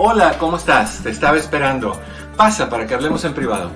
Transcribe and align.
Hola, 0.00 0.38
¿cómo 0.38 0.58
estás? 0.58 1.02
Te 1.02 1.10
estaba 1.10 1.38
esperando. 1.38 2.00
Pasa 2.36 2.70
para 2.70 2.86
que 2.86 2.94
hablemos 2.94 3.24
en 3.24 3.34
privado. 3.34 3.72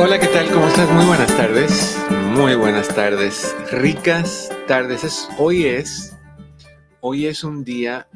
Hola, 0.00 0.18
¿qué 0.18 0.26
tal? 0.28 0.50
¿Cómo 0.50 0.68
estás? 0.68 0.90
Muy 0.90 1.04
buenas 1.04 1.36
tardes. 1.36 2.02
Muy 2.30 2.54
buenas 2.54 2.88
tardes. 2.88 3.54
Ricas 3.72 4.48
tardes. 4.66 5.28
hoy 5.36 5.66
es, 5.66 6.16
hoy 7.02 7.26
es 7.26 7.44
un 7.44 7.62
día, 7.62 8.08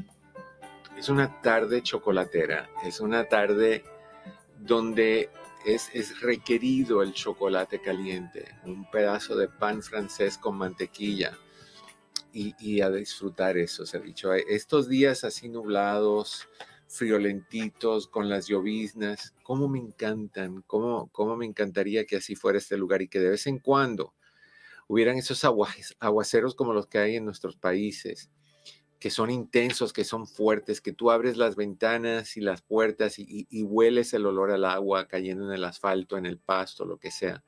es 0.97 1.11
una 1.11 1.43
tarde 1.43 1.83
chocolatera. 1.83 2.67
Es 2.83 2.99
una 3.01 3.25
tarde 3.25 3.85
donde 4.59 5.29
es, 5.67 6.21
requerido 6.21 7.03
el 7.03 7.13
chocolate 7.13 7.81
caliente, 7.81 8.55
un 8.65 8.89
pedazo 8.91 9.37
de 9.37 9.49
pan 9.49 9.83
francés 9.83 10.39
con 10.39 10.57
mantequilla 10.57 11.37
y, 12.33 12.81
a 12.83 12.91
disfrutar 12.91 13.57
eso, 13.57 13.85
se 13.87 13.97
ha 13.97 14.01
dicho. 14.01 14.33
Estos 14.33 14.89
días 14.89 15.25
así 15.25 15.49
nublados, 15.49 16.49
friolentitos, 16.87 18.07
con 18.07 18.29
las 18.29 18.47
lloviznas, 18.47 19.35
cómo 19.43 19.69
me 19.69 19.79
encantan, 19.79 20.63
cómo, 20.67 21.09
cómo 21.13 21.37
me 21.37 21.47
encantaría 21.47 22.05
que 22.05 22.17
así 22.17 22.37
fuera 22.37 22.59
este 22.59 22.77
lugar 22.77 23.03
y 23.03 23.09
que 23.09 23.21
de 23.21 23.31
vez 23.31 23.47
en 23.47 23.59
cuando 23.59 24.15
hubieran 24.87 25.17
esos 25.17 25.45
aguaceros 25.45 26.55
como 26.55 26.75
los 26.75 26.87
que 26.87 26.99
hay 26.99 27.17
en 27.17 27.25
nuestros 27.25 27.57
países 27.57 28.31
que 28.99 29.11
son 29.11 29.31
intensos, 29.31 29.93
que 29.93 30.05
son 30.05 30.27
fuertes, 30.27 30.81
que 30.81 30.93
tú 30.93 31.11
abres 31.11 31.37
las 31.37 31.57
ventanas 31.57 32.37
y 32.37 32.41
las 32.41 32.63
puertas 32.63 33.19
y, 33.19 33.47
hueles 33.63 34.15
el 34.15 34.27
olor 34.27 34.51
al 34.51 34.65
agua 34.65 35.07
cayendo 35.07 35.47
en 35.47 35.53
el 35.53 35.65
asfalto, 35.65 36.17
en 36.17 36.27
el 36.27 36.39
pasto, 36.39 36.85
lo 36.87 36.99
que 36.99 37.11
sea. 37.11 37.45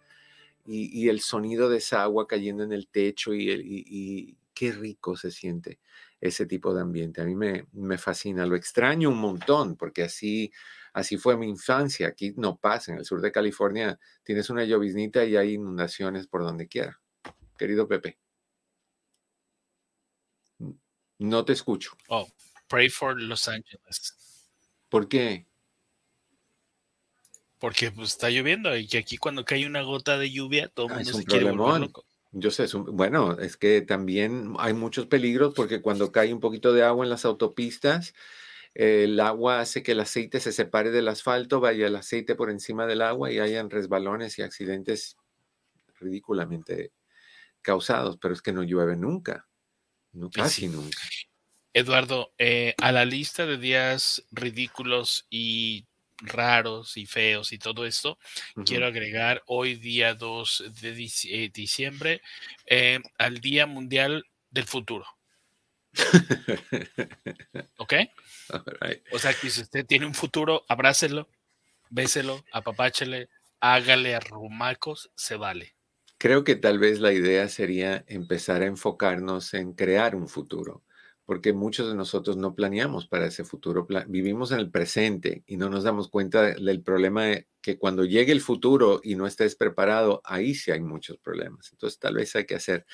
Y, 0.66 1.08
el 1.08 1.20
sonido 1.20 1.70
de 1.70 1.78
esa 1.78 2.02
agua 2.02 2.26
cayendo 2.26 2.62
en 2.62 2.72
el 2.72 2.88
techo 2.88 3.34
y, 3.34 4.36
qué 4.52 4.72
rico 4.72 5.16
se 5.16 5.30
siente 5.30 5.78
ese 6.20 6.44
tipo 6.44 6.74
de 6.74 6.82
ambiente. 6.82 7.22
A 7.22 7.24
mí 7.24 7.34
me, 7.36 7.98
fascina, 7.98 8.44
lo 8.44 8.56
extraño 8.56 9.08
un 9.08 9.18
montón, 9.18 9.76
porque 9.76 10.02
así, 10.02 10.52
así 10.92 11.16
fue 11.16 11.36
mi 11.36 11.48
infancia. 11.48 12.08
Aquí 12.08 12.34
no 12.36 12.56
pasa, 12.58 12.92
en 12.92 12.98
el 12.98 13.04
sur 13.04 13.20
de 13.20 13.32
California 13.32 13.98
tienes 14.24 14.50
una 14.50 14.64
lloviznita 14.64 15.24
y 15.24 15.36
hay 15.36 15.54
inundaciones 15.54 16.26
por 16.26 16.42
donde 16.42 16.66
quiera. 16.66 17.00
Querido 17.56 17.88
Pepe. 17.88 18.18
No 21.18 21.44
te 21.44 21.52
escucho. 21.52 21.96
Oh, 22.08 22.28
pray 22.68 22.88
for 22.88 23.20
Los 23.20 23.48
Ángeles. 23.48 24.14
¿Por 24.88 25.08
qué? 25.08 25.46
Porque 27.58 27.90
pues, 27.90 28.10
está 28.10 28.30
lloviendo 28.30 28.76
y 28.76 28.86
que 28.86 28.98
aquí 28.98 29.16
cuando 29.16 29.44
cae 29.44 29.66
una 29.66 29.82
gota 29.82 30.16
de 30.16 30.30
lluvia 30.30 30.68
todo 30.68 30.86
el 30.86 30.92
ah, 30.92 30.96
mundo 30.96 31.12
se 31.12 31.24
quiere 31.24 31.50
volver 31.50 31.80
loco. 31.80 32.04
Yo 32.30 32.50
sé, 32.50 32.66
bueno, 32.76 33.38
es 33.38 33.56
que 33.56 33.80
también 33.80 34.54
hay 34.58 34.74
muchos 34.74 35.06
peligros 35.06 35.54
porque 35.54 35.80
cuando 35.80 36.12
cae 36.12 36.32
un 36.32 36.40
poquito 36.40 36.72
de 36.72 36.82
agua 36.82 37.04
en 37.04 37.10
las 37.10 37.24
autopistas, 37.24 38.14
el 38.74 39.18
agua 39.18 39.60
hace 39.60 39.82
que 39.82 39.92
el 39.92 40.00
aceite 40.00 40.38
se 40.38 40.52
separe 40.52 40.90
del 40.90 41.08
asfalto, 41.08 41.58
vaya 41.58 41.86
el 41.86 41.96
aceite 41.96 42.34
por 42.34 42.50
encima 42.50 42.86
del 42.86 43.00
agua 43.00 43.32
y 43.32 43.38
hayan 43.38 43.70
resbalones 43.70 44.38
y 44.38 44.42
accidentes 44.42 45.16
ridículamente 45.98 46.92
causados, 47.62 48.18
pero 48.18 48.34
es 48.34 48.42
que 48.42 48.52
no 48.52 48.62
llueve 48.62 48.94
nunca. 48.94 49.47
Casi 50.32 50.68
nunca. 50.68 50.98
Eduardo, 51.72 52.32
eh, 52.38 52.74
a 52.78 52.92
la 52.92 53.04
lista 53.04 53.46
de 53.46 53.58
días 53.58 54.24
ridículos 54.32 55.26
y 55.30 55.86
raros 56.20 56.96
y 56.96 57.06
feos 57.06 57.52
y 57.52 57.58
todo 57.58 57.86
esto, 57.86 58.18
quiero 58.66 58.86
agregar 58.86 59.42
hoy 59.46 59.76
día 59.76 60.14
2 60.14 60.64
de 60.80 61.10
eh, 61.24 61.50
diciembre 61.52 62.22
eh, 62.66 63.00
al 63.18 63.38
Día 63.38 63.66
Mundial 63.66 64.26
del 64.50 64.64
Futuro. 64.64 65.06
¿Ok? 67.76 67.94
O 69.12 69.18
sea, 69.18 69.32
que 69.34 69.50
si 69.50 69.60
usted 69.62 69.86
tiene 69.86 70.06
un 70.06 70.14
futuro, 70.14 70.64
abrácelo, 70.68 71.28
béselo, 71.90 72.44
apapáchele, 72.52 73.28
hágale 73.60 74.14
arrumacos, 74.14 75.10
se 75.14 75.36
vale. 75.36 75.77
Creo 76.18 76.42
que 76.42 76.56
tal 76.56 76.80
vez 76.80 76.98
la 76.98 77.12
idea 77.12 77.48
sería 77.48 78.04
empezar 78.08 78.62
a 78.62 78.66
enfocarnos 78.66 79.54
en 79.54 79.72
crear 79.72 80.16
un 80.16 80.26
futuro, 80.26 80.82
porque 81.24 81.52
muchos 81.52 81.88
de 81.88 81.94
nosotros 81.94 82.36
no 82.36 82.56
planeamos 82.56 83.06
para 83.06 83.26
ese 83.26 83.44
futuro, 83.44 83.86
vivimos 84.08 84.50
en 84.50 84.58
el 84.58 84.68
presente 84.68 85.44
y 85.46 85.56
no 85.56 85.70
nos 85.70 85.84
damos 85.84 86.08
cuenta 86.08 86.42
del 86.42 86.82
problema 86.82 87.24
de 87.24 87.46
que 87.60 87.78
cuando 87.78 88.04
llegue 88.04 88.32
el 88.32 88.40
futuro 88.40 89.00
y 89.04 89.14
no 89.14 89.28
estés 89.28 89.54
preparado, 89.54 90.20
ahí 90.24 90.56
sí 90.56 90.72
hay 90.72 90.80
muchos 90.80 91.18
problemas. 91.18 91.70
Entonces 91.70 92.00
tal 92.00 92.14
vez 92.14 92.34
hay 92.34 92.46
que 92.46 92.56
hacer 92.56 92.84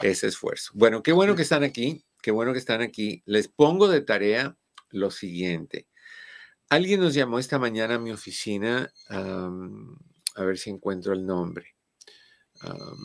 ese 0.00 0.28
esfuerzo. 0.28 0.70
Bueno, 0.74 1.02
qué 1.02 1.10
bueno 1.10 1.34
que 1.34 1.42
están 1.42 1.64
aquí, 1.64 2.04
qué 2.22 2.30
bueno 2.30 2.52
que 2.52 2.60
están 2.60 2.80
aquí. 2.80 3.22
Les 3.26 3.48
pongo 3.48 3.88
de 3.88 4.02
tarea 4.02 4.56
lo 4.90 5.10
siguiente. 5.10 5.88
Alguien 6.68 7.00
nos 7.00 7.14
llamó 7.14 7.40
esta 7.40 7.58
mañana 7.58 7.94
a 7.94 7.98
mi 7.98 8.12
oficina, 8.12 8.92
a 9.08 10.44
ver 10.44 10.58
si 10.58 10.70
encuentro 10.70 11.12
el 11.12 11.26
nombre. 11.26 11.77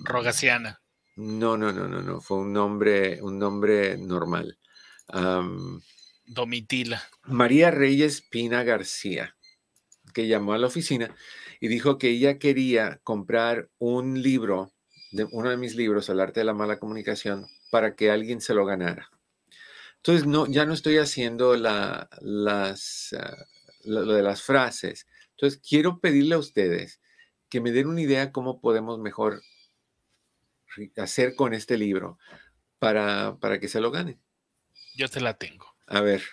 Rogaciana. 0.03 0.81
No, 1.15 1.57
no, 1.57 1.71
no, 1.71 1.87
no, 1.87 2.01
no. 2.01 2.21
Fue 2.21 2.37
un 2.37 2.53
nombre, 2.53 3.21
un 3.21 3.37
nombre 3.37 3.97
normal. 3.97 4.57
Domitila. 6.25 7.03
María 7.25 7.71
Reyes 7.71 8.21
Pina 8.21 8.63
García, 8.63 9.35
que 10.13 10.27
llamó 10.27 10.53
a 10.53 10.57
la 10.57 10.67
oficina 10.67 11.15
y 11.59 11.67
dijo 11.67 11.97
que 11.97 12.09
ella 12.09 12.39
quería 12.39 12.99
comprar 13.03 13.69
un 13.77 14.21
libro, 14.21 14.73
de, 15.11 15.27
uno 15.31 15.49
de 15.49 15.57
mis 15.57 15.75
libros, 15.75 16.09
El 16.09 16.19
arte 16.19 16.39
de 16.39 16.45
la 16.45 16.53
mala 16.53 16.79
comunicación, 16.79 17.47
para 17.71 17.95
que 17.95 18.09
alguien 18.09 18.41
se 18.41 18.53
lo 18.53 18.65
ganara. 18.65 19.09
Entonces, 19.97 20.25
no, 20.25 20.47
ya 20.47 20.65
no 20.65 20.73
estoy 20.73 20.97
haciendo 20.97 21.55
la, 21.55 22.09
las, 22.21 23.15
ah, 23.17 23.45
lo 23.85 24.13
de 24.13 24.23
las 24.23 24.41
frases. 24.41 25.07
Entonces, 25.31 25.61
quiero 25.65 25.99
pedirle 25.99 26.35
a 26.35 26.39
ustedes 26.39 26.99
que 27.53 27.61
me 27.61 27.71
den 27.71 27.85
una 27.85 28.01
idea 28.01 28.31
cómo 28.31 28.59
podemos 28.59 28.97
mejor 28.97 29.43
hacer 30.97 31.35
con 31.35 31.53
este 31.53 31.77
libro 31.77 32.17
para, 32.79 33.37
para 33.39 33.59
que 33.59 33.67
se 33.67 33.79
lo 33.79 33.91
gane. 33.91 34.17
Yo 34.95 35.07
te 35.07 35.21
la 35.21 35.37
tengo. 35.37 35.71
A 35.85 36.01
ver. 36.01 36.23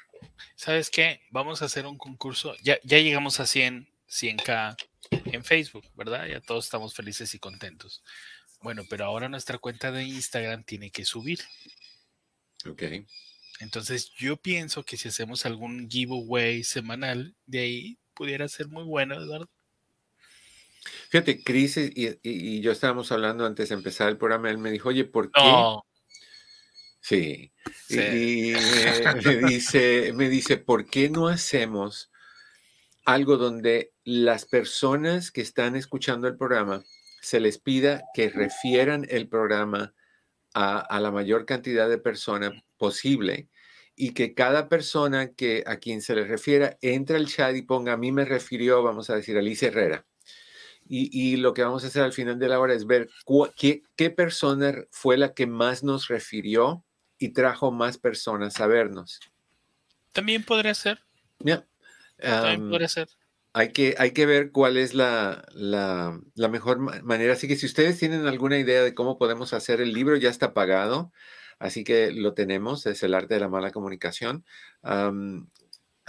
¿Sabes 0.54 0.88
qué? 0.88 1.20
Vamos 1.30 1.60
a 1.60 1.66
hacer 1.66 1.84
un 1.84 1.98
concurso. 1.98 2.56
Ya, 2.62 2.78
ya 2.84 2.96
llegamos 3.00 3.38
a 3.38 3.44
100, 3.44 3.86
100K 4.08 4.76
en 5.10 5.44
Facebook, 5.44 5.84
¿verdad? 5.94 6.26
Ya 6.26 6.40
todos 6.40 6.64
estamos 6.64 6.94
felices 6.94 7.34
y 7.34 7.38
contentos. 7.38 8.02
Bueno, 8.62 8.84
pero 8.88 9.04
ahora 9.04 9.28
nuestra 9.28 9.58
cuenta 9.58 9.92
de 9.92 10.04
Instagram 10.04 10.64
tiene 10.64 10.90
que 10.90 11.04
subir. 11.04 11.40
Ok. 12.66 12.82
Entonces 13.58 14.10
yo 14.16 14.38
pienso 14.38 14.84
que 14.84 14.96
si 14.96 15.08
hacemos 15.08 15.44
algún 15.44 15.86
giveaway 15.90 16.64
semanal, 16.64 17.36
de 17.44 17.58
ahí 17.58 17.98
pudiera 18.14 18.48
ser 18.48 18.68
muy 18.68 18.84
bueno, 18.84 19.16
Eduardo. 19.16 19.50
Fíjate, 21.10 21.42
Cris 21.42 21.76
y, 21.76 22.60
yo 22.60 22.72
estábamos 22.72 23.12
hablando 23.12 23.44
antes 23.44 23.68
de 23.68 23.74
empezar 23.74 24.08
el 24.08 24.16
programa, 24.16 24.50
él 24.50 24.58
me 24.58 24.70
dijo, 24.70 24.88
oye, 24.88 25.04
¿por 25.04 25.30
qué? 25.30 25.42
Sí. 27.00 27.52
Y, 27.88 28.52
me, 28.52 29.36
dice, 29.48 30.12
me 30.14 30.28
dice, 30.28 30.56
¿por 30.56 30.86
qué 30.86 31.10
no 31.10 31.28
hacemos 31.28 32.10
algo 33.04 33.36
donde 33.36 33.92
las 34.04 34.44
personas 34.44 35.30
que 35.30 35.40
están 35.40 35.76
escuchando 35.76 36.28
el 36.28 36.36
programa 36.36 36.82
se 37.20 37.40
les 37.40 37.58
pida 37.58 38.04
que 38.14 38.30
refieran 38.30 39.06
el 39.10 39.28
programa 39.28 39.94
a, 40.54 40.78
a 40.78 41.00
la 41.00 41.10
mayor 41.10 41.44
cantidad 41.44 41.88
de 41.88 41.98
personas 41.98 42.52
posible 42.76 43.48
y 43.96 44.14
que 44.14 44.34
cada 44.34 44.68
persona 44.68 45.32
que 45.32 45.62
a 45.66 45.76
quien 45.76 46.00
se 46.00 46.14
le 46.14 46.24
refiera 46.24 46.78
entre 46.80 47.16
al 47.16 47.26
chat 47.26 47.54
y 47.56 47.62
ponga 47.62 47.94
a 47.94 47.98
mí 47.98 48.12
me 48.12 48.24
refirió, 48.24 48.82
vamos 48.82 49.10
a 49.10 49.16
decir, 49.16 49.36
Alicia 49.36 49.68
Herrera 49.68 50.06
y, 50.92 51.36
lo 51.36 51.54
que 51.54 51.62
vamos 51.62 51.84
a 51.84 51.86
hacer 51.86 52.02
al 52.02 52.12
final 52.12 52.38
de 52.40 52.48
la 52.48 52.58
hora 52.58 52.74
es 52.74 52.84
ver 52.84 53.08
qué, 53.56 53.84
qué, 53.94 54.10
persona 54.10 54.74
fue 54.90 55.16
la 55.16 55.34
que 55.34 55.46
más 55.46 55.84
nos 55.84 56.08
refirió 56.08 56.84
y 57.16 57.28
trajo 57.28 57.70
más 57.70 57.96
personas 57.96 58.60
a 58.60 58.66
vernos. 58.66 59.20
También 60.12 60.42
podría 60.42 60.74
ser. 60.74 60.98
Yeah. 61.38 61.64
También 62.18 62.68
podría 62.68 62.88
ser. 62.88 63.08
hay 63.52 63.72
que, 63.72 63.94
hay 63.98 64.10
que 64.10 64.26
ver 64.26 64.50
cuál 64.50 64.76
es 64.76 64.92
la, 64.94 65.44
la, 65.52 66.20
la 66.34 66.48
mejor 66.48 66.80
manera. 67.04 67.34
Así 67.34 67.46
que 67.46 67.54
si 67.54 67.66
ustedes 67.66 67.96
tienen 67.96 68.26
alguna 68.26 68.58
idea 68.58 68.82
de 68.82 68.92
cómo 68.92 69.16
podemos 69.16 69.52
hacer 69.52 69.80
el 69.80 69.92
libro, 69.92 70.16
ya 70.16 70.28
está 70.28 70.54
pagado. 70.54 71.12
Así 71.60 71.84
que 71.84 72.10
lo 72.10 72.34
tenemos, 72.34 72.86
es 72.86 73.02
el 73.04 73.14
arte 73.14 73.34
de 73.34 73.40
la 73.40 73.48
mala 73.48 73.70
comunicación. 73.70 74.44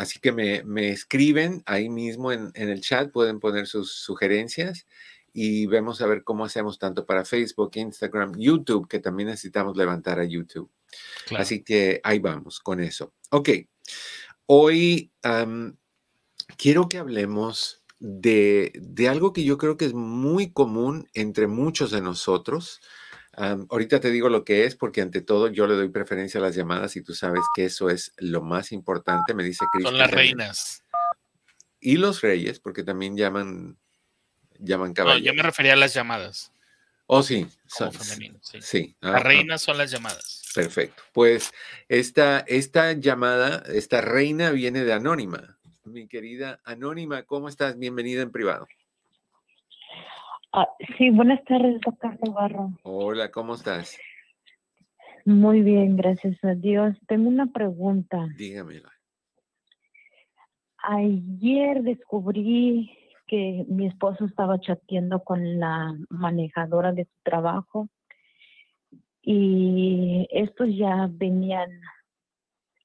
Así 0.01 0.19
que 0.19 0.31
me, 0.31 0.63
me, 0.63 0.89
escriben 0.89 1.63
ahí 1.65 1.89
mismo 1.89 2.31
en, 2.31 2.51
en, 2.55 2.69
el 2.69 2.81
chat, 2.81 3.11
pueden 3.11 3.39
poner 3.39 3.67
sus 3.67 3.93
sugerencias 3.93 4.85
y 5.33 5.67
vemos 5.67 6.01
a 6.01 6.07
ver 6.07 6.23
cómo 6.23 6.43
hacemos 6.43 6.79
tanto 6.79 7.05
para 7.05 7.23
Facebook, 7.23 7.71
Instagram, 7.75 8.33
YouTube, 8.37 8.87
que 8.87 8.99
también 8.99 9.29
necesitamos 9.29 9.77
levantar 9.77 10.19
a 10.19 10.25
YouTube. 10.25 10.69
Así 11.37 11.63
que 11.63 12.01
ahí 12.03 12.19
vamos 12.19 12.59
con 12.59 12.81
eso. 12.81 13.13
Ok, 13.29 13.49
hoy 14.47 15.11
quiero 16.57 16.89
que 16.89 16.97
hablemos 16.97 17.83
de, 17.99 18.73
de, 18.75 19.07
algo 19.07 19.31
que 19.31 19.43
yo 19.43 19.57
creo 19.57 19.77
que 19.77 19.85
es 19.85 19.93
muy 19.93 20.51
común 20.51 21.07
entre 21.13 21.47
muchos 21.47 21.91
de 21.91 22.01
nosotros. 22.01 22.81
Ahorita 23.33 23.99
te 23.99 24.11
digo 24.11 24.29
lo 24.29 24.43
que 24.43 24.65
es 24.65 24.75
porque 24.75 25.01
ante 25.01 25.21
todo 25.21 25.47
yo 25.47 25.67
le 25.67 25.75
doy 25.75 25.89
preferencia 25.89 26.39
a 26.39 26.43
las 26.43 26.55
llamadas 26.55 26.95
y 26.95 27.01
tú 27.01 27.13
sabes 27.13 27.41
que 27.55 27.65
eso 27.65 27.89
es 27.89 28.13
lo 28.17 28.41
más 28.41 28.71
importante, 28.71 29.33
me 29.33 29.43
dice 29.43 29.65
Cristo. 29.71 29.89
Son 29.89 29.97
las 29.97 30.11
reinas. 30.11 30.83
Y 31.79 31.97
los 31.97 32.21
reyes, 32.21 32.59
porque 32.59 32.83
también 32.83 33.17
llaman 33.17 33.77
llaman 34.59 34.93
caballeros. 34.93 35.21
No, 35.21 35.25
yo 35.25 35.33
me 35.33 35.43
refería 35.43 35.73
a 35.73 35.77
las 35.77 35.93
llamadas. 35.93 36.51
Oh, 37.07 37.23
sí. 37.23 37.47
Como 37.77 37.91
femenino, 37.91 38.39
sí. 38.41 38.59
sí. 38.61 38.95
las 39.01 39.15
ah, 39.15 39.17
ah. 39.17 39.23
reinas 39.23 39.61
son 39.61 39.77
las 39.77 39.91
llamadas. 39.91 40.43
Perfecto. 40.53 41.03
Pues 41.13 41.51
esta, 41.89 42.39
esta 42.47 42.93
llamada, 42.93 43.63
esta 43.67 44.01
reina 44.01 44.51
viene 44.51 44.83
de 44.83 44.93
Anónima. 44.93 45.57
Mi 45.83 46.07
querida 46.07 46.61
Anónima, 46.63 47.23
¿cómo 47.23 47.49
estás? 47.49 47.77
Bienvenida 47.77 48.21
en 48.21 48.31
privado. 48.31 48.67
Ah, 50.53 50.67
sí, 50.97 51.09
buenas 51.11 51.41
tardes, 51.45 51.79
doctor 51.79 52.17
Barro. 52.33 52.71
Hola, 52.83 53.31
¿cómo 53.31 53.53
estás? 53.55 53.97
Muy 55.23 55.61
bien, 55.61 55.95
gracias 55.95 56.43
a 56.43 56.55
Dios. 56.55 56.97
Tengo 57.07 57.29
una 57.29 57.45
pregunta. 57.45 58.27
Dígamela. 58.35 58.91
Ayer 60.79 61.83
descubrí 61.83 62.91
que 63.27 63.63
mi 63.69 63.87
esposo 63.87 64.25
estaba 64.25 64.59
chateando 64.59 65.23
con 65.23 65.57
la 65.57 65.95
manejadora 66.09 66.91
de 66.91 67.05
su 67.05 67.15
trabajo 67.23 67.87
y 69.21 70.27
estos 70.31 70.67
ya 70.75 71.07
venían, 71.09 71.69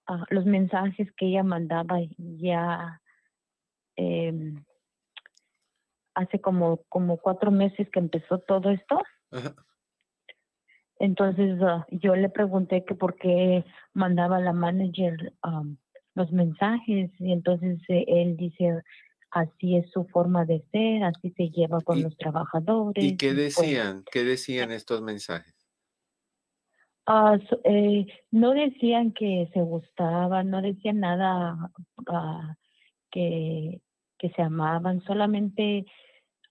uh, 0.09 0.23
los 0.31 0.47
mensajes 0.47 1.11
que 1.17 1.27
ella 1.27 1.43
mandaba 1.43 1.99
ya 2.17 3.01
eh, 3.97 4.55
hace 6.17 6.41
como, 6.41 6.79
como 6.89 7.19
cuatro 7.19 7.51
meses 7.51 7.89
que 7.91 8.01
empezó 8.01 8.39
todo 8.41 8.71
esto. 8.71 9.01
Entonces 10.99 11.61
uh, 11.61 11.85
yo 11.91 12.17
le 12.17 12.31
pregunté 12.31 12.85
que 12.85 12.95
por 12.95 13.17
qué 13.17 13.65
mandaba 13.93 14.41
la 14.41 14.55
manager 14.55 15.35
um, 15.45 15.77
los 16.15 16.33
mensajes 16.33 17.11
y 17.19 17.33
entonces 17.33 17.79
eh, 17.89 18.05
él 18.09 18.39
dice 18.39 18.83
así 19.31 19.77
es 19.77 19.91
su 19.91 20.07
forma 20.07 20.47
de 20.47 20.65
ser, 20.73 21.05
así 21.05 21.31
se 21.37 21.51
lleva 21.51 21.83
con 21.83 22.03
los 22.03 22.17
trabajadores. 22.17 23.05
¿Y 23.05 23.19
qué 23.19 23.35
pues 23.35 23.57
decían? 23.57 24.03
¿Qué 24.11 24.25
decían 24.25 24.73
estos 24.73 25.03
mensajes? 25.03 25.55
Uh, 27.07 27.39
eh, 27.65 28.07
no 28.31 28.53
decían 28.53 29.13
que 29.13 29.51
se 29.53 29.61
gustaban, 29.61 30.49
no 30.49 30.63
decían 30.63 31.01
nada 31.01 31.71
uh, 32.09 32.55
que, 33.11 33.83
que 34.19 34.31
se 34.31 34.41
amaban, 34.41 35.03
solamente 35.03 35.85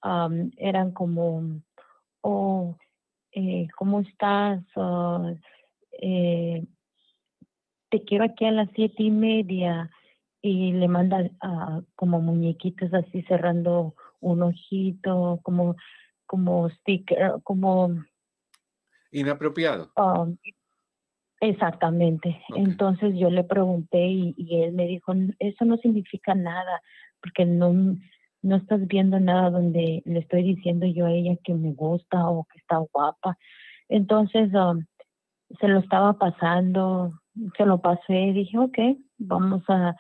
um, 0.05 0.51
eran 0.57 0.91
como, 0.91 1.61
oh, 2.21 2.77
eh, 3.31 3.67
¿cómo 3.77 4.01
estás? 4.01 4.61
Uh, 4.75 5.35
eh, 6.01 6.65
te 7.89 8.03
quiero 8.03 8.25
aquí 8.25 8.45
a 8.45 8.51
las 8.51 8.69
siete 8.75 9.03
y 9.03 9.11
media 9.11 9.89
y 10.41 10.73
le 10.73 10.87
manda 10.87 11.29
uh, 11.43 11.83
como 11.95 12.21
muñequitos 12.21 12.93
así 12.93 13.23
cerrando 13.23 13.95
un 14.19 14.43
ojito, 14.43 15.39
como, 15.43 15.75
como 16.25 16.69
sticker, 16.69 17.33
como... 17.43 18.03
Inapropiado. 19.11 19.91
Um, 19.95 20.37
exactamente. 21.39 22.41
Entonces 22.55 23.15
yo 23.17 23.29
le 23.29 23.43
pregunté 23.43 24.05
y, 24.05 24.35
y, 24.37 24.61
él 24.63 24.73
me 24.73 24.87
dijo, 24.87 25.13
eso 25.39 25.65
no 25.65 25.77
significa 25.77 26.35
nada, 26.35 26.81
porque 27.21 27.45
no, 27.45 27.97
no 28.45 28.57
estás 28.57 28.85
viendo 28.87 29.19
nada 29.19 29.49
donde 29.49 30.03
le 30.05 30.19
estoy 30.19 30.43
diciendo 30.43 30.85
yo 30.85 31.07
a 31.07 31.11
ella 31.11 31.35
que 31.43 31.55
me 31.55 31.73
gusta 31.73 32.29
o 32.29 32.45
que 32.45 32.59
está 32.59 32.77
guapa. 32.77 33.37
Entonces 33.89 34.53
um, 34.53 34.85
se 35.59 35.67
lo 35.67 35.79
estaba 35.79 36.13
pasando, 36.13 37.19
se 37.57 37.65
lo 37.65 37.81
pasé, 37.81 38.33
dije, 38.33 38.57
ok, 38.57 38.77
vamos 39.17 39.63
a 39.67 39.95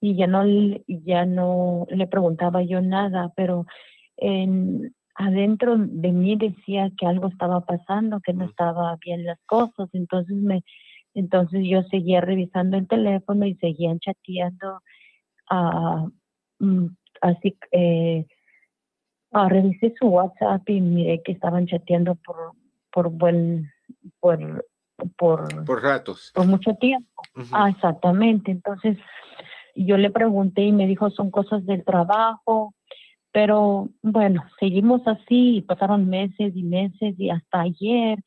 y 0.00 0.14
ya 0.14 0.28
no, 0.28 0.44
ya 0.86 1.26
no 1.26 1.86
le 1.90 2.06
preguntaba 2.06 2.62
yo 2.62 2.80
nada, 2.80 3.32
pero 3.34 3.66
en, 4.16 4.94
adentro 5.16 5.76
de 5.76 6.12
mí 6.12 6.36
decía 6.36 6.92
que 6.96 7.04
algo 7.04 7.26
estaba 7.26 7.62
pasando, 7.62 8.20
que 8.20 8.32
no 8.32 8.44
estaba 8.44 8.96
bien 9.04 9.24
las 9.24 9.40
cosas, 9.46 9.88
entonces 9.92 10.36
me, 10.36 10.62
entonces 11.14 11.62
yo 11.64 11.82
seguía 11.90 12.20
revisando 12.20 12.76
el 12.76 12.86
teléfono 12.86 13.44
y 13.44 13.56
seguían 13.56 13.98
chateando, 13.98 14.82
uh, 15.50 16.08
así 17.20 17.56
eh, 17.72 18.26
revisé 19.48 19.94
su 19.98 20.06
WhatsApp 20.08 20.68
y 20.68 20.80
miré 20.80 21.22
que 21.22 21.32
estaban 21.32 21.66
chateando 21.66 22.14
por, 22.16 22.52
por 22.92 23.10
buen, 23.10 23.70
por, 24.20 24.66
por, 25.16 25.64
por 25.64 25.82
ratos. 25.82 26.32
Por 26.34 26.46
mucho 26.46 26.74
tiempo. 26.74 27.22
Ah, 27.52 27.70
exactamente. 27.70 28.50
Entonces, 28.50 28.96
yo 29.74 29.96
le 29.96 30.10
pregunté 30.10 30.62
y 30.62 30.72
me 30.72 30.86
dijo, 30.86 31.10
son 31.10 31.30
cosas 31.30 31.64
del 31.66 31.84
trabajo, 31.84 32.74
pero 33.32 33.88
bueno, 34.02 34.44
seguimos 34.58 35.06
así, 35.06 35.64
pasaron 35.66 36.08
meses 36.08 36.52
y 36.56 36.62
meses 36.62 37.14
y 37.18 37.30
hasta 37.30 37.60
ayer 37.60 38.18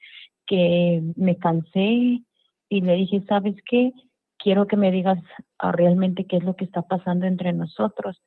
que 0.46 1.02
me 1.16 1.38
cansé 1.38 2.22
y 2.70 2.82
le 2.82 2.96
dije, 2.96 3.24
¿sabes 3.28 3.56
qué? 3.66 3.92
Quiero 4.38 4.68
que 4.68 4.78
me 4.78 4.92
digas 4.92 5.20
ah, 5.60 5.72
realmente 5.72 6.26
qué 6.26 6.38
es 6.38 6.44
lo 6.44 6.56
que 6.56 6.66
está 6.66 6.84
pasando 6.84 7.26
entre 7.26 7.54
nosotros, 7.54 8.22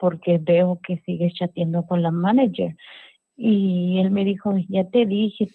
porque 0.00 0.38
veo 0.38 0.80
que 0.82 0.98
sigues 1.06 1.34
chateando 1.34 1.86
con 1.86 2.02
la 2.02 2.10
manager. 2.10 2.74
Y 3.36 3.98
él 4.00 4.10
me 4.10 4.24
dijo, 4.24 4.52
ya 4.68 4.84
te 4.84 5.06
dije, 5.06 5.48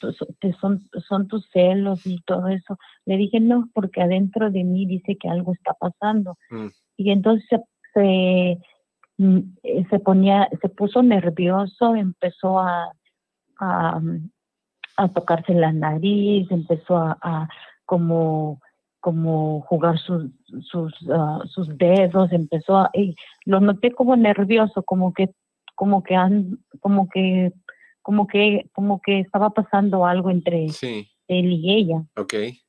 son, 0.62 0.90
son 1.08 1.28
tus 1.28 1.50
celos 1.52 2.06
y 2.06 2.22
todo 2.22 2.48
eso. 2.48 2.78
Le 3.06 3.18
dije, 3.18 3.40
no, 3.40 3.70
porque 3.74 4.02
adentro 4.02 4.50
de 4.50 4.64
mí 4.64 4.86
dice 4.86 5.18
que 5.18 5.28
algo 5.30 5.54
está 5.54 5.74
pasando. 5.74 6.38
Mm 6.50 6.68
y 6.98 7.12
entonces 7.12 7.62
se, 7.94 8.60
mm, 9.18 9.40
eh, 9.64 9.86
se, 9.90 10.00
ponía, 10.00 10.50
se 10.62 10.70
puso 10.70 11.04
nervioso, 11.04 11.96
empezó 11.96 12.60
a, 12.60 12.92
a, 13.60 14.02
a 14.98 15.08
tocarse 15.10 15.54
la 15.54 15.72
nariz, 15.72 16.50
empezó 16.52 16.98
a, 16.98 17.18
a 17.22 17.50
como 17.86 18.62
como 19.06 19.62
jugar 19.62 20.00
sus 20.00 20.32
sus, 20.62 20.92
ah, 21.14 21.40
sus 21.46 21.68
dedos, 21.78 22.32
empezó 22.32 22.78
a, 22.78 22.90
y 22.92 23.14
lo 23.46 23.60
noté 23.60 23.92
como 23.92 24.16
nervioso, 24.16 24.82
como 24.82 25.14
que 25.14 25.30
como 25.76 26.02
que 26.02 26.16
como 26.80 27.08
que 27.08 27.52
como 28.02 28.26
que 28.26 28.68
como 28.74 29.00
que 29.02 29.20
estaba 29.20 29.52
pasando 29.52 30.08
algo 30.08 30.32
entre 30.32 30.66
él 30.66 31.06
y 31.28 31.76
ella. 31.76 32.04
Okay. 32.18 32.62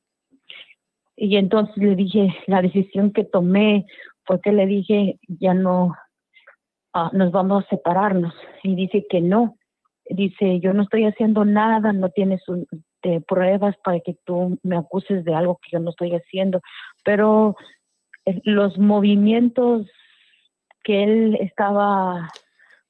Y 1.15 1.37
entonces 1.37 1.75
le 1.77 1.95
dije, 1.95 2.31
la 2.45 2.61
decisión 2.61 3.11
que 3.13 3.23
tomé 3.23 3.87
porque 4.27 4.51
le 4.51 4.67
dije, 4.67 5.19
ya 5.27 5.55
no, 5.55 5.95
ah, 6.93 7.09
nos 7.13 7.31
vamos 7.31 7.63
a 7.63 7.69
separarnos. 7.69 8.35
Y 8.61 8.75
dice 8.75 9.07
que 9.09 9.21
no. 9.21 9.57
Dice, 10.07 10.59
yo 10.59 10.71
no 10.73 10.83
estoy 10.83 11.05
haciendo 11.05 11.45
nada, 11.45 11.93
no 11.93 12.09
tienes 13.01 13.23
pruebas 13.25 13.75
para 13.83 13.99
que 13.99 14.15
tú 14.25 14.59
me 14.63 14.77
acuses 14.77 15.23
de 15.23 15.33
algo 15.33 15.59
que 15.61 15.69
yo 15.71 15.79
no 15.79 15.91
estoy 15.91 16.11
haciendo. 16.11 16.61
Pero 17.03 17.55
eh, 18.25 18.41
los 18.43 18.77
movimientos 18.77 19.89
que 20.83 21.03
él 21.03 21.37
estaba 21.41 22.29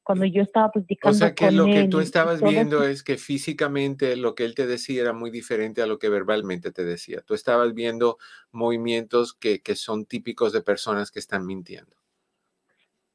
cuando 0.04 0.24
yo 0.24 0.42
estaba 0.42 0.72
platicando. 0.72 1.14
O 1.14 1.20
sea 1.20 1.36
que 1.36 1.52
lo 1.52 1.66
que 1.66 1.90
tú 1.90 2.00
estabas 2.00 2.42
viendo 2.42 2.84
es 2.84 3.04
que 3.04 3.18
físicamente 3.18 4.16
lo 4.16 4.36
que 4.36 4.46
él 4.46 4.56
te 4.56 4.66
decía 4.66 5.02
era 5.02 5.12
muy 5.12 5.32
diferente 5.32 5.82
a 5.82 5.86
lo 5.86 6.00
que 6.00 6.08
verbalmente 6.08 6.72
te 6.72 6.86
decía. 6.86 7.22
Tú 7.26 7.34
estabas 7.34 7.74
viendo 7.74 8.18
movimientos 8.52 9.34
que, 9.34 9.62
que 9.62 9.76
son 9.76 10.06
típicos 10.06 10.54
de 10.54 10.62
personas 10.62 11.12
que 11.12 11.20
están 11.20 11.46
mintiendo. 11.46 11.94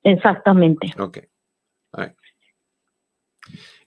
Exactamente. 0.03 0.93
Ok. 0.99 1.21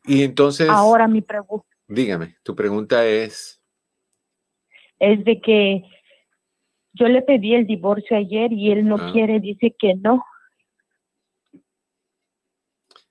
Y 0.05 0.23
entonces. 0.23 0.69
Ahora 0.69 1.07
mi 1.07 1.21
pregunta. 1.21 1.74
Dígame, 1.87 2.35
tu 2.43 2.55
pregunta 2.55 3.05
es. 3.05 3.61
Es 4.99 5.23
de 5.25 5.39
que 5.41 5.83
yo 6.93 7.07
le 7.07 7.21
pedí 7.21 7.53
el 7.53 7.67
divorcio 7.67 8.17
ayer 8.17 8.51
y 8.53 8.71
él 8.71 8.87
no 8.87 8.95
ah. 8.95 9.11
quiere, 9.11 9.39
dice 9.39 9.75
que 9.77 9.95
no, 9.95 10.23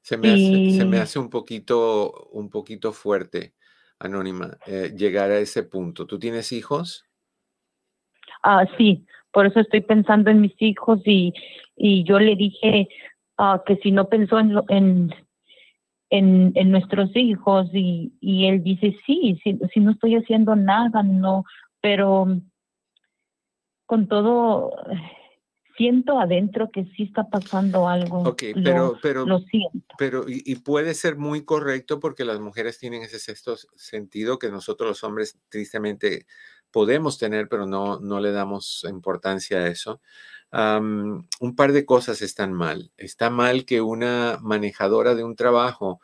Se 0.04 0.18
me, 0.18 0.32
hace, 0.32 0.70
se 0.78 0.84
me 0.84 0.98
hace 0.98 1.18
un 1.18 1.30
poquito, 1.30 2.28
un 2.32 2.50
poquito 2.50 2.92
fuerte, 2.92 3.54
Anónima, 3.98 4.58
eh, 4.66 4.92
llegar 4.94 5.30
a 5.30 5.38
ese 5.38 5.62
punto. 5.62 6.06
¿Tú 6.06 6.18
tienes 6.18 6.52
hijos? 6.52 7.06
Ah, 8.42 8.66
sí, 8.76 9.06
por 9.32 9.46
eso 9.46 9.60
estoy 9.60 9.80
pensando 9.80 10.30
en 10.30 10.42
mis 10.42 10.54
hijos 10.60 11.00
y, 11.06 11.32
y 11.74 12.04
yo 12.04 12.18
le 12.18 12.36
dije 12.36 12.86
ah, 13.38 13.62
que 13.66 13.76
si 13.76 13.92
no 13.92 14.06
pensó 14.10 14.38
en, 14.38 14.52
en, 14.68 15.14
en, 16.11 16.52
en, 16.54 16.70
nuestros 16.70 17.14
hijos 17.16 17.68
y, 17.73 18.12
y 18.20 18.46
él 18.46 18.62
dice, 18.62 18.96
sí, 19.06 19.40
si, 19.42 19.58
si 19.73 19.80
no 19.80 19.92
estoy 19.92 20.16
haciendo 20.16 20.54
nada, 20.54 21.02
no, 21.02 21.44
pero 21.80 22.26
con 23.87 24.08
todo 24.08 24.73
siento 25.76 26.18
adentro 26.18 26.70
que 26.70 26.84
sí 26.96 27.04
está 27.04 27.28
pasando 27.28 27.88
algo. 27.88 28.23
Ok, 28.23 28.42
pero, 28.62 28.99
pero, 29.02 29.26
lo 29.26 29.40
siento. 29.40 29.94
Pero, 29.99 30.25
y, 30.28 30.54
puede 30.56 30.94
ser 30.94 31.16
muy 31.16 31.44
correcto 31.44 32.00
porque 32.00 32.25
las 32.25 32.40
mujeres 32.40 32.78
tienen 32.78 33.02
ese 33.02 33.18
sexto 33.18 33.56
sentido 33.76 34.38
que 34.38 34.50
nosotros 34.50 34.88
los 34.88 35.04
hombres 35.04 35.38
tristemente 35.49 36.26
podemos 36.70 37.18
tener, 37.18 37.49
pero 37.49 37.66
no, 37.66 38.00
no 38.00 38.20
le 38.20 38.32
damos 38.32 38.84
importancia 38.88 39.58
a 39.58 39.68
eso. 39.68 40.00
Un 40.54 41.56
par 41.56 41.73
de 41.73 41.84
cosas 41.84 42.23
están 42.23 42.52
mal. 42.52 42.92
Está 42.96 43.30
mal 43.30 43.64
que 43.64 43.80
una 43.80 44.38
manejadora 44.40 45.14
de 45.14 45.25
un 45.25 45.34
trabajo 45.34 46.00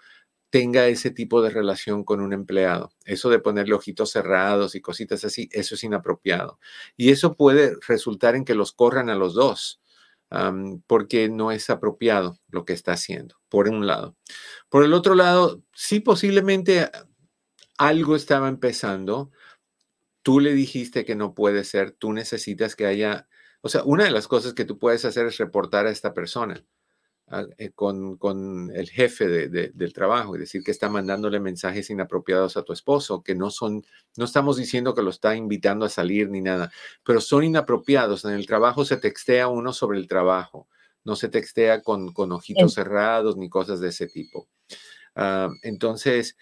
tenga 0.51 0.89
ese 0.89 1.13
tipo 1.13 1.43
de 1.43 1.51
relación 1.51 2.03
con 2.03 2.21
un 2.21 2.33
empleado. 2.33 2.91
Eso 3.05 3.31
de 3.31 3.39
ponerle 3.39 3.75
ojitos 3.75 4.11
cerrados 4.11 4.75
y 4.75 4.81
cositas 4.81 5.25
así, 5.25 5.49
eso 5.53 5.77
es 5.77 5.85
inapropiado. 5.85 6.59
Y 6.97 7.11
eso 7.11 7.37
puede 7.37 7.77
resultar 7.87 8.35
en 8.35 8.45
que 8.45 8.57
los 8.57 8.73
corran 8.73 9.09
a 9.09 9.15
los 9.15 9.35
dos, 9.35 9.81
porque 10.89 11.29
no 11.29 11.53
es 11.53 11.71
apropiado 11.71 12.41
lo 12.49 12.65
que 12.65 12.73
está 12.73 12.93
haciendo, 12.93 13.37
por 13.49 13.69
un 13.69 13.87
lado. 13.87 14.17
Por 14.69 14.85
el 14.85 14.93
otro 14.93 15.15
lado, 15.15 15.63
sí 15.73 16.01
posiblemente 16.01 16.91
algo 17.79 18.17
estaba 18.17 18.49
empezando. 18.49 19.31
Tú 20.23 20.41
le 20.41 20.53
dijiste 20.53 21.05
que 21.05 21.15
no 21.15 21.35
puede 21.35 21.63
ser, 21.63 21.93
tú 21.93 22.13
necesitas 22.13 22.75
que 22.75 22.87
haya, 22.87 23.29
o 23.63 23.69
sea, 23.69 23.83
una 23.85 24.05
de 24.05 24.11
las 24.11 24.29
cosas 24.29 24.55
que 24.55 24.65
tú 24.65 24.79
puedes 24.79 25.05
hacer 25.05 25.27
es 25.27 25.39
reportar 25.39 25.87
a 25.87 25.91
esta 25.91 26.15
persona 26.15 26.65
eh, 27.59 27.71
con, 27.77 28.73
el 28.75 28.91
jefe 28.91 29.49
del 29.49 29.93
trabajo 29.93 30.35
y 30.35 30.41
decir 30.41 30.65
que 30.65 30.73
está 30.73 30.89
mandándole 30.89 31.39
mensajes 31.39 31.89
inapropiados 31.89 32.57
a 32.57 32.65
tu 32.65 32.73
esposo, 32.73 33.23
que 33.23 33.37
no 33.37 33.51
son, 33.51 33.85
no 34.17 34.25
estamos 34.25 34.57
diciendo 34.57 34.95
que 34.95 35.03
lo 35.03 35.11
está 35.11 35.37
invitando 35.37 35.87
a 35.87 35.91
salir 35.91 36.29
ni 36.29 36.41
nada, 36.41 36.73
pero 37.05 37.21
son 37.21 37.45
inapropiados. 37.45 38.25
En 38.25 38.33
el 38.33 38.47
trabajo 38.47 38.85
se 38.85 38.97
textea 38.97 39.47
uno 39.47 39.73
sobre 39.73 39.99
el 39.99 40.09
trabajo, 40.09 40.67
no 41.05 41.15
se 41.15 41.29
textea 41.29 41.83
con, 41.83 42.13
con 42.13 42.33
ojitos 42.33 42.75
cerrados 42.75 43.37
ni 43.37 43.49
cosas 43.49 43.79
de 43.79 43.91
ese 43.91 44.09
tipo. 44.09 44.49
Ah, 45.15 45.51
entonces, 45.63 46.37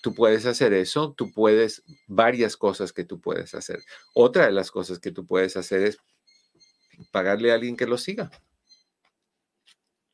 tú 0.00 0.14
puedes 0.14 0.46
hacer 0.46 0.72
eso, 0.72 1.12
tú 1.16 1.32
puedes, 1.32 1.82
varias 2.06 2.56
cosas 2.56 2.92
que 2.92 3.04
tú 3.04 3.20
puedes 3.20 3.54
hacer. 3.54 3.80
Otra 4.14 4.46
de 4.46 4.52
las 4.52 4.70
cosas 4.70 4.98
que 4.98 5.12
tú 5.12 5.26
puedes 5.26 5.56
hacer 5.56 5.82
es 5.82 5.98
pagarle 7.10 7.52
a 7.52 7.54
alguien 7.54 7.76
que 7.76 7.86
lo 7.86 7.98
siga 7.98 8.30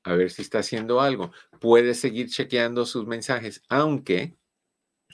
a 0.04 0.14
ver 0.14 0.30
si 0.30 0.42
está 0.42 0.58
haciendo 0.58 1.00
algo. 1.00 1.32
Puede 1.60 1.94
seguir 1.94 2.28
chequeando 2.28 2.86
sus 2.86 3.06
mensajes, 3.06 3.62
aunque 3.68 4.36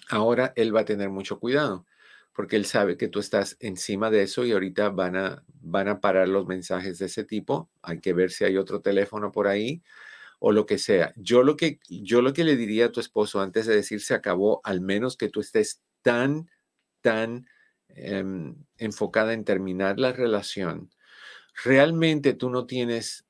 ahora 0.09 0.53
él 0.57 0.75
va 0.75 0.81
a 0.81 0.85
tener 0.85 1.09
mucho 1.09 1.39
cuidado, 1.39 1.87
porque 2.35 2.57
él 2.57 2.67
sabe 2.67 2.97
que 2.97 3.09
tú 3.09 3.21
estás 3.21 3.57
encima 3.61 4.11
de 4.11 4.23
eso 4.23 4.45
y 4.45 4.53
ahorita 4.53 4.91
van 4.91 5.17
a, 5.17 5.45
van 5.61 5.89
a 5.89 6.01
parar 6.01 6.29
los 6.29 6.47
mensajes 6.47 6.99
de 6.99 7.07
ese 7.07 7.25
tipo. 7.25 7.71
Hay 7.83 8.01
que 8.01 8.13
ver 8.13 8.33
si 8.33 8.45
hay 8.45 8.57
otro 8.57 8.81
teléfono 8.81 9.31
por 9.33 9.47
ahí 9.47 9.83
o 10.41 10.53
lo 10.53 10.67
que 10.67 10.79
sea. 10.79 11.13
Yo 11.17 11.45
lo 11.45 11.57
que, 11.57 11.79
yo 11.89 12.23
lo 12.23 12.33
que 12.33 12.45
le 12.45 12.57
diría 12.57 12.87
a 12.87 12.93
tu 12.93 12.99
esposo 12.99 13.41
antes 13.41 13.67
de 13.67 13.77
decir 13.77 14.01
se 14.01 14.15
acabó, 14.15 14.61
al 14.65 14.81
menos 14.81 15.17
que 15.17 15.29
tú 15.29 15.41
estés 15.41 15.83
tan, 16.03 16.51
tan 17.03 17.47
em, 17.89 18.57
enfocada 18.79 19.35
en 19.35 19.45
terminar 19.45 20.01
la 20.01 20.13
relación, 20.13 20.91
realmente 21.63 22.33
tú 22.33 22.51
no 22.51 22.67
tienes 22.67 23.27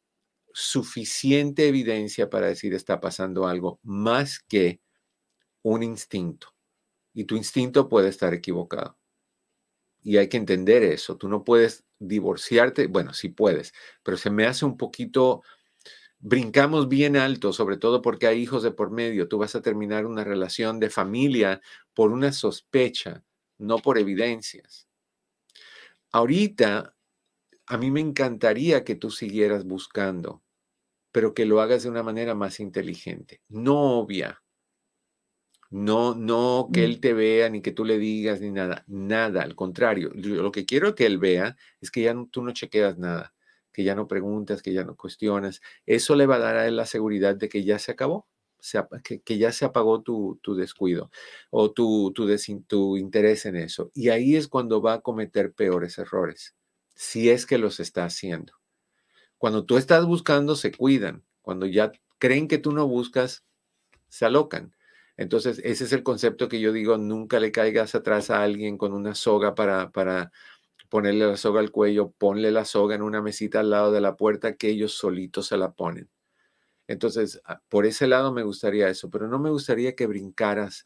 suficiente 0.52 1.68
evidencia 1.68 2.30
para 2.30 2.46
decir 2.46 2.74
está 2.74 3.00
pasando 3.00 3.46
algo 3.46 3.80
más 3.82 4.38
que 4.40 4.80
un 5.62 5.82
instinto. 5.82 6.54
Y 7.12 7.24
tu 7.24 7.36
instinto 7.36 7.88
puede 7.88 8.08
estar 8.08 8.32
equivocado. 8.34 8.96
Y 10.02 10.16
hay 10.16 10.28
que 10.28 10.36
entender 10.36 10.84
eso. 10.84 11.16
Tú 11.16 11.28
no 11.28 11.44
puedes 11.44 11.84
divorciarte. 11.98 12.86
Bueno, 12.86 13.12
sí 13.14 13.28
puedes, 13.28 13.74
pero 14.04 14.16
se 14.16 14.30
me 14.30 14.46
hace 14.46 14.64
un 14.64 14.76
poquito... 14.76 15.42
Brincamos 16.22 16.88
bien 16.88 17.16
alto, 17.16 17.52
sobre 17.52 17.78
todo 17.78 18.02
porque 18.02 18.26
hay 18.26 18.40
hijos 18.40 18.62
de 18.62 18.70
por 18.70 18.90
medio. 18.90 19.26
Tú 19.26 19.38
vas 19.38 19.54
a 19.54 19.62
terminar 19.62 20.04
una 20.04 20.22
relación 20.22 20.78
de 20.78 20.90
familia 20.90 21.62
por 21.94 22.12
una 22.12 22.30
sospecha, 22.32 23.24
no 23.58 23.78
por 23.78 23.96
evidencias. 23.96 24.86
Ahorita 26.12 26.94
a 27.66 27.78
mí 27.78 27.90
me 27.90 28.00
encantaría 28.00 28.84
que 28.84 28.96
tú 28.96 29.10
siguieras 29.10 29.64
buscando, 29.64 30.42
pero 31.12 31.32
que 31.32 31.46
lo 31.46 31.60
hagas 31.60 31.84
de 31.84 31.88
una 31.88 32.02
manera 32.02 32.34
más 32.34 32.60
inteligente, 32.60 33.40
no 33.48 34.00
obvia. 34.00 34.42
No, 35.70 36.16
no 36.16 36.68
que 36.72 36.80
mm. 36.80 36.84
él 36.84 37.00
te 37.00 37.14
vea, 37.14 37.48
ni 37.48 37.62
que 37.62 37.70
tú 37.70 37.84
le 37.84 37.96
digas, 37.96 38.40
ni 38.40 38.50
nada. 38.50 38.84
Nada, 38.88 39.42
al 39.42 39.54
contrario. 39.54 40.10
lo 40.14 40.50
que 40.50 40.66
quiero 40.66 40.96
que 40.96 41.06
él 41.06 41.18
vea 41.18 41.56
es 41.80 41.92
que 41.92 42.02
ya 42.02 42.14
tú 42.30 42.42
no 42.42 42.52
chequeas 42.52 42.98
nada, 42.98 43.32
que 43.72 43.84
ya 43.84 43.94
no 43.94 44.08
preguntas, 44.08 44.62
que 44.62 44.72
ya 44.72 44.84
no 44.84 44.96
cuestionas. 44.96 45.60
Eso 45.86 46.16
le 46.16 46.26
va 46.26 46.36
a 46.36 46.40
dar 46.40 46.56
a 46.56 46.66
él 46.66 46.76
la 46.76 46.86
seguridad 46.86 47.36
de 47.36 47.48
que 47.48 47.64
ya 47.64 47.78
se 47.78 47.92
acabó, 47.92 48.28
que, 49.24 49.38
ya 49.38 49.52
se 49.52 49.64
apagó 49.64 50.02
tu, 50.02 50.38
descuido 50.56 51.10
o 51.50 51.72
tu, 51.72 52.12
tu, 52.14 52.26
tu 52.66 52.96
interés 52.96 53.46
en 53.46 53.56
eso. 53.56 53.90
Y 53.94 54.10
ahí 54.10 54.36
es 54.36 54.48
cuando 54.48 54.82
va 54.82 54.94
a 54.94 55.00
cometer 55.00 55.52
peores 55.52 55.98
errores 55.98 56.54
si 57.00 57.30
es 57.30 57.46
que 57.46 57.56
los 57.56 57.80
está 57.80 58.04
haciendo. 58.04 58.52
Cuando 59.38 59.64
tú 59.64 59.78
estás 59.78 60.04
buscando, 60.04 60.54
se 60.54 60.70
cuidan. 60.70 61.24
Cuando 61.40 61.64
ya 61.64 61.92
creen 62.18 62.46
que 62.46 62.58
tú 62.58 62.72
no 62.72 62.86
buscas, 62.86 63.42
se 64.10 64.26
alocan. 64.26 64.76
Entonces, 65.16 65.62
ese 65.64 65.84
es 65.84 65.94
el 65.94 66.02
concepto 66.02 66.48
que 66.48 66.60
yo 66.60 66.72
digo, 66.72 66.98
nunca 66.98 67.40
le 67.40 67.52
caigas 67.52 67.94
atrás 67.94 68.28
a 68.28 68.42
alguien 68.42 68.76
con 68.76 68.92
una 68.92 69.14
soga 69.14 69.54
para, 69.54 69.90
para 69.92 70.30
ponerle 70.90 71.26
la 71.26 71.38
soga 71.38 71.60
al 71.60 71.70
cuello, 71.70 72.12
ponle 72.18 72.50
la 72.50 72.66
soga 72.66 72.94
en 72.94 73.02
una 73.02 73.22
mesita 73.22 73.60
al 73.60 73.70
lado 73.70 73.92
de 73.92 74.02
la 74.02 74.16
puerta 74.16 74.56
que 74.56 74.68
ellos 74.68 74.92
solitos 74.92 75.46
se 75.46 75.56
la 75.56 75.72
ponen. 75.72 76.10
Entonces, 76.86 77.40
ah, 77.46 77.62
por 77.68 77.86
ese 77.86 78.06
lado 78.06 78.32
me 78.32 78.42
gustaría 78.42 78.88
eso, 78.88 79.08
pero 79.08 79.28
no 79.28 79.38
me 79.38 79.50
gustaría 79.50 79.94
que 79.94 80.06
brincaras 80.06 80.84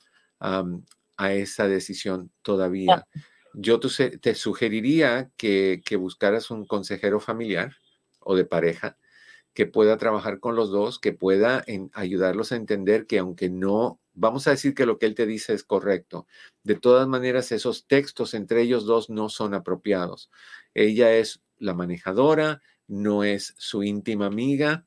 a 1.16 1.32
esa 1.32 1.66
decisión 1.68 2.30
todavía 2.42 3.06
yo 3.54 3.78
te 3.78 4.34
sugeriría 4.34 5.30
que, 5.36 5.80
buscaras 5.98 6.50
un 6.50 6.66
consejero 6.66 7.20
familiar 7.20 7.76
o 8.20 8.34
de 8.36 8.44
pareja 8.44 8.98
que 9.54 9.66
pueda 9.66 9.96
trabajar 9.96 10.40
con 10.40 10.56
los 10.56 10.70
dos, 10.70 10.98
que 10.98 11.12
pueda 11.12 11.64
ayudarlos 11.92 12.50
a 12.50 12.56
entender 12.56 13.06
que 13.06 13.18
aunque 13.18 13.48
no, 13.48 14.00
vamos 14.14 14.46
a 14.46 14.50
decir 14.50 14.74
que 14.74 14.86
lo 14.86 14.98
que 14.98 15.06
él 15.06 15.14
te 15.14 15.26
dice 15.26 15.52
es 15.52 15.64
correcto, 15.64 16.26
de 16.62 16.76
todas 16.76 17.06
maneras 17.06 17.52
esos 17.52 17.86
textos 17.86 18.34
entre 18.34 18.62
ellos 18.62 18.86
dos 18.86 19.10
no 19.10 19.28
son 19.28 19.54
apropiados. 19.54 20.30
Ella 20.72 21.12
es 21.12 21.42
la 21.58 21.74
manejadora, 21.74 22.62
no 22.86 23.24
es 23.24 23.54
su 23.58 23.82
íntima 23.82 24.26
amiga 24.26 24.86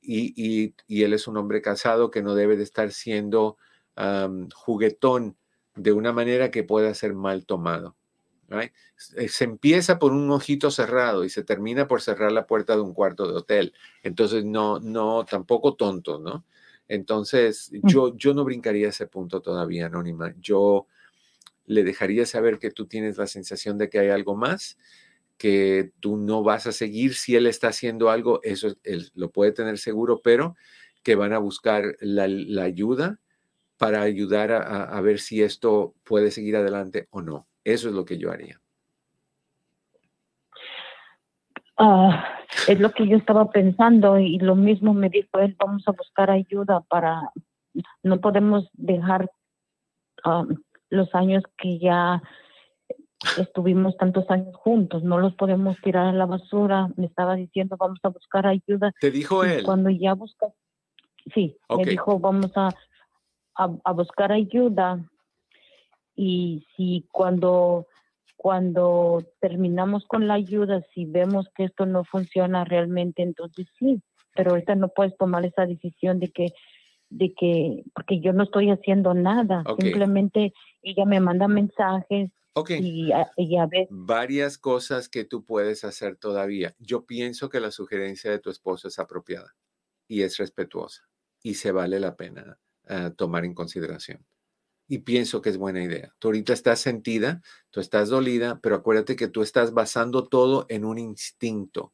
y, 0.00 0.74
él 0.88 1.12
es 1.12 1.26
un 1.26 1.36
hombre 1.36 1.62
casado 1.62 2.10
que 2.10 2.22
no 2.22 2.34
debe 2.34 2.56
de 2.56 2.62
estar 2.62 2.92
siendo 2.92 3.56
juguetón 4.54 5.36
de 5.74 5.92
una 5.92 6.12
manera 6.12 6.50
que 6.50 6.64
pueda 6.64 6.92
ser 6.94 7.14
mal 7.14 7.46
tomado. 7.46 7.96
Se 8.96 9.44
empieza 9.44 9.98
por 9.98 10.12
un 10.12 10.30
ojito 10.30 10.70
cerrado 10.70 11.24
y 11.24 11.30
se 11.30 11.42
termina 11.42 11.88
por 11.88 12.02
cerrar 12.02 12.32
la 12.32 12.46
puerta 12.46 12.76
de 12.76 12.82
un 12.82 12.94
cuarto 12.94 13.26
de 13.26 13.36
hotel. 13.36 13.74
Entonces, 14.02 14.44
no, 14.44 14.78
no, 14.80 15.24
tampoco 15.24 15.74
tonto, 15.74 16.18
¿no? 16.18 16.44
Entonces, 16.88 17.70
mm. 17.72 17.88
yo, 17.88 18.16
yo 18.16 18.34
no 18.34 18.44
brincaría 18.44 18.88
ese 18.88 19.06
punto 19.06 19.40
todavía, 19.40 19.86
Anónima. 19.86 20.34
Yo 20.40 20.86
le 21.66 21.84
dejaría 21.84 22.26
saber 22.26 22.58
que 22.58 22.70
tú 22.70 22.86
tienes 22.86 23.18
la 23.18 23.26
sensación 23.26 23.78
de 23.78 23.88
que 23.88 23.98
hay 23.98 24.08
algo 24.08 24.36
más, 24.36 24.78
que 25.36 25.92
tú 26.00 26.16
no 26.16 26.42
vas 26.42 26.66
a 26.66 26.72
seguir 26.72 27.14
si 27.14 27.36
él 27.36 27.46
está 27.46 27.68
haciendo 27.68 28.10
algo, 28.10 28.40
eso 28.42 28.76
él 28.84 29.10
lo 29.14 29.30
puede 29.30 29.52
tener 29.52 29.78
seguro, 29.78 30.20
pero 30.22 30.56
que 31.02 31.14
van 31.14 31.32
a 31.32 31.38
buscar 31.38 31.96
la, 32.00 32.24
ayuda 32.62 33.20
para 33.76 34.02
ayudar 34.02 34.52
a 34.52 35.00
ver 35.02 35.18
si 35.18 35.42
esto 35.42 35.94
puede 36.02 36.30
seguir 36.30 36.56
adelante 36.56 37.08
o 37.10 37.20
no. 37.20 37.46
Eso 37.64 37.88
es 37.88 37.94
lo 37.94 38.04
que 38.04 38.16
yo 38.16 38.30
haría. 38.30 38.60
Ah, 41.78 42.24
es 42.68 42.80
lo 42.80 42.90
que 42.92 43.06
yo 43.06 43.16
estaba 43.16 43.50
pensando 43.50 44.18
y 44.18 44.38
lo 44.38 44.54
mismo 44.54 44.94
me 44.94 45.10
dijo 45.10 45.38
él, 45.38 45.56
vamos 45.58 45.82
a 45.86 45.92
buscar 45.92 46.30
ayuda 46.30 46.80
para, 46.88 47.30
no 48.02 48.20
podemos 48.20 48.68
dejar 48.72 49.30
um, 50.24 50.56
los 50.88 51.14
años 51.14 51.42
que 51.58 51.78
ya 51.78 52.22
estuvimos 53.38 53.96
tantos 53.96 54.30
años 54.30 54.54
juntos, 54.56 55.02
no 55.02 55.18
los 55.18 55.34
podemos 55.34 55.76
tirar 55.82 56.06
a 56.06 56.12
la 56.12 56.26
basura, 56.26 56.88
me 56.96 57.06
estaba 57.06 57.34
diciendo, 57.34 57.76
vamos 57.78 57.98
a 58.02 58.08
buscar 58.08 58.46
ayuda. 58.46 58.92
¿Te 59.00 59.10
dijo 59.10 59.44
él? 59.44 59.62
Cuando 59.64 59.90
ya 59.90 60.14
buscas, 60.14 60.52
sí, 61.34 61.56
me 61.68 61.84
dijo, 61.84 62.18
vamos 62.18 62.52
a, 62.56 62.70
a, 63.54 63.92
buscar 63.92 64.32
ayuda 64.32 65.04
y 66.14 66.64
si 66.76 67.06
cuando 67.10 67.86
cuando 68.36 69.24
terminamos 69.40 70.06
con 70.06 70.28
la 70.28 70.34
ayuda, 70.34 70.84
si 70.94 71.04
vemos 71.04 71.48
que 71.54 71.64
esto 71.64 71.86
no 71.86 72.04
funciona 72.04 72.64
realmente, 72.64 73.22
entonces 73.22 73.66
sí, 73.78 74.00
pero 74.34 74.50
ahorita 74.50 74.74
no 74.74 74.88
puedes 74.88 75.16
tomar 75.16 75.44
esa 75.44 75.66
decisión 75.66 76.20
de 76.20 76.30
que 76.30 76.52
de 77.08 77.32
que 77.34 77.84
porque 77.94 78.20
yo 78.20 78.32
no 78.32 78.42
estoy 78.42 78.70
haciendo 78.70 79.14
nada, 79.14 79.62
simplemente 79.78 80.52
ella 80.82 81.04
me 81.04 81.20
manda 81.20 81.46
mensajes 81.46 82.30
y, 82.68 83.10
y 83.36 83.56
a 83.56 83.66
veces 83.66 83.88
varias 83.90 84.58
cosas 84.58 85.08
que 85.08 85.24
tú 85.24 85.44
puedes 85.44 85.84
hacer 85.84 86.16
todavía. 86.16 86.74
Yo 86.78 87.06
pienso 87.06 87.48
que 87.48 87.60
la 87.60 87.70
sugerencia 87.70 88.30
de 88.30 88.40
tu 88.40 88.50
esposo 88.50 88.88
es 88.88 88.98
apropiada 88.98 89.54
y 90.08 90.22
es 90.22 90.36
respetuosa 90.38 91.02
y 91.42 91.54
se 91.54 91.70
vale 91.70 92.00
la 92.00 92.16
pena 92.16 92.58
uh, 92.90 93.10
tomar 93.10 93.44
en 93.44 93.54
consideración. 93.54 94.26
Y 94.88 94.98
pienso 94.98 95.42
que 95.42 95.50
es 95.50 95.56
buena 95.56 95.82
idea. 95.82 96.14
Tú 96.18 96.28
ahorita 96.28 96.52
estás 96.52 96.80
sentida, 96.80 97.42
tú 97.70 97.80
estás 97.80 98.08
dolida, 98.08 98.60
pero 98.62 98.76
acuérdate 98.76 99.16
que 99.16 99.28
tú 99.28 99.42
estás 99.42 99.72
basando 99.72 100.28
todo 100.28 100.66
en 100.68 100.84
un 100.84 100.98
instinto. 100.98 101.92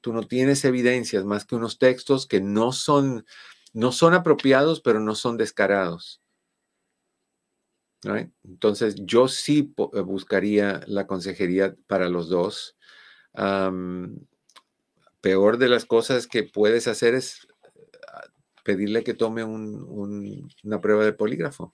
Tú 0.00 0.12
no 0.12 0.22
tienes 0.22 0.64
evidencias 0.64 1.24
más 1.24 1.44
que 1.44 1.56
unos 1.56 1.78
textos 1.78 2.26
que 2.26 2.40
no 2.40 2.72
son, 2.72 3.26
no 3.72 3.90
son 3.90 4.14
apropiados, 4.14 4.80
pero 4.80 5.00
no 5.00 5.16
son 5.16 5.36
descarados. 5.36 6.22
Entonces, 8.44 8.94
yo 8.98 9.26
sí 9.28 9.74
eh, 9.92 10.00
buscaría 10.00 10.80
la 10.86 11.06
consejería 11.06 11.74
para 11.86 12.08
los 12.08 12.28
dos. 12.28 12.76
peor 15.20 15.58
de 15.58 15.68
las 15.68 15.84
cosas 15.84 16.26
que 16.26 16.44
puedes 16.44 16.86
hacer 16.86 17.14
es 17.14 17.48
pedirle 18.64 19.02
que 19.02 19.14
tome 19.14 19.44
una 19.44 20.80
prueba 20.80 21.04
de 21.04 21.12
polígrafo. 21.12 21.72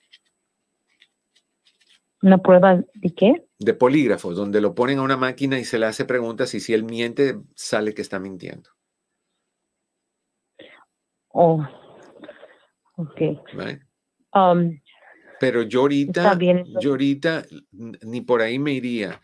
¿Una 2.25 2.39
prueba 2.39 2.83
de 2.95 3.15
qué? 3.15 3.45
De 3.59 3.75
polígrafo, 3.75 4.33
donde 4.33 4.63
lo 4.63 4.75
ponen 4.75 4.99
a 4.99 5.03
una 5.03 5.19
máquina 5.19 5.59
y 5.59 5.65
se 5.65 5.79
le 5.79 5.85
hace 5.85 6.07
preguntas 6.07 6.55
y 6.55 6.61
si 6.61 6.73
él 6.73 6.83
miente, 6.83 7.39
sale 7.55 7.93
que 7.93 8.01
está 8.01 8.19
mintiendo. 8.19 8.71
Oh, 11.29 11.63
ok. 12.97 13.21
Um, 14.33 14.81
Pero 15.39 15.65
yo 15.65 15.83
ahorita, 15.83 16.39
yo 16.81 16.93
ahorita 16.93 17.45
ni 17.73 18.23
por 18.23 18.41
ahí 18.41 18.59
me 18.59 18.73
iría. 18.73 19.21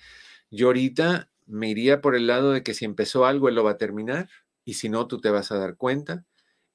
Yo 0.51 0.67
ahorita 0.67 1.31
me 1.47 1.71
iría 1.71 2.03
por 2.03 2.15
el 2.15 2.27
lado 2.27 2.53
de 2.53 2.63
que 2.63 2.75
si 2.75 2.85
empezó 2.85 3.25
algo, 3.25 3.49
él 3.49 3.55
lo 3.55 3.65
va 3.65 3.71
a 3.71 3.79
terminar 3.79 4.29
y 4.67 4.75
si 4.75 4.91
no, 4.91 5.07
tú 5.07 5.23
te 5.23 5.31
vas 5.31 5.51
a 5.53 5.59
dar 5.59 5.77
cuenta 5.77 6.27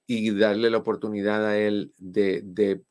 y 0.07 0.31
darle 0.31 0.71
la 0.71 0.79
oportunidad 0.79 1.45
a 1.45 1.55
él 1.59 1.93
de, 1.99 2.41
de, 2.43 2.81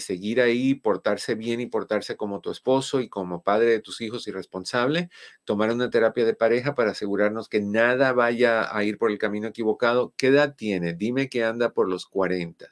seguir 0.00 0.40
ahí, 0.40 0.74
portarse 0.74 1.34
bien 1.34 1.60
y 1.60 1.66
portarse 1.66 2.16
como 2.16 2.40
tu 2.40 2.50
esposo 2.50 3.00
y 3.00 3.08
como 3.08 3.42
padre 3.42 3.66
de 3.66 3.80
tus 3.80 4.00
hijos 4.00 4.26
y 4.28 4.30
responsable, 4.30 5.10
tomar 5.44 5.70
una 5.70 5.90
terapia 5.90 6.24
de 6.24 6.34
pareja 6.34 6.74
para 6.74 6.92
asegurarnos 6.92 7.48
que 7.48 7.60
nada 7.60 8.12
vaya 8.12 8.74
a 8.74 8.84
ir 8.84 8.98
por 8.98 9.10
el 9.10 9.18
camino 9.18 9.48
equivocado. 9.48 10.14
¿Qué 10.16 10.28
edad 10.28 10.54
tiene? 10.56 10.94
Dime 10.94 11.28
que 11.28 11.44
anda 11.44 11.72
por 11.72 11.88
los 11.88 12.06
40. 12.06 12.66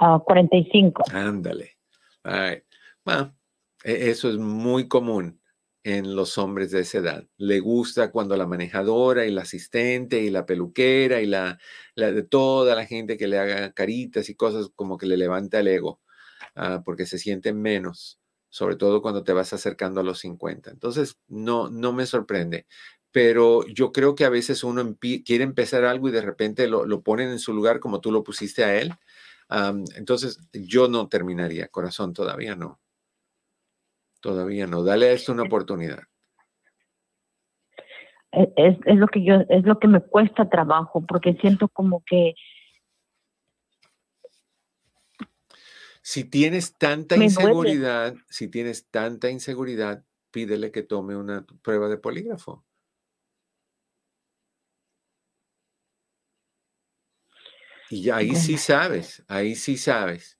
Uh, 0.00 0.18
45. 0.20 1.04
Ándale. 1.12 1.76
Bueno, 3.04 3.34
e, 3.84 4.10
eso 4.10 4.30
es 4.30 4.36
muy 4.36 4.88
común 4.88 5.41
en 5.84 6.14
los 6.14 6.38
hombres 6.38 6.70
de 6.70 6.80
esa 6.80 6.98
edad. 6.98 7.26
Le 7.36 7.60
gusta 7.60 8.10
cuando 8.10 8.36
la 8.36 8.46
manejadora 8.46 9.26
y 9.26 9.32
la 9.32 9.42
asistente 9.42 10.20
y 10.20 10.30
la 10.30 10.46
peluquera 10.46 11.20
y 11.20 11.26
la, 11.26 11.58
de 11.96 12.22
toda 12.22 12.74
la 12.74 12.86
gente 12.86 13.16
que 13.16 13.26
le 13.28 13.38
haga 13.38 13.72
caritas 13.72 14.28
y 14.28 14.34
cosas 14.34 14.70
como 14.74 14.98
que 14.98 15.06
le 15.06 15.16
levanta 15.16 15.60
el 15.60 15.68
ego, 15.68 16.00
ah, 16.56 16.82
porque 16.84 17.06
se 17.06 17.18
siente 17.18 17.52
menos, 17.52 18.20
sobre 18.48 18.76
todo 18.76 19.02
cuando 19.02 19.24
te 19.24 19.32
vas 19.32 19.52
acercando 19.52 20.00
a 20.00 20.04
los 20.04 20.20
50. 20.20 20.70
Entonces, 20.70 21.18
no, 21.28 21.68
no 21.70 21.92
me 21.92 22.06
sorprende. 22.06 22.66
Pero 23.10 23.66
yo 23.66 23.92
creo 23.92 24.14
que 24.14 24.24
a 24.24 24.30
veces 24.30 24.64
uno 24.64 24.96
quiere 24.98 25.44
empezar 25.44 25.84
algo 25.84 26.08
y 26.08 26.12
de 26.12 26.22
repente 26.22 26.66
lo, 26.68 26.86
lo, 26.86 27.02
ponen 27.02 27.30
en 27.30 27.38
su 27.38 27.52
lugar 27.52 27.80
como 27.80 28.00
tú 28.00 28.10
lo 28.12 28.24
pusiste 28.24 28.64
a 28.64 28.80
él. 28.80 28.94
entonces, 29.96 30.38
yo 30.52 30.88
no 30.88 31.08
terminaría, 31.08 31.68
corazón, 31.68 32.14
todavía 32.14 32.56
no. 32.56 32.80
Todavía 34.22 34.66
no. 34.66 34.84
Dale 34.84 35.08
a 35.08 35.12
esto 35.12 35.32
una 35.32 35.42
oportunidad. 35.42 36.04
E, 38.30 38.50
es, 38.56 38.78
es, 38.86 38.96
lo 38.96 39.08
que 39.08 39.24
yo, 39.24 39.42
es 39.50 39.64
lo 39.64 39.78
que 39.78 39.88
me 39.88 40.00
cuesta 40.00 40.48
trabajo, 40.48 41.04
porque 41.04 41.34
siento 41.42 41.68
como 41.68 42.02
que 42.06 42.34
si 46.02 46.24
tienes 46.24 46.76
tanta 46.78 47.16
inseguridad, 47.16 48.14
si 48.28 48.48
tienes 48.48 48.88
tanta 48.90 49.28
inseguridad, 49.28 50.04
pídele 50.30 50.70
que 50.70 50.82
tome 50.82 51.16
una 51.16 51.44
prueba 51.62 51.88
de 51.88 51.98
polígrafo. 51.98 52.64
Y 57.90 58.08
ahí 58.10 58.34
sí 58.36 58.56
sabes, 58.56 59.22
ahí 59.28 59.54
sí 59.54 59.76
sabes. 59.76 60.38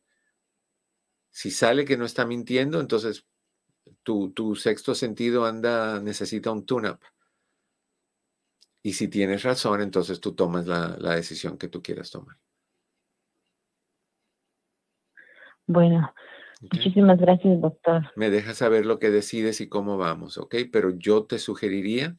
Si 1.31 1.51
sale 1.51 1.85
que 1.85 1.97
no 1.97 2.05
está 2.05 2.25
mintiendo, 2.25 2.81
entonces 2.81 3.27
tu, 4.03 4.57
sexto 4.57 4.95
sentido 4.95 5.45
anda, 5.45 6.01
necesita 6.01 6.51
un 6.51 6.67
tune-up. 6.67 7.01
Y 8.83 8.95
si 8.95 9.09
tienes 9.09 9.43
razón, 9.45 9.81
entonces 9.81 10.21
tú 10.21 10.35
tomas 10.35 10.67
la, 10.67 11.15
decisión 11.15 11.57
que 11.57 11.69
tú 11.69 11.83
quieras 11.83 12.11
tomar. 12.11 12.37
Bueno, 15.67 16.13
muchísimas 16.61 17.19
gracias, 17.19 17.61
doctor. 17.61 18.11
Me 18.17 18.31
dejas 18.31 18.59
saber 18.59 18.85
lo 18.85 18.99
que 18.99 19.11
decides 19.11 19.61
y 19.61 19.69
cómo 19.69 19.97
vamos, 19.99 20.37
¿ok? 20.37 20.57
Pero 20.73 20.91
yo 20.91 21.25
te 21.25 21.39
sugeriría 21.39 22.17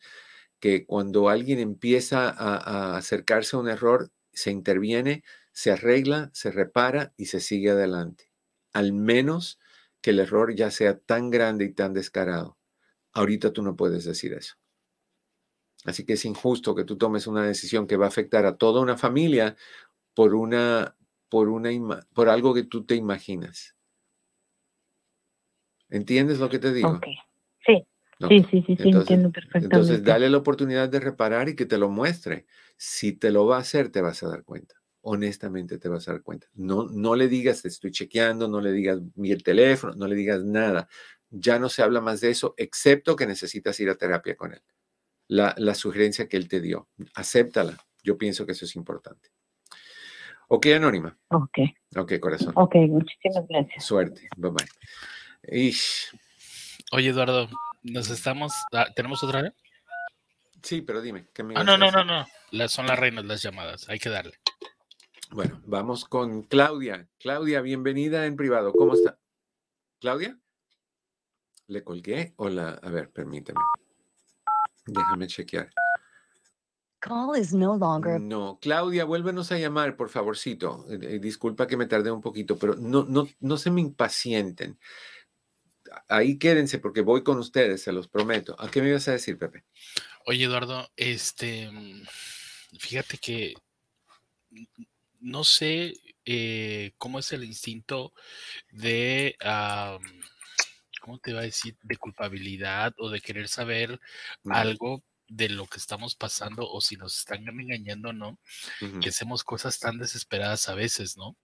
que 0.60 0.86
cuando 0.86 1.28
alguien 1.28 1.60
empieza 1.60 2.30
a 2.30 2.96
acercarse 2.96 3.58
a 3.58 3.60
un 3.60 3.68
error, 3.68 4.12
se 4.32 4.52
interviene, 4.52 5.24
se 5.52 5.72
arregla, 5.72 6.30
se 6.34 6.52
repara 6.52 7.14
y 7.18 7.26
se 7.26 7.40
sigue 7.40 7.72
adelante. 7.72 8.32
Al 8.74 8.94
menos 8.94 9.60
que 10.04 10.12
el 10.12 10.20
error 10.20 10.54
ya 10.54 10.70
sea 10.70 11.00
tan 11.00 11.32
grande 11.32 11.64
y 11.64 11.74
tan 11.74 11.94
descarado. 11.94 12.58
Ahorita 13.14 13.54
tú 13.54 13.64
no 13.64 13.78
puedes 13.78 14.04
decir 14.04 14.34
eso. 14.34 14.56
Así 15.86 16.06
que 16.06 16.14
es 16.14 16.26
injusto 16.26 16.76
que 16.76 16.84
tú 16.84 16.98
tomes 16.98 17.26
una 17.26 17.44
decisión 17.44 17.88
que 17.88 17.96
va 17.96 18.06
a 18.06 18.10
afectar 18.10 18.46
a 18.46 18.58
toda 18.58 18.82
una 18.82 18.98
familia 18.98 19.56
por 20.14 20.36
una 20.36 20.96
por 21.30 21.48
una 21.48 21.72
por 22.14 22.30
algo 22.30 22.54
que 22.54 22.64
tú 22.64 22.86
te 22.86 22.96
imaginas. 22.96 23.78
¿Entiendes 25.90 26.40
lo 26.40 26.50
que 26.50 26.60
te 26.60 26.74
digo? 26.74 27.00
Sí. 27.66 27.88
Sí, 28.30 28.46
sí, 28.50 28.64
sí, 28.66 28.76
sí, 28.78 28.90
entiendo 28.90 29.32
perfectamente. 29.32 29.66
Entonces, 29.66 30.04
dale 30.04 30.30
la 30.30 30.38
oportunidad 30.38 30.88
de 30.88 31.00
reparar 31.00 31.50
y 31.50 31.56
que 31.56 31.66
te 31.66 31.78
lo 31.78 31.90
muestre. 31.90 32.46
Si 32.78 33.12
te 33.14 33.32
lo 33.32 33.46
va 33.48 33.58
a 33.58 33.62
hacer, 33.62 33.90
te 33.90 34.02
vas 34.02 34.24
a 34.24 34.30
dar 34.30 34.44
cuenta 34.44 34.83
honestamente 35.04 35.78
te 35.78 35.90
vas 35.90 36.08
a 36.08 36.14
dar 36.14 36.24
cuenta. 36.24 36.48
No, 36.54 36.86
no 36.86 37.16
le 37.16 37.28
digas, 37.28 37.62
te 37.62 37.68
estoy 37.68 37.92
chequeando, 37.92 38.48
no 38.48 38.62
le 38.62 38.72
digas 38.72 39.00
mi 39.16 39.32
el 39.32 39.44
teléfono, 39.44 39.94
no 39.96 40.08
le 40.08 40.16
digas 40.16 40.44
nada. 40.44 40.88
Ya 41.30 41.60
no 41.60 41.70
se 41.70 41.84
habla 41.84 42.02
más 42.02 42.22
de 42.22 42.32
eso, 42.32 42.54
excepto 42.58 43.16
que 43.16 43.28
necesitas 43.28 43.80
ir 43.80 43.90
a 43.90 43.96
terapia 43.96 44.36
con 44.36 44.54
él. 44.54 44.62
La, 45.28 45.54
la 45.58 45.76
sugerencia 45.76 46.28
que 46.28 46.38
él 46.38 46.48
te 46.48 46.62
dio, 46.62 46.90
acéptala. 47.16 47.78
Yo 48.04 48.18
pienso 48.18 48.46
que 48.46 48.52
eso 48.54 48.66
es 48.66 48.76
importante. 48.76 49.30
Ok, 50.48 50.68
Anónima. 50.68 51.18
Ok. 51.30 51.60
Ok, 51.96 52.20
corazón. 52.20 52.54
Ok, 52.56 52.76
muchísimas 52.76 53.48
gracias. 53.48 53.86
Suerte. 53.86 54.30
Bye 54.38 54.52
bye. 54.52 55.74
Oye, 56.92 57.10
Eduardo, 57.10 57.50
nos 57.82 58.10
estamos. 58.10 58.54
Ah, 58.72 58.88
¿Tenemos 58.96 59.24
otra 59.24 59.42
vez? 59.42 59.54
Sí, 60.62 60.82
pero 60.82 61.02
dime. 61.02 61.26
¿qué 61.34 61.44
me 61.44 61.56
ah, 61.58 61.64
no, 61.64 61.78
no, 61.78 61.92
no, 61.92 62.04
no. 62.06 62.68
son 62.68 62.88
las 62.88 63.00
reinas 63.00 63.26
las 63.26 63.42
llamadas. 63.42 63.90
Hay 63.90 64.00
que 64.00 64.10
darle. 64.10 64.34
Bueno, 65.34 65.60
vamos 65.66 66.06
con 66.06 66.44
Claudia. 66.44 67.10
Claudia, 67.20 67.62
bienvenida 67.62 68.28
en 68.28 68.36
privado. 68.36 68.72
¿Cómo 68.72 68.94
está? 68.94 69.18
¿Claudia? 70.00 70.40
¿Le 71.66 71.84
colgué 71.84 72.34
o 72.36 72.50
la...? 72.50 72.74
A 72.74 72.90
ver, 72.92 73.10
permíteme. 73.10 73.60
Déjame 74.86 75.26
chequear. 75.26 75.72
Call 77.00 77.36
is 77.40 77.52
no 77.52 77.76
longer... 77.76 78.22
No, 78.22 78.60
Claudia, 78.62 79.06
vuélvenos 79.06 79.52
a 79.52 79.58
llamar, 79.58 79.98
por 79.98 80.10
favorcito. 80.10 80.86
Eh, 80.88 81.00
eh, 81.02 81.20
disculpa 81.20 81.66
que 81.66 81.78
me 81.78 81.88
tardé 81.88 82.12
un 82.12 82.22
poquito, 82.22 82.60
pero 82.60 82.76
no, 82.76 83.04
no, 83.04 83.28
no 83.40 83.58
se 83.58 83.72
me 83.72 83.82
impacienten. 83.82 84.78
Ahí 86.10 86.38
quédense 86.38 86.78
porque 86.78 87.02
voy 87.02 87.24
con 87.24 87.40
ustedes, 87.40 87.82
se 87.82 87.92
los 87.92 88.08
prometo. 88.08 88.56
¿A 88.60 88.70
qué 88.70 88.84
me 88.84 88.90
ibas 88.90 89.08
a 89.08 89.14
decir, 89.14 89.40
Pepe? 89.40 89.64
Oye, 90.28 90.46
Eduardo, 90.46 90.92
este, 90.96 91.72
fíjate 92.78 93.18
que 93.18 93.56
no 95.24 95.44
sé 95.44 95.94
eh, 96.26 96.94
cómo 96.98 97.20
es 97.20 97.32
el 97.32 97.44
instinto 97.44 98.14
de, 98.72 99.36
¿cómo 101.02 101.18
te 101.20 101.34
va 101.34 101.42
a 101.42 101.44
decir? 101.44 101.78
De 101.82 101.98
culpabilidad 101.98 102.94
o 102.98 103.10
de 103.10 103.22
querer 103.22 103.48
saber 103.48 104.00
algo 104.46 105.04
de 105.28 105.50
lo 105.50 105.66
que 105.66 105.78
estamos 105.78 106.16
pasando 106.16 106.70
o 106.70 106.80
si 106.82 106.96
nos 106.96 107.18
están 107.18 107.48
engañando 107.48 108.10
o 108.10 108.14
no, 108.14 108.38
y 109.02 109.08
hacemos 109.08 109.44
cosas 109.44 109.80
tan 109.80 109.98
desesperadas 109.98 110.70
a 110.70 110.76
veces, 110.76 111.18
¿no? 111.18 111.36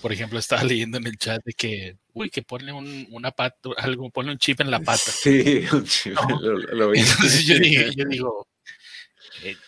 Por 0.00 0.12
ejemplo, 0.12 0.38
estaba 0.38 0.62
leyendo 0.64 0.98
en 0.98 1.06
el 1.06 1.18
chat 1.18 1.42
de 1.44 1.52
que, 1.52 1.96
uy, 2.12 2.30
que 2.30 2.42
pone 2.42 2.72
un, 2.72 3.06
una 3.10 3.30
pata, 3.30 3.56
algo, 3.78 4.10
pone 4.10 4.32
un 4.32 4.38
chip 4.38 4.60
en 4.60 4.70
la 4.70 4.80
pata. 4.80 5.10
Sí, 5.10 5.64
un 5.72 5.84
chip, 5.84 6.16
lo, 6.72 6.90
vi. 6.90 7.00
Entonces 7.00 7.44
yo, 7.44 7.58
digo, 7.58 8.48
eh, 9.42 9.50
¿es 9.50 9.58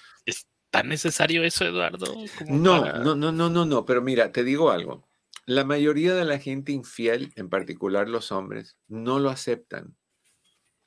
tan 0.71 0.89
necesario 0.89 1.43
eso, 1.45 1.65
Eduardo? 1.65 2.15
No, 2.49 2.85
no, 2.85 3.15
no, 3.15 3.33
no, 3.33 3.51
no, 3.51 3.65
no, 3.65 3.85
pero 3.85 4.03
mira, 4.03 4.33
te 4.33 4.45
digo 4.45 4.71
algo. 4.71 5.09
La 5.47 5.65
mayoría 5.65 6.15
de 6.15 6.25
la 6.25 6.39
gente 6.39 6.73
infiel, 6.73 7.33
en 7.37 7.49
particular 7.49 8.09
los 8.09 8.33
hombres, 8.33 8.77
no 8.87 9.19
lo 9.19 9.31
aceptan. 9.31 9.97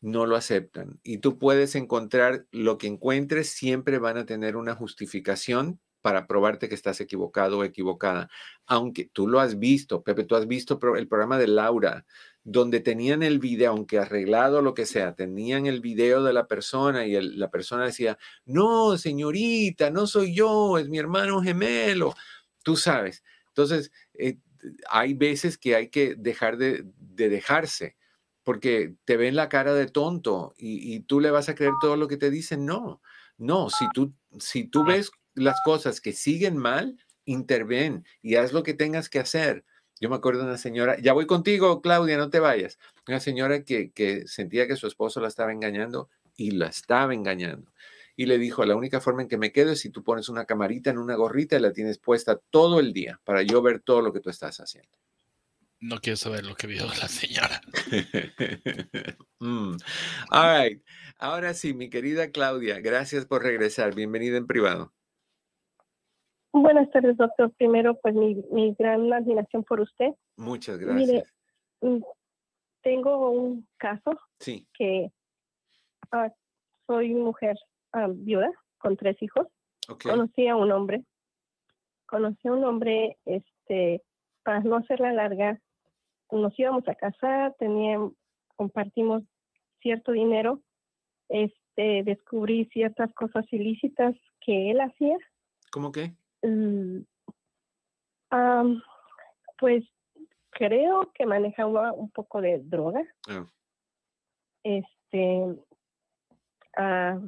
No 0.02 0.26
lo 0.26 0.36
aceptan. 0.36 1.00
Y 1.04 1.18
tú 1.18 1.40
puedes 1.40 1.76
encontrar 1.76 2.46
lo 2.52 2.78
que 2.78 2.88
encuentres, 2.88 3.50
siempre 3.50 3.98
van 3.98 4.18
a 4.18 4.26
tener 4.26 4.56
una 4.56 4.76
justificación 4.76 5.80
para 6.02 6.28
probarte 6.28 6.70
que 6.70 6.76
estás 6.76 7.00
equivocado 7.02 7.60
o 7.60 7.64
equivocada. 7.64 8.30
Aunque 8.66 9.10
tú 9.12 9.28
lo 9.28 9.40
has 9.40 9.60
visto, 9.60 10.04
Pepe, 10.04 10.24
tú 10.24 10.36
has 10.36 10.48
visto 10.48 10.80
el 10.96 11.08
programa 11.08 11.38
de 11.38 11.48
Laura, 11.48 12.06
donde 12.44 12.80
tenían 12.80 13.24
el 13.24 13.40
video, 13.40 13.72
aunque 13.72 14.00
arreglado 14.00 14.62
lo 14.62 14.74
que 14.74 14.86
sea, 14.86 15.16
tenían 15.16 15.68
el 15.68 15.80
video 15.80 16.24
de 16.24 16.34
la 16.34 16.48
persona 16.48 17.06
y 17.06 17.20
la 17.22 17.52
persona 17.52 17.86
decía, 17.86 18.18
no, 18.46 18.98
señorita, 18.98 19.92
no 19.92 20.08
soy 20.08 20.34
yo, 20.34 20.78
es 20.78 20.90
mi 20.90 20.98
hermano 20.98 21.42
gemelo. 21.42 22.16
Tú 22.64 22.76
sabes. 22.76 23.24
Entonces, 23.48 23.92
eh, 24.14 24.38
hay 24.90 25.14
veces 25.14 25.58
que 25.58 25.76
hay 25.76 25.90
que 25.90 26.16
dejar 26.16 26.58
de, 26.58 26.84
dejarse 26.98 27.98
porque 28.44 28.96
te 29.06 29.18
ven 29.18 29.36
la 29.36 29.50
cara 29.50 29.76
de 29.76 29.86
tonto 29.86 30.56
y, 30.58 30.96
y, 30.96 31.02
tú 31.02 31.20
le 31.20 31.30
vas 31.30 31.50
a 31.50 31.56
creer 31.56 31.74
todo 31.80 31.96
lo 31.96 32.08
que 32.08 32.18
te 32.18 32.32
dicen. 32.32 32.66
No, 32.66 33.02
no, 33.38 33.70
si 33.70 33.86
tú, 33.94 34.16
si 34.40 34.64
tú 34.64 34.84
ves 34.84 35.12
las 35.36 35.58
cosas 35.64 36.02
que 36.02 36.14
siguen 36.14 36.58
mal, 36.58 36.98
interven 37.26 38.06
y 38.22 38.36
haz 38.36 38.54
lo 38.54 38.64
que 38.64 38.74
tengas 38.74 39.10
que 39.10 39.20
hacer. 39.20 39.66
Yo 40.02 40.10
me 40.10 40.16
acuerdo 40.16 40.42
de 40.42 40.48
una 40.48 40.58
señora, 40.58 40.98
ya 41.00 41.14
voy 41.14 41.28
contigo, 41.28 41.80
Claudia, 41.80 42.18
no 42.18 42.32
te 42.32 42.40
vayas. 42.40 42.80
Una 43.08 43.20
señora 43.20 43.64
que, 43.64 43.92
que 43.92 44.28
sentía 44.28 44.68
que 44.68 44.76
su 44.76 44.88
esposo 44.88 45.22
la 45.22 45.28
estaba 45.28 45.54
engañando 45.54 46.10
y 46.36 46.52
la 46.52 46.68
estaba 46.68 47.14
engañando. 47.14 47.72
Y 48.16 48.26
le 48.26 48.40
dijo, 48.40 48.66
la 48.66 48.76
única 48.76 49.00
forma 49.00 49.22
en 49.22 49.28
que 49.28 49.38
me 49.38 49.52
quedo 49.52 49.74
es 49.74 49.80
si 49.80 49.92
tú 49.92 50.04
pones 50.04 50.28
una 50.28 50.46
camarita 50.46 50.90
en 50.90 50.98
una 50.98 51.14
gorrita 51.14 51.56
y 51.56 51.60
la 51.60 51.72
tienes 51.72 52.00
puesta 52.00 52.40
todo 52.50 52.80
el 52.80 52.94
día 52.94 53.22
para 53.24 53.44
yo 53.44 53.62
ver 53.62 53.80
todo 53.80 54.02
lo 54.02 54.12
que 54.12 54.22
tú 54.22 54.32
estás 54.32 54.60
haciendo. 54.60 54.90
No 55.80 56.00
quiero 56.00 56.18
saber 56.18 56.46
lo 56.46 56.56
que 56.56 56.66
vio 56.66 56.86
la 56.88 57.08
señora. 57.08 57.62
mm. 59.40 59.76
All 60.32 60.64
right. 60.64 60.84
Ahora 61.20 61.54
sí, 61.54 61.76
mi 61.76 61.92
querida 61.92 62.32
Claudia, 62.32 62.80
gracias 62.80 63.28
por 63.28 63.44
regresar. 63.44 63.94
Bienvenida 63.94 64.38
en 64.38 64.48
privado. 64.48 64.94
Buenas 66.54 66.90
tardes, 66.92 67.18
doctor. 67.18 67.52
Primero, 67.54 67.98
pues 68.02 68.14
mi, 68.14 68.36
mi 68.52 68.76
gran 68.78 69.12
admiración 69.12 69.64
por 69.64 69.80
usted. 69.80 70.10
Muchas 70.38 70.78
gracias. 70.78 71.08
Mire, 71.08 71.24
mm, 71.82 72.04
tengo 72.82 73.30
un 73.30 73.68
caso 73.78 74.20
sí. 74.40 74.68
que 74.74 75.12
uh, 76.14 76.30
soy 76.88 77.14
mujer 77.14 77.58
uh, 77.94 78.12
viuda 78.14 78.52
con 78.78 78.98
tres 78.98 79.22
hijos. 79.22 79.48
Conocí 80.04 80.48
a 80.48 80.56
un 80.56 80.72
hombre. 80.72 81.04
Conocí 82.06 82.48
a 82.48 82.52
un 82.52 82.64
hombre, 82.66 83.18
este, 83.26 84.04
para 84.44 84.60
no 84.60 84.78
hacerla 84.78 85.14
larga, 85.14 85.60
nos 86.32 86.58
íbamos 86.58 86.88
a 86.88 86.96
casar, 86.96 87.56
teníamos, 87.60 88.14
compartimos 88.56 89.24
cierto 89.82 90.12
dinero, 90.12 90.62
este, 91.30 92.04
descubrí 92.04 92.66
ciertas 92.66 93.14
cosas 93.14 93.46
ilícitas 93.52 94.16
que 94.42 94.72
él 94.72 94.82
hacía. 94.82 95.18
¿Cómo 95.72 95.92
qué? 95.92 96.14
Mm, 96.44 97.02
pues 99.60 99.84
creo 100.50 101.12
que 101.14 101.26
manejaba 101.26 101.94
un 101.94 102.10
poco 102.10 102.42
de 102.42 102.60
droga. 102.60 103.04
Ah. 103.30 103.46
Este, 104.64 105.56
ah, 106.78 107.20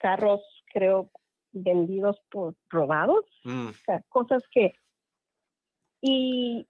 carros, 0.00 0.42
creo, 0.72 1.10
vendidos 1.52 2.20
por 2.30 2.54
robados, 2.68 3.24
mm. 3.44 3.70
cosas 4.08 4.42
que... 4.50 4.74
Y 6.00 6.66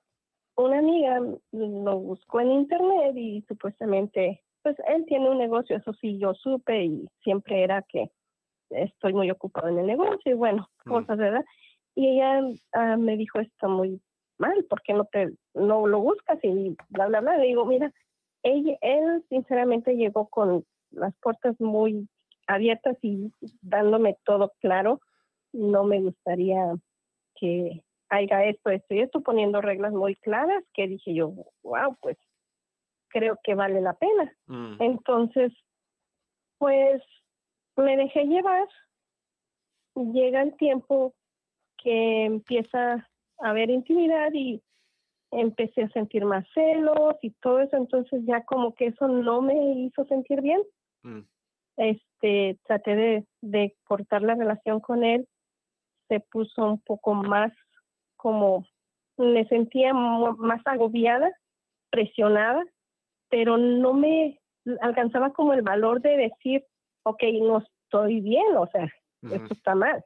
una 0.56 0.78
amiga 0.78 1.20
lo 1.50 1.98
buscó 1.98 2.40
en 2.40 2.52
internet 2.52 3.16
y 3.16 3.42
supuestamente, 3.48 4.44
pues 4.62 4.76
él 4.86 5.04
tiene 5.06 5.28
un 5.28 5.38
negocio, 5.38 5.76
eso 5.76 5.92
sí, 5.94 6.18
yo 6.18 6.34
supe 6.34 6.84
y 6.84 7.08
siempre 7.24 7.64
era 7.64 7.82
que 7.82 8.10
estoy 8.70 9.12
muy 9.12 9.30
ocupado 9.30 9.68
en 9.68 9.78
el 9.78 9.86
negocio 9.86 10.32
y 10.32 10.34
bueno, 10.34 10.68
mm. 10.84 10.90
cosas, 10.90 11.18
¿verdad? 11.18 11.44
Y 11.94 12.08
ella 12.08 12.40
ah, 12.72 12.96
me 12.96 13.16
dijo 13.16 13.38
esto 13.40 13.68
muy 13.68 14.00
mal, 14.38 14.64
¿por 14.68 14.82
qué 14.82 14.94
no, 14.94 15.04
te, 15.04 15.32
no 15.54 15.86
lo 15.86 16.00
buscas? 16.00 16.38
Y 16.42 16.76
bla, 16.88 17.06
bla, 17.06 17.20
bla. 17.20 17.38
Le 17.38 17.46
digo, 17.46 17.64
mira, 17.64 17.92
ella, 18.42 18.76
él 18.80 19.24
sinceramente 19.28 19.96
llegó 19.96 20.28
con 20.28 20.64
las 20.90 21.14
puertas 21.20 21.60
muy 21.60 22.08
abiertas 22.46 22.96
y 23.02 23.32
dándome 23.62 24.16
todo 24.24 24.52
claro. 24.60 25.00
No 25.52 25.84
me 25.84 26.00
gustaría 26.00 26.74
que 27.36 27.82
haya 28.08 28.44
esto, 28.44 28.70
esto 28.70 28.94
y 28.94 29.00
esto, 29.00 29.20
poniendo 29.20 29.60
reglas 29.60 29.92
muy 29.92 30.16
claras 30.16 30.62
que 30.72 30.88
dije 30.88 31.14
yo, 31.14 31.32
wow, 31.62 31.96
pues 32.00 32.16
creo 33.08 33.38
que 33.42 33.54
vale 33.54 33.80
la 33.80 33.94
pena. 33.94 34.32
Mm. 34.46 34.76
Entonces, 34.80 35.52
pues 36.58 37.02
me 37.76 37.96
dejé 37.96 38.24
llevar, 38.24 38.68
llega 39.94 40.42
el 40.42 40.56
tiempo 40.56 41.14
que 41.78 42.24
empieza 42.24 42.94
a 43.40 43.50
haber 43.50 43.70
intimidad 43.70 44.30
y 44.32 44.62
empecé 45.30 45.82
a 45.82 45.88
sentir 45.90 46.24
más 46.24 46.46
celos 46.54 47.16
y 47.20 47.30
todo 47.32 47.60
eso, 47.60 47.76
entonces 47.76 48.22
ya 48.24 48.44
como 48.44 48.74
que 48.74 48.86
eso 48.86 49.08
no 49.08 49.42
me 49.42 49.72
hizo 49.80 50.04
sentir 50.06 50.40
bien. 50.40 50.62
Mm. 51.02 51.20
Este, 51.76 52.58
traté 52.64 52.94
de, 52.94 53.26
de 53.40 53.76
cortar 53.84 54.22
la 54.22 54.36
relación 54.36 54.80
con 54.80 55.02
él, 55.02 55.26
se 56.08 56.20
puso 56.20 56.64
un 56.64 56.80
poco 56.80 57.14
más 57.14 57.52
como, 58.16 58.64
me 59.16 59.46
sentía 59.48 59.92
más 59.92 60.62
agobiada, 60.64 61.30
presionada, 61.90 62.64
pero 63.28 63.56
no 63.58 63.92
me 63.92 64.40
alcanzaba 64.80 65.32
como 65.32 65.52
el 65.52 65.62
valor 65.62 66.00
de 66.00 66.16
decir, 66.16 66.64
ok, 67.04 67.22
no 67.42 67.58
estoy 67.58 68.20
bien, 68.20 68.56
o 68.56 68.66
sea, 68.66 68.92
esto 69.22 69.54
está 69.54 69.74
mal. 69.74 70.04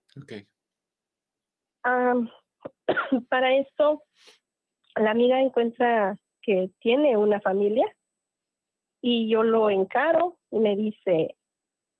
para 3.28 3.56
esto, 3.56 4.02
la 4.96 5.10
amiga 5.10 5.40
encuentra 5.40 6.16
que 6.42 6.70
tiene 6.80 7.16
una 7.16 7.40
familia 7.40 7.86
y 9.00 9.28
yo 9.28 9.42
lo 9.42 9.70
encaro 9.70 10.38
y 10.50 10.58
me 10.58 10.76
dice, 10.76 11.36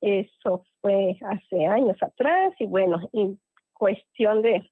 eso 0.01 0.65
fue 0.81 1.17
hace 1.23 1.67
años 1.67 1.97
atrás 2.03 2.55
y 2.59 2.67
bueno, 2.67 3.09
en 3.13 3.41
cuestión 3.73 4.43
de 4.43 4.71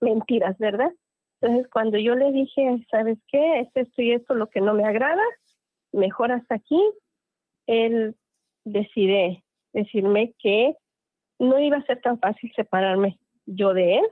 mentiras, 0.00 0.56
¿verdad? 0.58 0.92
Entonces, 1.40 1.68
cuando 1.72 1.98
yo 1.98 2.14
le 2.14 2.30
dije, 2.30 2.86
¿sabes 2.90 3.18
qué? 3.26 3.60
Es 3.60 3.68
esto 3.74 4.02
y 4.02 4.12
esto 4.12 4.34
lo 4.34 4.48
que 4.48 4.60
no 4.60 4.74
me 4.74 4.84
agrada, 4.84 5.22
mejor 5.92 6.30
hasta 6.30 6.54
aquí, 6.54 6.80
él 7.66 8.16
decide 8.64 9.42
decirme 9.72 10.34
que 10.38 10.74
no 11.38 11.58
iba 11.58 11.76
a 11.76 11.86
ser 11.86 12.00
tan 12.00 12.18
fácil 12.18 12.52
separarme 12.54 13.18
yo 13.46 13.74
de 13.74 13.96
él 13.96 14.04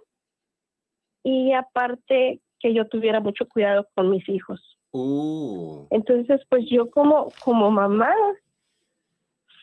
y 1.22 1.52
aparte 1.52 2.40
que 2.58 2.74
yo 2.74 2.88
tuviera 2.88 3.20
mucho 3.20 3.46
cuidado 3.48 3.86
con 3.94 4.10
mis 4.10 4.28
hijos. 4.28 4.78
Uh. 4.92 5.86
Entonces, 5.90 6.40
pues 6.48 6.64
yo 6.68 6.90
como, 6.90 7.32
como 7.44 7.70
mamá 7.70 8.12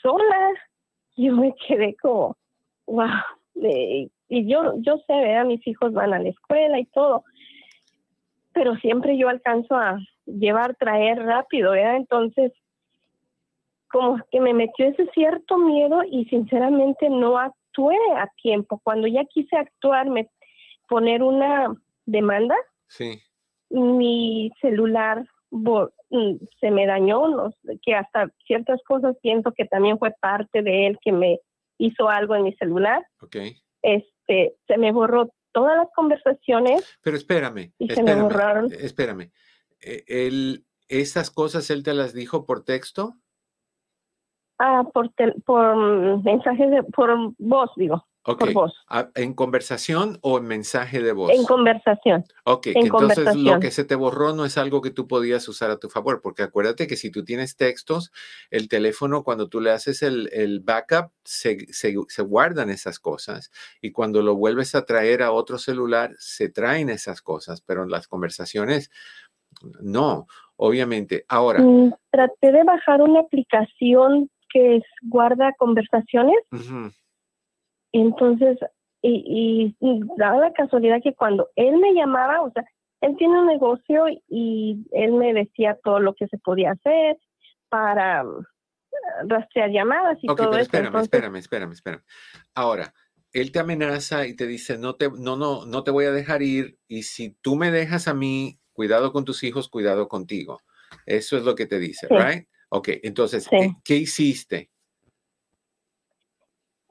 sola, 0.01 0.51
yo 1.15 1.35
me 1.35 1.53
quedé 1.67 1.95
como, 1.95 2.37
wow. 2.85 3.07
y 3.55 4.47
yo, 4.47 4.75
yo 4.77 4.97
sé, 5.05 5.13
¿verdad? 5.13 5.45
mis 5.45 5.65
hijos 5.67 5.93
van 5.93 6.13
a 6.13 6.19
la 6.19 6.29
escuela 6.29 6.79
y 6.79 6.85
todo, 6.85 7.23
pero 8.53 8.75
siempre 8.77 9.17
yo 9.17 9.29
alcanzo 9.29 9.75
a 9.75 9.99
llevar, 10.25 10.75
traer 10.75 11.19
rápido, 11.19 11.71
¿verdad? 11.71 11.97
Entonces, 11.97 12.53
como 13.89 14.19
que 14.31 14.39
me 14.39 14.53
metió 14.53 14.87
ese 14.87 15.07
cierto 15.13 15.57
miedo 15.57 16.01
y 16.09 16.25
sinceramente 16.25 17.09
no 17.09 17.37
actué 17.37 17.97
a 18.17 18.27
tiempo. 18.41 18.79
Cuando 18.83 19.07
ya 19.07 19.23
quise 19.25 19.55
actuar, 19.55 20.09
me 20.09 20.29
poner 20.87 21.23
una 21.23 21.73
demanda, 22.05 22.55
sí. 22.87 23.21
mi 23.69 24.51
celular 24.61 25.25
mm, 25.51 26.35
se 26.59 26.71
me 26.71 26.85
dañó, 26.85 27.51
que 27.81 27.95
hasta 27.95 28.31
ciertas 28.45 28.81
cosas 28.83 29.15
pienso 29.21 29.51
que 29.51 29.65
también 29.65 29.99
fue 29.99 30.13
parte 30.19 30.61
de 30.61 30.87
él 30.87 30.97
que 31.01 31.11
me 31.11 31.39
hizo 31.77 32.09
algo 32.09 32.35
en 32.35 32.43
mi 32.43 32.53
celular. 32.53 33.05
Okay. 33.21 33.57
Este, 33.81 34.55
se 34.67 34.77
me 34.77 34.91
borró 34.91 35.29
todas 35.51 35.77
las 35.77 35.87
conversaciones. 35.95 36.97
Pero 37.01 37.17
espérame. 37.17 37.73
Y 37.77 37.89
se 37.89 38.03
me 38.03 38.15
borraron. 38.15 38.71
Espérame. 38.71 39.31
Eh, 39.81 40.03
él, 40.07 40.65
¿Esas 40.87 41.31
cosas 41.31 41.69
él 41.69 41.83
te 41.83 41.93
las 41.93 42.13
dijo 42.13 42.45
por 42.45 42.63
texto? 42.63 43.15
Ah, 44.59 44.83
por, 44.93 45.11
por 45.45 46.23
mensajes 46.23 46.71
de, 46.71 46.83
por 46.83 47.11
voz, 47.37 47.71
digo. 47.75 48.05
Por 48.35 48.51
voz. 48.51 48.73
Ah, 48.89 49.09
¿En 49.15 49.33
conversación 49.33 50.19
o 50.21 50.37
en 50.37 50.45
mensaje 50.45 51.01
de 51.01 51.13
voz? 51.13 51.31
En 51.31 51.45
conversación. 51.45 52.25
Ok, 52.43 52.67
entonces 52.75 53.37
lo 53.37 53.57
que 53.61 53.71
se 53.71 53.85
te 53.85 53.95
borró 53.95 54.33
no 54.33 54.43
es 54.43 54.57
algo 54.57 54.81
que 54.81 54.89
tú 54.89 55.07
podías 55.07 55.47
usar 55.47 55.71
a 55.71 55.79
tu 55.79 55.89
favor, 55.89 56.21
porque 56.21 56.43
acuérdate 56.43 56.87
que 56.87 56.97
si 56.97 57.09
tú 57.09 57.23
tienes 57.23 57.55
textos, 57.55 58.11
el 58.51 58.67
teléfono, 58.67 59.23
cuando 59.23 59.47
tú 59.47 59.61
le 59.61 59.71
haces 59.71 60.03
el, 60.03 60.29
el 60.33 60.59
backup, 60.59 61.11
se, 61.23 61.71
se, 61.71 61.95
se, 62.09 62.21
guardan 62.21 62.69
esas 62.69 62.99
cosas 62.99 63.49
y 63.79 63.91
cuando 63.91 64.21
lo 64.21 64.35
vuelves 64.35 64.75
a 64.75 64.85
traer 64.85 65.23
a 65.23 65.31
otro 65.31 65.57
celular, 65.57 66.11
se 66.17 66.49
traen 66.49 66.89
esas 66.89 67.21
cosas, 67.21 67.61
pero 67.61 67.83
en 67.83 67.91
las 67.91 68.09
conversaciones, 68.09 68.91
no, 69.79 70.27
obviamente. 70.57 71.23
Ahora. 71.29 71.61
Mm, 71.61 71.93
traté 72.11 72.51
de 72.51 72.63
bajar 72.65 73.01
una 73.01 73.21
aplicación 73.21 74.29
que 74.49 74.81
guarda 75.03 75.53
conversaciones. 75.57 76.37
Entonces, 77.91 78.57
y, 79.01 79.75
y, 79.79 80.01
daba 80.17 80.39
la 80.39 80.53
casualidad 80.53 81.01
que 81.01 81.13
cuando 81.13 81.49
él 81.55 81.77
me 81.77 81.93
llamaba, 81.93 82.41
o 82.41 82.51
sea, 82.51 82.65
él 83.01 83.15
tiene 83.17 83.39
un 83.39 83.47
negocio 83.47 84.05
y 84.27 84.85
él 84.91 85.13
me 85.13 85.33
decía 85.33 85.77
todo 85.83 85.99
lo 85.99 86.13
que 86.15 86.27
se 86.27 86.37
podía 86.39 86.71
hacer 86.71 87.17
para 87.69 88.23
mm, 88.23 88.45
rastrear 89.27 89.69
llamadas 89.71 90.17
y 90.21 90.27
todo 90.27 90.51
eso. 90.53 90.61
Espérame, 90.61 90.99
espérame, 91.01 91.35
espérame, 91.37 91.71
espérame. 91.73 92.03
Ahora, 92.55 92.93
él 93.33 93.51
te 93.51 93.59
amenaza 93.59 94.25
y 94.25 94.35
te 94.35 94.47
dice, 94.47 94.77
no 94.77 94.95
te, 94.95 95.09
no, 95.11 95.35
no, 95.35 95.65
no 95.65 95.83
te 95.83 95.91
voy 95.91 96.05
a 96.05 96.11
dejar 96.11 96.41
ir 96.41 96.79
y 96.87 97.03
si 97.03 97.31
tú 97.41 97.55
me 97.55 97.71
dejas 97.71 98.07
a 98.07 98.13
mí, 98.13 98.59
cuidado 98.73 99.11
con 99.11 99.25
tus 99.25 99.43
hijos, 99.43 99.69
cuidado 99.69 100.07
contigo. 100.07 100.61
Eso 101.05 101.37
es 101.37 101.43
lo 101.43 101.55
que 101.55 101.65
te 101.65 101.79
dice, 101.79 102.07
right? 102.09 102.47
Ok, 102.69 102.89
entonces, 103.03 103.47
¿qué, 103.83 103.95
hiciste? 103.95 104.69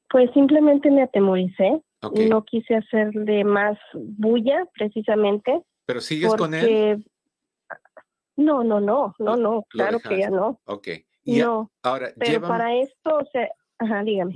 Pues 0.09 0.31
simplemente 0.33 0.89
me 0.89 1.03
atemoricé. 1.03 1.81
No 2.29 2.45
quise 2.45 2.75
hacerle 2.75 3.43
más 3.43 3.77
bulla, 3.93 4.65
precisamente. 4.73 5.63
¿Pero 5.85 5.99
sigues 5.99 6.33
con 6.35 6.53
él? 6.53 7.03
No, 8.35 8.63
no, 8.63 8.79
no, 8.79 9.15
no, 9.17 9.35
no, 9.35 9.65
claro 9.69 9.99
que 9.99 10.19
ya 10.19 10.29
no. 10.29 10.61
Ok. 10.65 10.89
Y 11.23 11.39
no, 11.39 11.71
ahora, 11.81 12.09
pero 12.17 12.41
para 12.41 12.75
esto, 12.75 13.17
o 13.17 13.25
sea, 13.31 13.49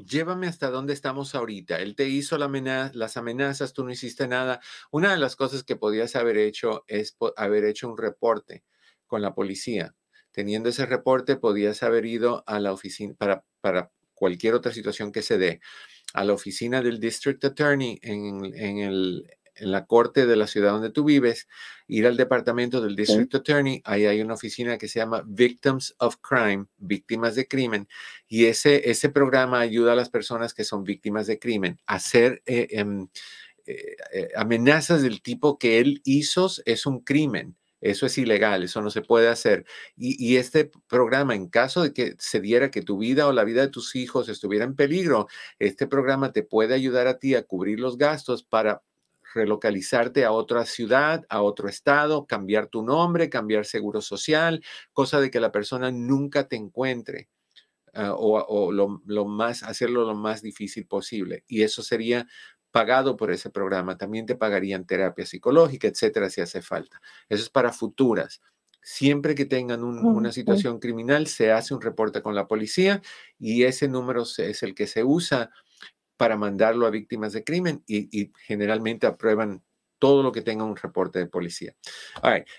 Llévame 0.05 0.47
hasta 0.47 0.69
dónde 0.69 0.93
estamos 0.93 1.33
ahorita. 1.33 1.79
Él 1.79 1.95
te 1.95 2.07
hizo 2.07 2.37
las 2.37 3.17
amenazas, 3.17 3.73
tú 3.73 3.83
no 3.83 3.91
hiciste 3.91 4.27
nada. 4.27 4.59
Una 4.91 5.11
de 5.11 5.17
las 5.17 5.35
cosas 5.35 5.63
que 5.63 5.75
podías 5.75 6.15
haber 6.15 6.37
hecho 6.37 6.83
es 6.87 7.17
haber 7.37 7.65
hecho 7.65 7.89
un 7.89 7.97
reporte 7.97 8.63
con 9.07 9.21
la 9.21 9.33
policía. 9.33 9.95
Teniendo 10.31 10.69
ese 10.69 10.85
reporte, 10.85 11.35
podías 11.35 11.83
haber 11.83 12.05
ido 12.05 12.43
a 12.47 12.59
la 12.59 12.71
oficina 12.71 13.15
para, 13.17 13.91
cualquier 14.13 14.53
otra 14.53 14.71
situación 14.71 15.11
que 15.11 15.23
se 15.23 15.39
dé, 15.39 15.59
a 16.13 16.23
la 16.23 16.33
oficina 16.33 16.81
del 16.83 16.99
District 16.99 17.43
Attorney 17.43 17.99
en 18.03 18.77
el, 18.77 19.27
en 19.61 19.71
la 19.71 19.85
corte 19.85 20.25
de 20.25 20.35
la 20.35 20.47
ciudad 20.47 20.71
donde 20.71 20.89
tú 20.89 21.03
vives, 21.03 21.47
ir 21.87 22.07
al 22.07 22.17
departamento 22.17 22.81
del 22.81 22.95
District 22.95 23.33
Attorney, 23.35 23.81
ahí 23.85 24.05
hay 24.05 24.21
una 24.21 24.33
oficina 24.33 24.77
que 24.77 24.87
se 24.87 24.99
llama 24.99 25.23
Victims 25.25 25.95
of 25.99 26.17
Crime, 26.21 26.65
víctimas 26.77 27.35
de 27.35 27.47
crimen, 27.47 27.87
y 28.27 28.45
ese, 28.45 28.89
ese 28.89 29.09
programa 29.09 29.59
ayuda 29.59 29.93
a 29.93 29.95
las 29.95 30.09
personas 30.09 30.53
que 30.53 30.63
son 30.63 30.83
víctimas 30.83 31.27
de 31.27 31.39
crimen 31.39 31.79
a 31.85 31.95
hacer 31.95 32.41
eh, 32.45 32.67
em, 32.71 33.07
eh, 33.65 33.95
eh, 34.13 34.29
amenazas 34.35 35.01
del 35.01 35.21
tipo 35.21 35.57
que 35.57 35.79
él 35.79 36.01
hizo, 36.03 36.49
es 36.65 36.85
un 36.85 37.01
crimen. 37.01 37.55
Eso 37.81 38.05
es 38.05 38.17
ilegal, 38.19 38.63
eso 38.63 38.79
no 38.81 38.91
se 38.91 39.01
puede 39.01 39.27
hacer. 39.27 39.65
Y, 39.97 40.15
y, 40.23 40.37
este 40.37 40.71
programa, 40.87 41.33
en 41.33 41.47
caso 41.47 41.81
de 41.81 41.93
que 41.93 42.15
se 42.19 42.39
diera 42.39 42.69
que 42.69 42.83
tu 42.83 42.99
vida 42.99 43.27
o 43.27 43.31
la 43.31 43.43
vida 43.43 43.61
de 43.61 43.69
tus 43.69 43.95
hijos 43.95 44.29
estuviera 44.29 44.65
en 44.65 44.75
peligro, 44.75 45.27
este 45.57 45.87
programa 45.87 46.31
te 46.31 46.43
puede 46.43 46.75
ayudar 46.75 47.07
a 47.07 47.17
ti 47.17 47.33
a 47.33 47.43
cubrir 47.43 47.79
los 47.79 47.97
gastos 47.97 48.43
para 48.43 48.83
relocalizarte 49.33 50.25
a 50.25 50.31
otra 50.31 50.65
ciudad, 50.65 51.25
a 51.29 51.41
otro 51.41 51.69
estado, 51.69 52.25
cambiar 52.25 52.67
tu 52.67 52.83
nombre, 52.83 53.29
cambiar 53.29 53.65
seguro 53.65 54.01
social, 54.01 54.63
cosa 54.93 55.19
de 55.19 55.31
que 55.31 55.39
la 55.39 55.51
persona 55.51 55.91
nunca 55.91 56.47
te 56.47 56.55
encuentre. 56.55 57.29
Ah, 57.93 58.13
o, 58.17 58.71
lo, 58.71 59.25
más, 59.25 59.63
hacerlo 59.63 60.05
lo 60.05 60.15
más 60.15 60.41
difícil 60.41 60.85
posible. 60.87 61.43
Y 61.47 61.63
eso 61.63 61.83
sería 61.83 62.25
pagado 62.71 63.17
por 63.17 63.31
ese 63.31 63.49
programa. 63.49 63.97
También 63.97 64.25
te 64.25 64.35
pagarían 64.35 64.85
terapia 64.85 65.25
psicológica, 65.25 65.87
etcétera, 65.87 66.29
si 66.29 66.39
hace 66.39 66.61
falta. 66.61 67.01
Eso 67.27 67.43
es 67.43 67.49
para 67.49 67.73
futuras. 67.73 68.41
Siempre 68.81 69.35
que 69.35 69.45
tengan 69.45 69.83
una 69.83 70.31
situación 70.31 70.79
criminal, 70.79 71.27
se 71.27 71.51
hace 71.51 71.73
un 71.75 71.81
reporte 71.81 72.23
con 72.23 72.33
la 72.33 72.47
policía 72.47 73.01
y 73.37 73.63
ese 73.63 73.87
número 73.87 74.23
es 74.23 74.63
el 74.63 74.73
que 74.73 74.87
se 74.87 75.03
usa 75.03 75.51
para 76.21 76.37
mandarlo 76.37 76.85
a 76.85 76.91
víctimas 76.91 77.33
de 77.33 77.43
crimen 77.43 77.81
y, 77.87 78.31
generalmente 78.45 79.07
aprueban 79.07 79.63
todo 79.97 80.21
lo 80.21 80.31
que 80.31 80.43
tenga 80.43 80.63
un 80.63 80.75
reporte 80.75 81.17
de 81.17 81.25
policía. 81.25 81.73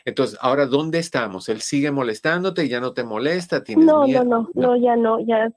Entonces, 0.05 0.37
ahora, 0.42 0.66
¿dónde 0.66 0.98
estamos? 0.98 1.48
¿Él 1.48 1.61
sigue 1.61 1.92
molestándote? 1.92 2.64
y 2.64 2.68
¿Ya 2.68 2.81
no 2.81 2.92
te 2.92 3.05
molesta? 3.05 3.62
no, 3.77 4.05
no, 4.09 4.25
no, 4.25 4.48
no, 4.55 4.77
ya 4.77 4.96
no, 4.96 5.20
ya, 5.20 5.48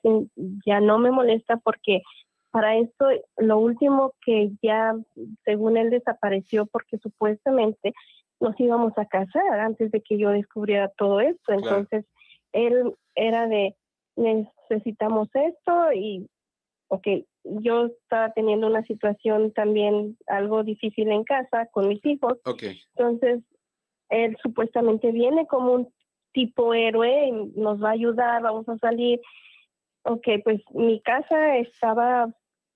ya 0.68 0.80
no 0.82 1.00
me 1.00 1.10
molesta 1.10 1.58
porque 1.58 2.04
para 2.52 2.78
esto, 2.78 3.08
lo 3.38 3.58
último 3.58 4.14
que 4.24 4.52
ya, 4.62 4.96
según 5.44 5.76
él, 5.76 5.90
desapareció 5.90 6.68
porque 6.68 7.00
supuestamente 7.00 7.96
nos 8.40 8.54
íbamos 8.60 8.94
a 8.98 9.08
casar 9.08 9.60
antes 9.62 9.90
de 9.90 10.02
que 10.02 10.20
yo 10.20 10.30
descubriera 10.30 10.90
todo 10.96 11.22
esto. 11.22 11.54
Entonces, 11.54 12.06
él 12.52 12.94
era 13.16 13.48
de, 13.48 13.76
necesitamos 14.16 15.28
esto 15.34 15.92
y 15.92 16.30
ok, 16.88 17.08
yo 17.44 17.86
estaba 17.86 18.32
teniendo 18.34 18.68
una 18.68 18.84
situación 18.84 19.52
también 19.54 20.18
algo 20.28 20.64
difícil 20.64 21.12
en 21.12 21.24
casa 21.24 21.68
con 21.72 21.88
mis 21.88 22.04
hijos. 22.06 22.40
Okay. 22.46 22.80
Entonces, 22.96 23.44
él 24.10 24.38
supuestamente 24.42 25.12
viene 25.12 25.48
como 25.48 25.74
un 25.74 25.94
tipo 26.34 26.74
héroe, 26.74 27.28
y 27.28 27.32
nos 27.60 27.82
va 27.82 27.90
a 27.90 27.94
ayudar, 27.94 28.42
vamos 28.42 28.68
a 28.68 28.78
salir. 28.78 29.22
Ok, 30.04 30.28
pues 30.44 30.62
mi 30.74 31.02
casa 31.02 31.58
estaba 31.58 32.28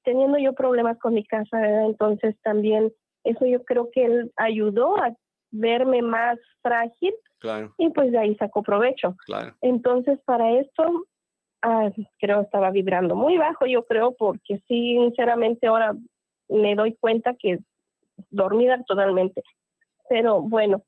teniendo 0.04 0.38
yo 0.40 0.54
problemas 0.54 0.98
con 0.98 1.14
mi 1.14 1.26
casa, 1.26 1.60
¿verdad? 1.60 1.86
entonces 1.86 2.36
también 2.42 2.92
eso 3.24 3.46
yo 3.46 3.64
creo 3.66 3.90
que 3.92 4.06
él 4.06 4.32
ayudó 4.38 4.98
a 4.98 5.14
verme 5.52 6.02
más 6.02 6.40
frágil 6.62 7.14
claro. 7.40 7.74
y 7.78 7.90
pues 7.90 8.12
de 8.12 8.18
ahí 8.18 8.36
sacó 8.36 8.64
provecho. 8.64 9.16
Claro. 9.26 9.56
Entonces 9.62 10.20
para 10.26 10.52
esto 10.60 11.06
ah, 11.62 11.90
creo 12.20 12.42
estaba 12.42 12.72
vibrando 12.72 13.16
muy 13.16 13.38
bajo, 13.38 13.66
yo 13.66 13.84
creo, 13.86 14.14
porque 14.14 14.58
sí, 14.68 14.98
sinceramente 14.98 15.68
ahora 15.68 15.96
me 16.48 16.76
doy 16.76 16.96
cuenta 17.00 17.36
que 17.36 17.60
dormida 18.30 18.84
totalmente. 18.84 19.44
Pero 20.10 20.42
bueno, 20.42 20.84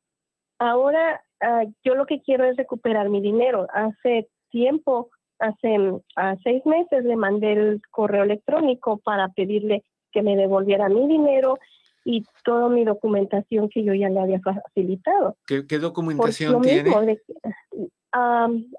ahora 0.60 1.22
ah, 1.42 1.64
yo 1.84 1.96
lo 1.96 2.06
que 2.06 2.22
quiero 2.22 2.46
es 2.46 2.58
recuperar 2.58 3.10
mi 3.10 3.22
dinero. 3.22 3.68
Hace 3.74 4.30
tiempo, 4.50 5.10
hace 5.40 5.78
a 6.16 6.36
seis 6.44 6.66
meses 6.66 7.04
le 7.06 7.16
mandé 7.16 7.54
el 7.54 7.82
correo 7.92 8.24
electrónico 8.24 8.98
para 8.98 9.30
pedirle 9.30 9.84
que 10.12 10.22
me 10.22 10.36
devolviera 10.36 10.90
mi 10.90 11.08
dinero 11.08 11.58
y 12.04 12.26
toda 12.44 12.70
mi 12.70 12.84
documentación 12.84 13.70
que 13.70 13.84
yo 13.84 13.94
ya 13.94 14.10
le 14.10 14.20
había 14.20 14.40
facilitado. 14.40 15.38
¿Qué, 15.46 15.80
documentación 15.80 16.62
tiene? 16.62 16.92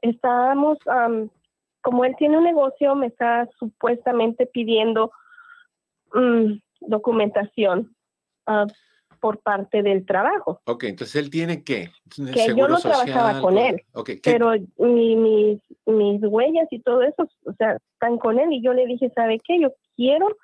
estábamos, 0.03 0.79
como 1.83 2.05
él 2.05 2.15
tiene 2.17 2.39
un 2.39 2.45
negocio, 2.45 2.95
me 2.95 3.09
está 3.09 3.49
supuestamente 3.59 4.47
pidiendo 4.47 5.13
mm, 6.15 6.55
documentación 6.81 7.95
ah, 8.47 8.67
por 9.21 9.41
parte 9.41 9.83
del 9.83 10.07
trabajo. 10.07 10.61
Ok, 10.65 10.85
entonces 10.85 11.17
él 11.17 11.31
tiene 11.31 11.63
qué? 11.63 11.91
Que 12.33 12.55
yo 12.57 12.69
no 12.69 12.79
trabajaba 12.79 13.41
con 13.41 13.59
él, 13.59 13.83
pero 14.23 14.53
mi, 14.79 15.17
mis, 15.17 15.61
mis 15.87 16.23
huellas 16.23 16.69
y 16.71 16.81
todo 16.81 17.03
eso, 17.03 17.29
o 17.45 17.53
sea, 17.53 17.77
están 17.93 18.19
con 18.19 18.39
él 18.39 18.53
y 18.53 18.63
yo 18.63 18.73
le 18.73 18.87
dije, 18.87 19.13
¿sabe 19.15 19.39
qué? 19.45 19.61
Yo 19.61 19.73
quiero 19.97 20.37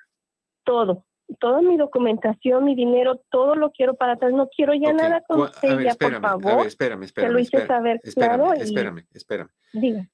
todo, 0.63 1.05
toda 1.39 1.61
mi 1.61 1.77
documentación, 1.77 2.65
mi 2.65 2.75
dinero, 2.75 3.21
todo 3.29 3.55
lo 3.55 3.71
quiero 3.71 3.95
para 3.95 4.13
atrás. 4.13 4.31
No 4.33 4.47
quiero 4.47 4.73
ya 4.73 4.93
nada 4.93 5.21
con 5.27 5.49
ya, 5.83 5.95
por 5.95 6.21
favor. 6.21 6.51
A 6.51 6.55
ver, 6.57 6.67
espérame, 6.67 7.03
espérame. 7.03 7.29
Te 7.29 7.33
lo 7.33 7.39
hice 7.39 7.67
saber 7.67 7.99
claro. 8.13 8.53
Espérame, 8.53 9.05
espérame. 9.13 9.49
Diga. 9.73 10.07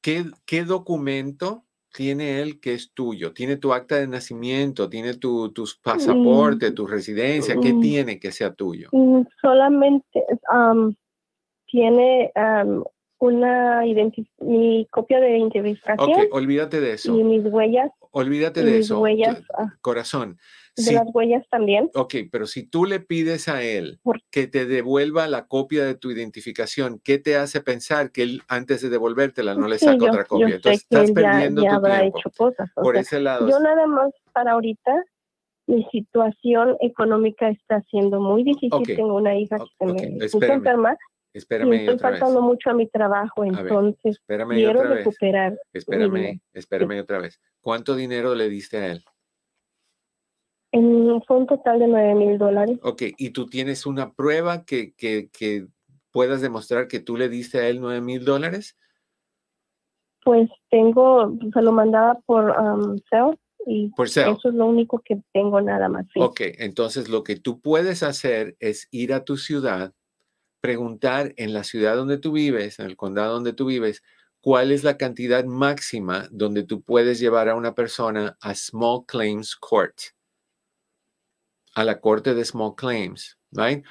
¿Qué, 0.00 0.24
¿Qué 0.46 0.64
documento 0.64 1.64
tiene 1.92 2.40
él 2.40 2.60
que 2.60 2.74
es 2.74 2.92
tuyo? 2.92 3.32
¿Tiene 3.32 3.56
tu 3.56 3.72
acta 3.72 3.96
de 3.96 4.06
nacimiento? 4.06 4.88
¿Tiene 4.88 5.14
tu, 5.14 5.52
tus 5.52 5.76
mm, 5.76 5.82
pasaporte, 5.82 6.72
tu 6.72 6.86
residencia? 6.86 7.56
¿Qué 7.60 7.72
mm. 7.72 7.80
tiene 7.80 8.18
que 8.18 8.32
sea 8.32 8.54
tuyo? 8.54 8.88
Mm, 8.92 9.22
solamente 9.40 10.24
tiene 11.66 12.32
una 13.18 13.82
mi 14.40 14.86
copia 14.90 15.20
de 15.20 15.38
identificación. 15.38 16.10
Ok, 16.10 16.18
olvídate 16.32 16.80
de 16.80 16.94
eso. 16.94 17.16
Y 17.18 17.22
mis 17.22 17.44
huellas. 17.44 17.90
Olvídate 18.12 18.64
de 18.64 18.78
eso. 18.78 19.00
Huellas, 19.00 19.42
ah, 19.56 19.74
Corazón. 19.80 20.38
De 20.84 20.92
las 20.92 21.06
huellas 21.14 21.44
también. 21.50 21.90
Ok, 21.94 22.14
pero 22.30 22.46
si 22.46 22.64
tú 22.64 22.84
le 22.84 23.00
pides 23.00 23.48
a 23.48 23.62
él 23.62 24.00
que 24.30 24.46
te 24.46 24.66
devuelva 24.66 25.26
la 25.28 25.46
copia 25.46 25.84
de 25.84 25.94
tu 25.94 26.10
identificación, 26.10 27.00
¿qué 27.02 27.18
te 27.18 27.36
hace 27.36 27.60
pensar 27.60 28.12
que 28.12 28.22
él 28.22 28.42
antes 28.48 28.82
de 28.82 28.88
devolvértela 28.88 29.54
no 29.54 29.68
le 29.68 29.78
saca 29.78 30.04
otra 30.04 30.24
copia? 30.24 30.56
Entonces 30.56 30.82
estás 30.82 31.10
perdiendo 31.12 31.62
tu 31.62 31.68
tiempo. 31.68 32.18
Hecho 32.18 32.30
cosas. 32.36 32.70
Por 32.74 32.96
ese 32.96 33.20
lado. 33.20 33.48
Yo 33.48 33.58
nada 33.60 33.86
más 33.86 34.10
para 34.32 34.52
ahorita 34.52 35.04
mi 35.66 35.84
situación 35.92 36.76
económica 36.80 37.48
está 37.48 37.82
siendo 37.90 38.20
muy 38.20 38.42
difícil. 38.42 38.82
Tengo 38.84 39.14
una 39.14 39.36
hija 39.36 39.58
que 39.58 39.86
se 39.86 40.18
me 40.18 40.28
puso 40.28 40.44
enferma 40.44 40.96
Espérame 41.32 41.74
estoy 41.74 41.98
faltando 41.98 42.42
mucho 42.42 42.70
a 42.70 42.74
mi 42.74 42.88
trabajo, 42.88 43.44
entonces 43.44 44.20
quiero 44.26 44.82
recuperar. 44.82 45.56
Espérame, 45.72 46.40
espérame 46.52 47.00
otra 47.00 47.18
vez. 47.18 47.40
¿Cuánto 47.60 47.94
dinero 47.94 48.34
le 48.34 48.48
diste 48.48 48.78
a 48.78 48.86
él? 48.92 49.04
En, 50.72 51.22
fue 51.26 51.38
un 51.38 51.46
total 51.46 51.80
de 51.80 51.88
nueve 51.88 52.14
mil 52.14 52.38
dólares. 52.38 52.78
Ok, 52.82 53.02
¿y 53.16 53.30
tú 53.30 53.46
tienes 53.46 53.86
una 53.86 54.12
prueba 54.12 54.64
que, 54.64 54.94
que, 54.94 55.28
que 55.32 55.66
puedas 56.12 56.40
demostrar 56.40 56.88
que 56.88 57.00
tú 57.00 57.16
le 57.16 57.28
diste 57.28 57.58
a 57.58 57.68
él 57.68 57.80
nueve 57.80 58.00
mil 58.00 58.24
dólares? 58.24 58.76
Pues 60.22 60.48
tengo, 60.70 61.36
se 61.52 61.62
lo 61.62 61.72
mandaba 61.72 62.20
por 62.26 62.50
um, 62.50 62.96
y 63.66 63.88
por 63.90 64.06
eso 64.06 64.38
es 64.44 64.54
lo 64.54 64.66
único 64.66 65.00
que 65.00 65.22
tengo 65.32 65.60
nada 65.60 65.88
más. 65.88 66.06
Ok, 66.16 66.40
entonces 66.58 67.08
lo 67.08 67.22
que 67.22 67.36
tú 67.36 67.60
puedes 67.60 68.02
hacer 68.02 68.56
es 68.58 68.88
ir 68.90 69.12
a 69.12 69.24
tu 69.24 69.36
ciudad 69.36 69.92
preguntar 70.60 71.32
en 71.36 71.52
la 71.52 71.64
ciudad 71.64 71.96
donde 71.96 72.18
tú 72.18 72.32
vives, 72.32 72.78
en 72.78 72.86
el 72.86 72.96
condado 72.96 73.34
donde 73.34 73.52
tú 73.52 73.66
vives, 73.66 74.02
cuál 74.40 74.72
es 74.72 74.84
la 74.84 74.96
cantidad 74.96 75.44
máxima 75.44 76.28
donde 76.30 76.64
tú 76.64 76.82
puedes 76.82 77.18
llevar 77.18 77.48
a 77.48 77.54
una 77.54 77.74
persona 77.74 78.36
a 78.40 78.54
Small 78.54 79.04
Claims 79.06 79.56
Court, 79.56 79.96
a 81.74 81.84
la 81.84 82.00
corte 82.00 82.34
de 82.34 82.44
Small 82.44 82.74
Claims, 82.76 83.38
right? 83.52 83.84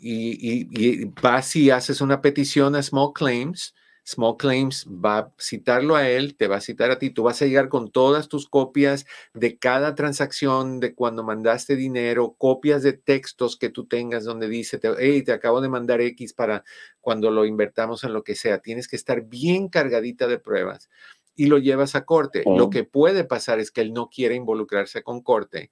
y, 0.00 0.68
y, 0.70 1.04
vas 1.22 1.56
y 1.56 1.70
haces 1.70 2.00
una 2.00 2.20
petición 2.20 2.76
a 2.76 2.82
Small 2.82 3.12
Claims 3.14 3.74
Small 4.08 4.38
Claims 4.38 4.86
va 4.88 5.18
a 5.18 5.32
citarlo 5.38 5.94
a 5.94 6.08
él, 6.08 6.34
te 6.34 6.48
va 6.48 6.56
a 6.56 6.60
citar 6.62 6.90
a 6.90 6.98
ti, 6.98 7.10
tú 7.10 7.24
vas 7.24 7.42
a 7.42 7.44
llegar 7.44 7.68
con 7.68 7.90
todas 7.90 8.28
tus 8.28 8.48
copias 8.48 9.04
de 9.34 9.58
cada 9.58 9.94
transacción, 9.94 10.80
de 10.80 10.94
cuando 10.94 11.22
mandaste 11.22 11.76
dinero, 11.76 12.34
copias 12.38 12.82
de 12.82 12.94
textos 12.94 13.58
que 13.58 13.68
tú 13.68 13.86
tengas 13.86 14.24
donde 14.24 14.48
dice, 14.48 14.80
hey, 14.98 15.22
te 15.22 15.32
acabo 15.32 15.60
de 15.60 15.68
mandar 15.68 16.00
X 16.00 16.32
para 16.32 16.64
cuando 17.02 17.30
lo 17.30 17.44
invertamos 17.44 18.02
en 18.02 18.14
lo 18.14 18.24
que 18.24 18.34
sea. 18.34 18.60
Tienes 18.60 18.88
que 18.88 18.96
estar 18.96 19.26
bien 19.26 19.68
cargadita 19.68 20.26
de 20.26 20.38
pruebas 20.38 20.88
y 21.34 21.46
lo 21.46 21.58
llevas 21.58 21.94
a 21.94 22.06
corte. 22.06 22.44
Lo 22.46 22.70
que 22.70 22.84
puede 22.84 23.24
pasar 23.24 23.60
es 23.60 23.70
que 23.70 23.82
él 23.82 23.92
no 23.92 24.08
quiere 24.08 24.34
involucrarse 24.34 25.02
con 25.02 25.20
corte 25.20 25.70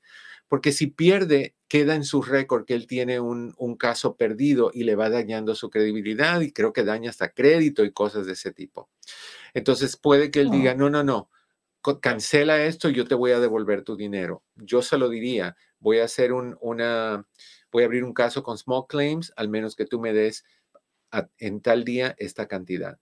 porque 0.48 0.72
si 0.72 0.86
pierde, 0.88 1.56
queda 1.68 1.94
en 1.94 2.04
su 2.04 2.22
récord 2.22 2.64
que 2.64 2.74
él 2.74 2.86
tiene 2.86 3.20
un, 3.20 3.54
caso 3.78 4.16
perdido 4.16 4.70
y 4.72 4.84
le 4.84 4.94
va 4.94 5.10
dañando 5.10 5.54
su 5.54 5.70
credibilidad 5.70 6.40
y 6.40 6.52
creo 6.52 6.72
que 6.72 6.84
daña 6.84 7.10
hasta 7.10 7.30
crédito 7.30 7.84
y 7.84 7.92
cosas 7.92 8.26
de 8.26 8.32
ese 8.32 8.52
tipo. 8.52 8.88
Entonces 9.54 9.96
puede 9.96 10.30
que 10.30 10.40
él 10.40 10.50
diga, 10.50 10.74
no, 10.74 10.88
no, 10.88 11.02
no, 11.02 11.30
cancela 12.00 12.64
esto 12.64 12.88
y 12.88 12.94
yo 12.94 13.06
te 13.06 13.14
voy 13.14 13.32
a 13.32 13.40
devolver 13.40 13.82
tu 13.82 13.96
dinero. 13.96 14.42
Yo 14.56 14.82
se 14.82 14.98
lo 14.98 15.08
diría, 15.08 15.56
voy 15.78 15.98
a 15.98 16.04
hacer 16.04 16.32
un, 16.32 16.56
una, 16.60 17.26
voy 17.70 17.82
a 17.82 17.86
abrir 17.86 18.04
un 18.04 18.14
caso 18.14 18.42
con 18.42 18.58
small 18.58 18.86
claims, 18.88 19.32
al 19.36 19.48
menos 19.48 19.76
que 19.76 19.86
tú 19.86 20.00
me 20.00 20.12
des 20.12 20.44
en 21.38 21.60
tal 21.60 21.84
día 21.84 22.14
esta 22.18 22.46
cantidad. 22.46 22.98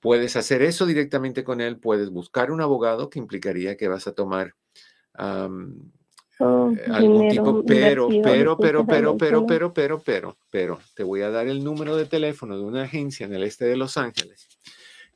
Puedes 0.00 0.36
hacer 0.36 0.62
eso 0.62 0.86
directamente 0.86 1.44
con 1.44 1.60
él, 1.60 1.78
puedes 1.78 2.10
buscar 2.10 2.50
un 2.50 2.60
abogado 2.60 3.10
que 3.10 3.18
implicaría 3.18 3.76
que 3.76 3.88
vas 3.88 4.06
a 4.06 4.14
tomar 4.14 4.54
Oh, 6.42 6.72
eh, 6.72 6.84
algún 6.90 7.28
tipo, 7.28 7.62
pero, 7.64 8.08
pero, 8.08 8.56
pero, 8.56 8.86
pero, 8.86 8.86
pero, 8.86 9.16
pero, 9.46 9.74
pero, 9.74 10.02
pero, 10.02 10.36
pero, 10.50 10.80
te 10.94 11.02
voy 11.02 11.20
a 11.20 11.30
dar 11.30 11.46
el 11.48 11.62
número 11.62 11.96
de 11.96 12.06
teléfono 12.06 12.56
de 12.56 12.64
una 12.64 12.84
agencia 12.84 13.26
en 13.26 13.34
el 13.34 13.42
este 13.42 13.66
de 13.66 13.76
Los 13.76 13.98
Ángeles 13.98 14.48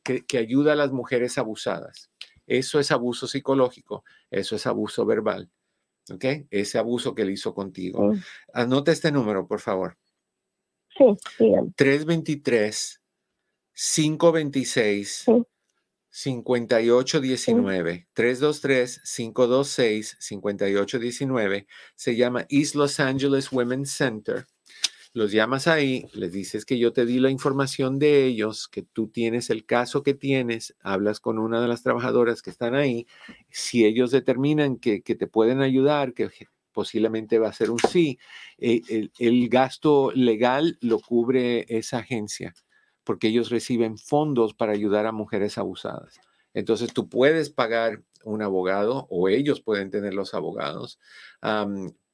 que, 0.03 0.27
que 0.27 0.37
ayuda 0.37 0.75
a 0.75 0.77
las 0.77 0.93
mujeres 0.93 1.39
abusadas. 1.39 2.11
Eso 2.47 2.79
es 2.79 2.91
abuso 2.91 3.27
psicológico, 3.27 4.05
eso 4.31 4.57
es 4.57 4.67
abuso 4.67 5.07
verbal. 5.07 5.51
¿Ok? 6.13 6.25
Ese 6.51 6.79
abuso 6.79 7.15
que 7.15 7.23
él 7.23 7.31
hizo 7.31 7.55
contigo. 7.55 8.13
Anota 8.53 8.93
este 8.93 9.11
número, 9.11 9.47
por 9.47 9.61
favor. 9.61 9.97
Sí, 10.97 11.05
sí. 11.39 11.53
323 11.75 13.01
526 13.73 15.27
5819 16.17 18.07
323 18.13 19.01
526 19.03 20.17
5819 20.21 21.67
se 21.97 22.15
llama 22.15 22.47
East 22.49 22.77
Los 22.77 23.01
Angeles 23.01 23.51
Women's 23.51 23.91
Center. 23.91 24.47
Los 25.13 25.33
llamas 25.33 25.67
ahí, 25.67 26.07
les 26.13 26.33
dices 26.33 26.65
que 26.65 26.79
yo 26.79 26.93
te 26.93 27.05
di 27.05 27.19
la 27.19 27.31
información 27.31 27.99
de 27.99 28.27
ellos, 28.27 28.69
que 28.69 28.83
tú 28.83 29.09
tienes 29.09 29.51
el 29.51 29.67
caso 29.67 30.05
que 30.05 30.15
tienes, 30.15 30.77
hablas 30.83 31.19
con 31.19 31.41
una 31.41 31.61
de 31.61 31.67
las 31.67 31.83
trabajadoras 31.83 32.43
que 32.43 32.51
están 32.51 32.77
ahí. 32.77 33.09
Si 33.51 33.85
ellos 33.85 34.13
determinan 34.13 34.77
que, 34.77 35.01
te 35.01 35.27
pueden 35.27 35.63
ayudar, 35.63 36.15
que 36.15 36.31
posiblemente 36.73 37.41
va 37.41 37.49
a 37.49 37.53
ser 37.53 37.73
un 37.73 37.81
sí, 37.81 38.21
eh, 38.59 39.09
el 39.19 39.49
gasto 39.49 40.13
legal 40.15 40.79
lo 40.81 41.01
cubre 41.01 41.67
esa 41.69 41.99
agencia 41.99 42.55
porque 43.05 43.29
ellos 43.29 43.51
reciben 43.51 43.99
fondos 43.99 44.55
para 44.55 44.73
ayudar 44.73 45.07
a 45.07 45.13
mujeres 45.13 45.59
abusadas. 45.59 46.21
Entonces 46.55 46.93
tú 46.93 47.09
puedes 47.09 47.51
pagar 47.51 48.03
un 48.25 48.43
abogado 48.43 49.07
o 49.11 49.29
ellos 49.29 49.61
pueden 49.61 49.91
tener 49.91 50.15
los 50.15 50.35
abogados, 50.35 50.99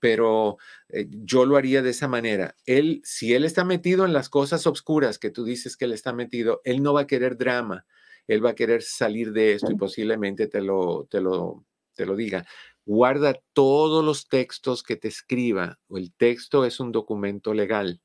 pero 0.01 0.57
eh, 0.88 1.07
yo 1.11 1.45
lo 1.45 1.57
haría 1.57 1.82
de 1.82 1.91
esa 1.91 2.09
manera. 2.09 2.57
Él, 2.64 3.01
si 3.05 3.34
él 3.34 3.45
está 3.45 3.64
metido 3.64 4.05
en 4.07 4.12
las 4.14 4.28
cosas 4.28 4.66
obscuras 4.66 5.18
que 5.18 5.30
tú 5.30 5.45
dices 5.45 5.76
que 5.76 5.84
él 5.84 5.93
está 5.93 6.12
metido, 6.12 6.62
él 6.64 6.82
no 6.82 6.95
va 6.95 7.03
a 7.03 7.07
querer 7.07 7.36
drama. 7.36 7.86
él 8.26 8.45
va 8.45 8.51
a 8.51 8.55
querer 8.55 8.82
salir 8.82 9.32
de 9.32 9.55
esto 9.55 9.70
y 9.72 9.76
posiblemente 9.76 10.47
te 10.47 10.62
lo, 10.62 11.07
te 11.11 11.20
lo, 11.20 11.64
te 11.95 12.07
lo 12.07 12.16
diga. 12.16 12.47
Guarda 12.86 13.34
todos 13.53 14.05
los 14.05 14.28
textos 14.28 14.82
que 14.82 14.97
te 14.97 15.09
escriba. 15.09 15.78
El 15.91 16.12
texto 16.12 16.64
es 16.64 16.80
un 16.80 16.93
documento 16.93 17.55
legal. 17.55 18.01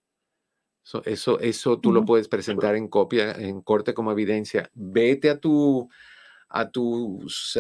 Eso, 1.06 1.40
eso, 1.40 1.80
tú 1.80 1.92
lo 1.92 2.06
puedes 2.06 2.28
presentar 2.28 2.76
en 2.76 2.88
copia, 2.88 3.32
en 3.32 3.62
corte 3.62 3.94
como 3.94 4.12
evidencia. 4.12 4.70
Vete 4.74 5.32
a 5.32 5.40
tu, 5.40 5.90
a 6.50 6.70
tus, 6.70 7.60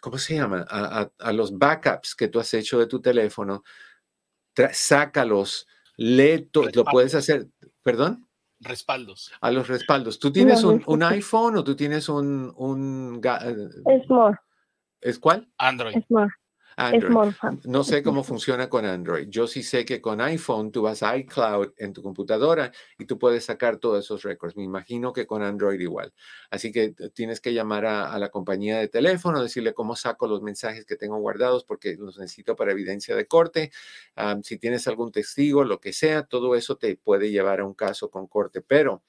¿cómo 0.00 0.18
se 0.18 0.34
llama? 0.34 0.66
A, 0.68 1.32
los 1.32 1.56
backups 1.56 2.14
que 2.14 2.28
tú 2.28 2.38
has 2.38 2.52
hecho 2.52 2.78
de 2.78 2.86
tu 2.86 3.00
teléfono. 3.00 3.62
Sácalos, 4.72 5.66
lee, 5.96 6.50
lo 6.52 6.84
puedes 6.84 7.14
hacer. 7.14 7.48
¿Perdón? 7.82 8.28
Respaldos. 8.58 9.32
A 9.40 9.50
los 9.50 9.68
respaldos. 9.68 10.18
¿Tú 10.18 10.30
tienes 10.30 10.62
un, 10.62 10.82
un, 10.86 11.02
iPhone 11.02 11.56
o 11.56 11.64
tú 11.64 11.74
tienes 11.74 12.10
un... 12.10 12.52
un 12.56 13.22
es 13.24 14.08
more. 14.10 14.36
¿Es 15.00 15.18
cuál? 15.18 15.50
Android. 15.56 15.96
Es 15.96 16.04
more. 17.10 17.34
No 17.64 17.84
sé 17.84 18.02
cómo 18.02 18.24
funciona 18.24 18.68
con 18.68 18.84
Android. 18.84 19.28
Yo 19.28 19.46
sí 19.46 19.62
sé 19.62 19.84
que 19.84 20.00
con 20.00 20.20
iPhone 20.20 20.72
tú 20.72 20.82
vas 20.82 21.02
a 21.02 21.16
iCloud 21.16 21.72
en 21.76 21.92
tu 21.92 22.02
computadora 22.02 22.72
y 22.98 23.04
tú 23.04 23.18
puedes 23.18 23.44
sacar 23.44 23.78
todos 23.78 24.04
esos 24.04 24.22
récords. 24.22 24.56
Me 24.56 24.62
imagino 24.62 25.12
que 25.12 25.26
con 25.26 25.42
Android 25.42 25.80
igual. 25.80 26.12
Así 26.50 26.72
que 26.72 26.94
tienes 27.14 27.40
que 27.40 27.52
llamar 27.52 27.86
a, 27.86 28.18
la 28.18 28.28
compañía 28.30 28.78
de 28.78 28.88
teléfono, 28.88 29.42
decirle 29.42 29.74
cómo 29.74 29.96
saco 29.96 30.26
los 30.26 30.42
mensajes 30.42 30.84
que 30.84 30.96
tengo 30.96 31.18
guardados 31.18 31.64
porque 31.64 31.96
los 31.96 32.18
necesito 32.18 32.56
para 32.56 32.72
evidencia 32.72 33.16
de 33.16 33.26
corte. 33.26 33.70
si 34.42 34.58
tienes 34.58 34.86
algún 34.88 35.12
testigo, 35.12 35.64
lo 35.64 35.80
que 35.80 35.92
sea, 35.92 36.24
todo 36.24 36.54
eso 36.54 36.76
te 36.76 36.96
puede 36.96 37.30
llevar 37.30 37.60
a 37.60 37.64
un 37.64 37.74
caso 37.74 38.10
con 38.10 38.26
corte. 38.26 38.60
Pero 38.60 39.02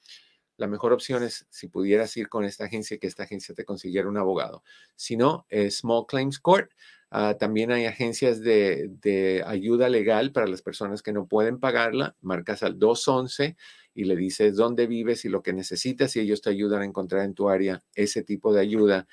la 0.56 0.66
mejor 0.66 0.92
opción 0.92 1.22
es 1.22 1.46
si 1.50 1.68
pudieras 1.68 2.16
ir 2.16 2.28
con 2.28 2.44
esta 2.44 2.66
agencia, 2.66 2.98
que 2.98 3.06
esta 3.06 3.24
agencia 3.24 3.54
te 3.54 3.64
consiguiera 3.64 4.08
un 4.08 4.16
abogado. 4.16 4.62
Si 4.94 5.16
no, 5.16 5.46
es 5.48 5.78
Small 5.78 6.06
Claims 6.06 6.38
Court. 6.38 6.70
Ah, 7.14 7.36
también 7.38 7.70
hay 7.70 7.84
agencias 7.84 8.40
de, 8.40 9.44
ayuda 9.46 9.90
legal 9.90 10.32
para 10.32 10.46
las 10.46 10.62
personas 10.62 11.02
que 11.02 11.12
no 11.12 11.26
pueden 11.26 11.60
pagarla. 11.60 12.16
Marcas 12.22 12.62
al 12.62 12.78
211 12.78 13.54
y 13.94 14.04
le 14.04 14.16
dices 14.16 14.56
dónde 14.56 14.86
vives 14.86 15.26
y 15.26 15.28
lo 15.28 15.42
que 15.42 15.52
necesitas 15.52 16.16
y 16.16 16.20
ellos 16.20 16.40
te 16.40 16.48
ayudan 16.48 16.80
a 16.80 16.86
encontrar 16.86 17.26
en 17.26 17.34
tu 17.34 17.50
área 17.50 17.82
ese 17.94 18.22
tipo 18.22 18.54
de 18.54 18.62
ayuda. 18.62 19.06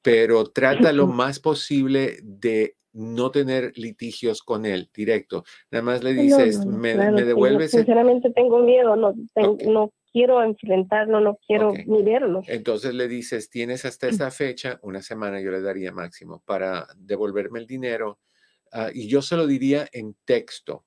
pero 0.00 0.46
trata 0.46 0.92
lo 0.94 1.06
más 1.06 1.40
posible 1.40 2.16
de 2.22 2.76
no 2.94 3.30
tener 3.30 3.76
litigios 3.76 4.42
con 4.42 4.64
él 4.64 4.88
directo. 4.94 5.44
Nada 5.70 5.82
más 5.82 6.02
le 6.02 6.14
dices, 6.14 6.64
me, 6.64 6.94
devuelves. 6.94 7.72
sinceramente 7.72 8.30
tengo 8.30 8.60
miedo, 8.60 8.96
no, 8.96 9.12
no 9.66 9.92
quiero 10.16 10.42
enfrentarlo, 10.42 11.20
no 11.20 11.38
quiero 11.46 11.74
ni 11.74 12.02
verlo. 12.02 12.40
Entonces 12.46 12.94
le 12.94 13.06
dices, 13.06 13.50
tienes 13.50 13.84
hasta 13.84 14.08
esta 14.08 14.30
fecha, 14.30 14.80
una 14.80 15.02
semana 15.02 15.42
yo 15.42 15.50
le 15.50 15.60
daría 15.60 15.92
máximo 15.92 16.42
para 16.46 16.86
devolverme 16.96 17.58
el 17.58 17.66
dinero. 17.66 18.18
Ah, 18.72 18.88
y 18.94 19.08
yo 19.08 19.20
se 19.20 19.36
lo 19.36 19.46
diría 19.46 19.86
en 19.92 20.16
texto, 20.24 20.86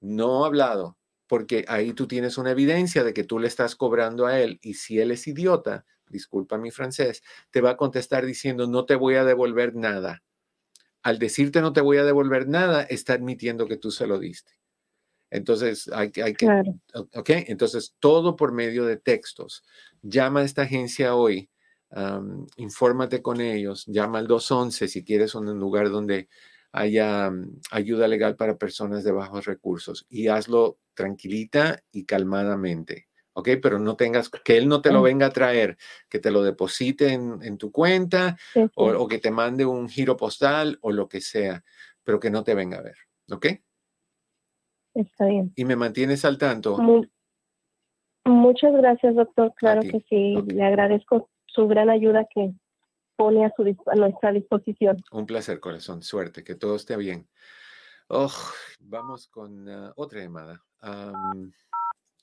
no 0.00 0.44
hablado, 0.44 0.98
porque 1.26 1.64
ahí 1.66 1.94
tú 1.94 2.06
tienes 2.06 2.38
una 2.38 2.52
evidencia 2.52 3.02
de 3.02 3.12
que 3.12 3.24
tú 3.24 3.40
le 3.40 3.48
estás 3.48 3.74
cobrando 3.74 4.26
a 4.26 4.40
él 4.40 4.60
y 4.62 4.74
si 4.74 5.00
él 5.00 5.10
es 5.10 5.26
idiota, 5.26 5.84
disculpa 6.08 6.56
mi 6.56 6.70
francés, 6.70 7.24
te 7.50 7.60
va 7.60 7.70
a 7.70 7.76
contestar 7.76 8.24
diciendo, 8.24 8.68
no 8.68 8.86
te 8.86 8.94
voy 8.94 9.16
a 9.16 9.24
devolver 9.24 9.74
nada. 9.74 10.22
Al 11.02 11.18
decirte 11.18 11.60
no 11.60 11.72
te 11.72 11.80
voy 11.80 11.96
a 11.96 12.04
devolver 12.04 12.46
nada, 12.46 12.84
está 12.84 13.14
admitiendo 13.14 13.66
que 13.66 13.78
tú 13.78 13.90
se 13.90 14.06
lo 14.06 14.20
diste. 14.20 14.52
Entonces, 15.34 15.90
hay, 15.92 16.12
hay 16.22 16.34
que, 16.34 16.46
ok, 16.94 17.30
entonces 17.48 17.96
todo 17.98 18.36
por 18.36 18.52
medio 18.52 18.84
de 18.84 18.96
textos. 18.96 19.64
Llama 20.00 20.40
a 20.40 20.44
esta 20.44 20.62
agencia 20.62 21.16
hoy, 21.16 21.50
infórmate 22.56 23.20
con 23.20 23.40
ellos, 23.40 23.84
llama 23.86 24.20
al 24.20 24.28
211 24.28 24.86
si 24.86 25.04
quieres 25.04 25.34
un 25.34 25.58
lugar 25.58 25.90
donde 25.90 26.28
haya 26.70 27.32
ayuda 27.72 28.06
legal 28.06 28.36
para 28.36 28.58
personas 28.58 29.02
de 29.02 29.10
bajos 29.10 29.46
recursos 29.46 30.06
y 30.08 30.28
hazlo 30.28 30.78
tranquilita 30.94 31.82
y 31.90 32.04
calmadamente. 32.04 33.08
¿ok? 33.32 33.48
Pero 33.60 33.80
no 33.80 33.96
tengas, 33.96 34.30
que 34.30 34.56
él 34.56 34.68
no 34.68 34.80
te 34.80 34.92
lo 34.92 35.02
venga 35.02 35.26
a 35.26 35.32
traer, 35.32 35.76
que 36.08 36.20
te 36.20 36.30
lo 36.30 36.44
deposite 36.44 37.12
en, 37.12 37.58
tu 37.58 37.72
cuenta 37.72 38.36
O, 38.76 38.86
o, 38.86 39.08
que 39.08 39.18
te 39.18 39.32
mande 39.32 39.66
un 39.66 39.88
giro 39.88 40.16
postal 40.16 40.78
o 40.80 40.92
lo 40.92 41.08
que 41.08 41.20
sea, 41.20 41.64
pero 42.04 42.20
que 42.20 42.30
no 42.30 42.44
te 42.44 42.54
venga 42.54 42.78
a 42.78 42.82
ver, 42.82 42.96
¿ok? 43.32 43.46
Está 44.94 45.26
bien. 45.26 45.52
¿Y 45.56 45.64
me 45.64 45.76
mantienes 45.76 46.24
al 46.24 46.38
tanto? 46.38 46.78
muchas 48.24 48.72
gracias, 48.72 49.14
doctor. 49.14 49.52
Claro 49.56 49.82
que 49.82 50.04
sí. 50.08 50.36
Le 50.46 50.62
agradezco 50.62 51.28
su 51.46 51.66
gran 51.68 51.90
ayuda 51.90 52.26
que 52.32 52.52
pone 53.16 53.44
a, 53.44 53.52
su, 53.56 53.64
nuestra 53.96 54.32
disposición. 54.32 55.02
Un 55.12 55.26
placer, 55.26 55.60
corazón. 55.60 56.02
Suerte, 56.02 56.44
que 56.44 56.54
todo 56.54 56.76
esté 56.76 56.96
bien. 56.96 57.28
Oh, 58.08 58.32
vamos 58.80 59.28
con 59.28 59.68
uh, 59.68 59.92
otra 59.96 60.20
llamada. 60.20 60.62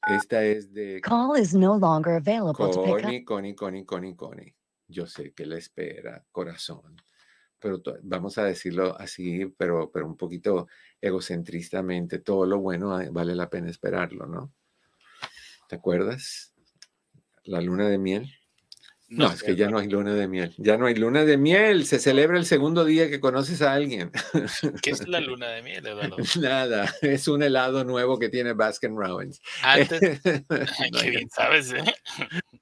esta 0.07 0.43
es 0.43 0.73
de... 0.73 1.01
Call 1.01 1.39
is 1.39 1.53
no 1.53 1.77
longer 1.77 2.13
available 2.15 2.53
Connie, 2.53 3.23
Connie, 3.23 3.55
Connie, 3.55 3.85
Connie, 3.85 4.15
Connie. 4.15 4.55
Yo 4.87 5.07
sé 5.07 5.33
que 5.33 5.45
le 5.45 5.57
espera, 5.57 6.25
corazón 6.31 6.95
pero 7.61 7.81
vamos 8.01 8.37
a 8.37 8.43
decirlo 8.43 8.99
así, 8.99 9.45
pero, 9.57 9.91
pero 9.91 10.07
un 10.07 10.17
poquito 10.17 10.67
egocentristamente, 10.99 12.19
todo 12.19 12.45
lo 12.45 12.59
bueno 12.59 12.99
vale 13.11 13.35
la 13.35 13.49
pena 13.49 13.69
esperarlo, 13.69 14.25
¿no? 14.25 14.51
¿Te 15.69 15.75
acuerdas? 15.75 16.53
La 17.45 17.61
luna 17.61 17.87
de 17.87 17.97
miel. 17.97 18.29
No, 19.07 19.29
es 19.29 19.43
que 19.43 19.57
ya 19.57 19.69
no 19.69 19.77
hay 19.77 19.89
luna 19.89 20.13
de 20.13 20.25
miel. 20.29 20.55
Ya 20.57 20.77
no 20.77 20.85
hay 20.85 20.95
luna 20.95 21.25
de 21.25 21.35
miel. 21.35 21.85
Se 21.85 21.99
celebra 21.99 22.37
el 22.37 22.45
segundo 22.45 22.85
día 22.85 23.09
que 23.09 23.19
conoces 23.19 23.61
a 23.61 23.73
alguien. 23.73 24.09
¿Qué 24.81 24.91
es 24.91 25.05
la 25.05 25.19
luna 25.19 25.49
de 25.49 25.61
miel, 25.61 25.85
Eduardo? 25.85 26.15
Nada, 26.39 26.93
es 27.01 27.27
un 27.27 27.43
helado 27.43 27.83
nuevo 27.83 28.17
que 28.17 28.29
tiene 28.29 28.53
Baskin 28.53 28.95
Robbins. 28.95 29.41
Antes, 29.63 30.21
qué 30.21 31.09
bien 31.09 31.29
sabes, 31.29 31.73
¿eh? 31.73 31.93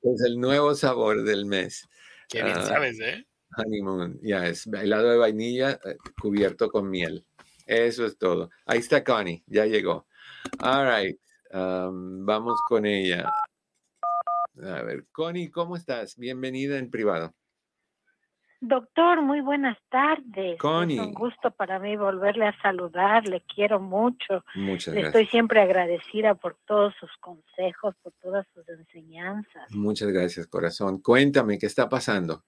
Es 0.02 0.22
el 0.26 0.40
nuevo 0.40 0.74
sabor 0.74 1.24
del 1.24 1.46
mes. 1.46 1.88
Qué 2.28 2.42
bien 2.42 2.58
ah, 2.58 2.66
sabes, 2.66 3.00
¿eh? 3.00 3.28
Honeymoon, 3.60 4.20
ya 4.22 4.48
es 4.48 4.68
helado 4.68 5.10
de 5.10 5.18
vainilla 5.18 5.80
eh, 5.86 5.98
cubierto 6.22 6.70
con 6.70 6.90
miel. 6.90 7.26
Eso 7.66 8.06
es 8.06 8.18
todo. 8.18 8.50
Ahí 8.66 8.80
está 8.80 9.04
Connie, 9.04 9.44
ya 9.48 9.66
llegó. 9.66 10.08
All 10.60 10.88
right, 10.88 11.20
um, 11.54 12.26
vamos 12.26 12.62
con 12.68 12.86
ella. 12.86 13.30
A 14.62 14.82
ver, 14.82 15.06
Connie, 15.12 15.50
¿cómo 15.50 15.76
estás? 15.76 16.18
Bienvenida 16.18 16.78
en 16.78 16.90
privado. 16.90 17.34
Doctor, 18.62 19.22
muy 19.22 19.40
buenas 19.40 19.78
tardes. 19.90 20.58
Connie. 20.60 20.96
Es 20.96 21.06
un 21.06 21.14
gusto 21.14 21.52
para 21.52 21.80
mí 21.80 21.96
volverle 21.96 22.46
a 22.46 22.62
saludar, 22.62 23.26
le 23.26 23.42
quiero 23.42 23.80
mucho. 23.80 24.44
Muchas 24.56 24.94
gracias. 24.94 25.16
Estoy 25.16 25.28
siempre 25.28 25.62
agradecida 25.62 26.36
por 26.36 26.58
todos 26.66 26.94
sus 27.00 27.10
consejos, 27.22 27.96
por 28.04 28.12
todas 28.22 28.46
sus 28.54 28.68
enseñanzas. 28.68 29.72
Muchas 29.72 30.10
gracias, 30.10 30.48
corazón. 30.48 31.02
Cuéntame, 31.02 31.58
¿qué 31.58 31.68
está 31.68 31.88
pasando? 31.88 32.44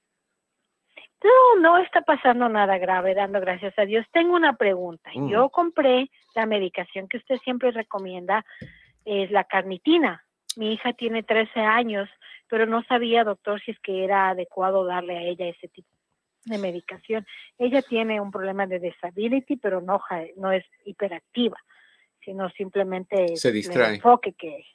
No, 1.24 1.60
no 1.62 1.78
está 1.78 2.02
pasando 2.02 2.50
nada 2.50 2.78
grave, 2.78 3.14
dando 3.14 3.40
gracias 3.40 3.78
a 3.78 3.86
Dios. 3.86 4.06
Tengo 4.12 4.36
una 4.36 4.56
pregunta. 4.58 5.12
Mm. 5.14 5.30
Yo 5.30 5.50
compré 5.50 6.10
la 6.36 6.46
medicación 6.46 7.08
que 7.08 7.18
usted 7.18 7.38
siempre 7.38 7.72
recomienda, 7.72 8.46
es 9.06 9.30
la 9.32 9.44
carnitina. 9.44 10.26
Mi 10.58 10.74
hija 10.74 10.94
tiene 10.94 11.24
13 11.24 11.60
años, 11.60 12.10
pero 12.50 12.66
no 12.66 12.84
sabía, 12.84 13.24
doctor, 13.24 13.62
si 13.62 13.72
es 13.72 13.80
que 13.80 14.04
era 14.04 14.30
adecuado 14.30 14.86
darle 14.86 15.18
a 15.18 15.22
ella 15.22 15.48
ese 15.48 15.68
tipo 15.68 15.90
de 16.46 16.58
medicación. 16.58 17.26
Ella 17.58 17.82
tiene 17.82 18.20
un 18.20 18.32
problema 18.32 18.66
de 18.66 18.80
disability, 18.80 19.58
pero 19.58 19.80
no, 19.80 20.02
no 20.38 20.52
es 20.52 20.66
hiperactiva, 20.86 21.58
sino 22.24 22.50
simplemente 22.50 23.36
Se 23.38 23.52
distrae. 23.52 23.90
el 23.90 23.96
enfoque 23.96 24.34
que 24.34 24.66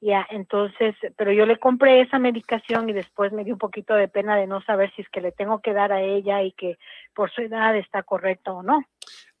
ya, 0.00 0.26
entonces, 0.30 0.94
pero 1.16 1.32
yo 1.32 1.46
le 1.46 1.58
compré 1.58 2.02
esa 2.02 2.18
medicación 2.18 2.88
y 2.88 2.92
después 2.92 3.32
me 3.32 3.44
dio 3.44 3.54
un 3.54 3.58
poquito 3.58 3.94
de 3.94 4.08
pena 4.08 4.36
de 4.36 4.46
no 4.46 4.60
saber 4.62 4.92
si 4.94 5.02
es 5.02 5.08
que 5.08 5.22
le 5.22 5.32
tengo 5.32 5.60
que 5.60 5.72
dar 5.72 5.92
a 5.92 6.02
ella 6.02 6.42
y 6.42 6.52
que 6.52 6.78
por 7.14 7.30
su 7.30 7.40
edad 7.40 7.74
está 7.76 8.02
correcto 8.02 8.56
o 8.56 8.62
no. 8.62 8.84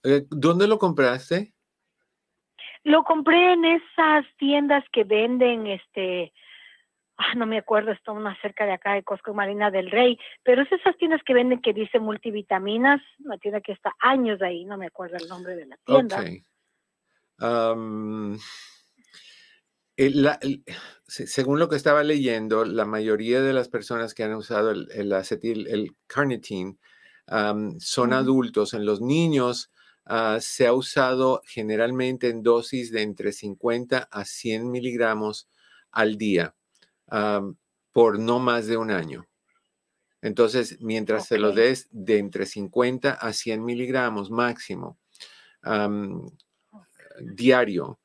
Eh, 0.02 0.24
¿Dónde 0.30 0.66
lo 0.66 0.78
compraste? 0.78 1.52
Lo 2.84 3.04
compré 3.04 3.52
en 3.52 3.64
esas 3.64 4.24
tiendas 4.38 4.84
que 4.92 5.04
venden, 5.04 5.66
este, 5.66 6.32
ah, 7.18 7.34
no 7.34 7.44
me 7.44 7.58
acuerdo, 7.58 7.92
está 7.92 8.12
una 8.12 8.40
cerca 8.40 8.64
de 8.64 8.72
acá 8.72 8.94
de 8.94 9.02
Costco 9.02 9.34
Marina 9.34 9.70
del 9.70 9.90
Rey, 9.90 10.18
pero 10.42 10.62
es 10.62 10.72
esas 10.72 10.96
tiendas 10.96 11.22
que 11.24 11.34
venden 11.34 11.60
que 11.60 11.74
dice 11.74 11.98
multivitaminas, 11.98 13.02
una 13.24 13.36
tienda 13.36 13.60
que 13.60 13.72
está 13.72 13.92
años 13.98 14.40
ahí, 14.40 14.64
no 14.64 14.78
me 14.78 14.86
acuerdo 14.86 15.16
el 15.16 15.28
nombre 15.28 15.54
de 15.54 15.66
la 15.66 15.76
tienda. 15.84 16.20
Okay 16.20 16.44
según 21.06 21.58
lo 21.58 21.68
que 21.68 21.76
estaba 21.76 22.02
leyendo, 22.02 22.64
la 22.64 22.84
mayoría 22.84 23.40
de 23.40 23.52
las 23.52 23.68
personas 23.68 24.14
que 24.14 24.24
han 24.24 24.34
usado 24.34 24.70
el, 24.70 25.12
acetil, 25.12 25.66
el 25.68 25.96
carnitine, 26.06 26.76
son 27.78 28.12
adultos. 28.12 28.74
En 28.74 28.84
los 28.84 29.00
niños 29.00 29.70
ah, 30.04 30.38
se 30.40 30.66
ha 30.66 30.72
usado 30.72 31.42
generalmente 31.46 32.28
en 32.28 32.42
dosis 32.42 32.92
de 32.92 33.02
entre 33.02 33.32
50 33.32 34.08
a 34.10 34.24
100 34.24 34.70
miligramos 34.70 35.48
al 35.90 36.16
día. 36.18 36.54
por 37.92 38.18
no 38.18 38.38
más 38.38 38.66
de 38.66 38.76
un 38.76 38.90
año. 38.90 39.26
Entonces, 40.20 40.78
mientras 40.80 41.26
se 41.26 41.38
lo 41.38 41.52
des 41.52 41.88
de 41.90 42.18
entre 42.18 42.46
50 42.46 43.12
a 43.12 43.32
100 43.32 43.64
miligramos 43.64 44.30
máximo 44.30 44.98
diario 47.20 47.98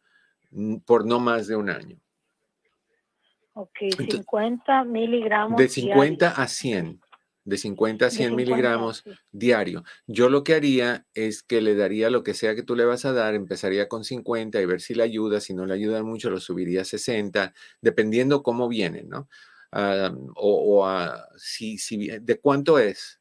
por 0.85 1.05
no 1.05 1.19
más 1.19 1.47
de 1.47 1.55
un 1.55 1.69
año. 1.69 1.97
Ok, 3.53 3.79
50 4.09 4.85
miligramos. 4.85 5.57
De 5.57 5.67
50 5.67 6.29
a 6.29 6.47
100 6.47 7.01
de 7.43 7.57
50 7.57 8.05
a 8.05 8.09
100 8.09 8.35
miligramos 8.35 9.03
diario. 9.31 9.83
Yo 10.05 10.29
lo 10.29 10.43
que 10.43 10.53
haría 10.53 11.05
es 11.13 11.41
que 11.41 11.61
le 11.61 11.75
daría 11.75 12.09
lo 12.09 12.23
que 12.23 12.33
sea 12.33 12.55
que 12.55 12.63
tú 12.63 12.75
le 12.75 12.85
vas 12.85 13.05
a 13.05 13.13
dar, 13.13 13.33
empezaría 13.33 13.87
con 13.87 14.03
50 14.03 14.61
y 14.61 14.65
ver 14.65 14.81
si 14.81 14.93
le 14.93 15.03
ayuda, 15.03 15.41
si 15.41 15.53
no 15.53 15.65
le 15.65 15.73
ayuda 15.73 16.03
mucho, 16.03 16.29
lo 16.29 16.39
subiría 16.39 16.81
a 16.81 16.85
60, 16.85 17.53
dependiendo 17.81 18.43
cómo 18.43 18.67
viene, 18.67 19.03
¿no? 19.03 19.27
o, 20.35 20.85
a, 20.85 21.29
si, 21.37 21.77
si, 21.77 22.09
¿De 22.19 22.39
cuánto 22.41 22.77
es? 22.77 23.20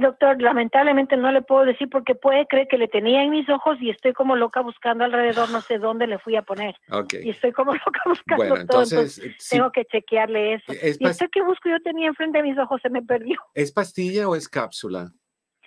Doctor, 0.00 0.40
lamentablemente 0.40 1.16
no 1.16 1.30
le 1.32 1.42
puedo 1.42 1.64
decir 1.64 1.88
porque 1.90 2.14
puede 2.14 2.46
creer 2.46 2.68
que 2.68 2.78
le 2.78 2.88
tenía 2.88 3.22
en 3.22 3.30
mis 3.30 3.48
ojos 3.48 3.76
y 3.80 3.90
estoy 3.90 4.12
como 4.12 4.36
loca 4.36 4.60
buscando 4.60 5.04
alrededor, 5.04 5.50
no 5.50 5.60
sé 5.60 5.78
dónde 5.78 6.06
le 6.06 6.18
fui 6.18 6.36
a 6.36 6.42
poner. 6.42 6.74
Y 7.22 7.30
estoy 7.30 7.52
como 7.52 7.72
loca 7.86 8.00
buscando 8.06 8.44
bueno, 8.44 8.56
entonces, 8.56 9.18
eh, 9.18 9.36
tengo 9.50 9.70
que 9.72 9.84
chequearle 9.84 10.54
eso. 10.54 10.72
y 10.72 11.06
este 11.06 11.28
que 11.28 11.42
busco 11.42 11.68
yo 11.68 11.80
tenía 11.82 12.08
enfrente 12.08 12.38
de 12.38 12.44
mis 12.44 12.58
ojos 12.58 12.80
se 12.82 12.90
me 12.90 13.02
perdió. 13.02 13.38
¿Es 13.54 13.72
pastilla 13.72 14.28
o 14.28 14.36
es 14.36 14.48
cápsula? 14.48 15.12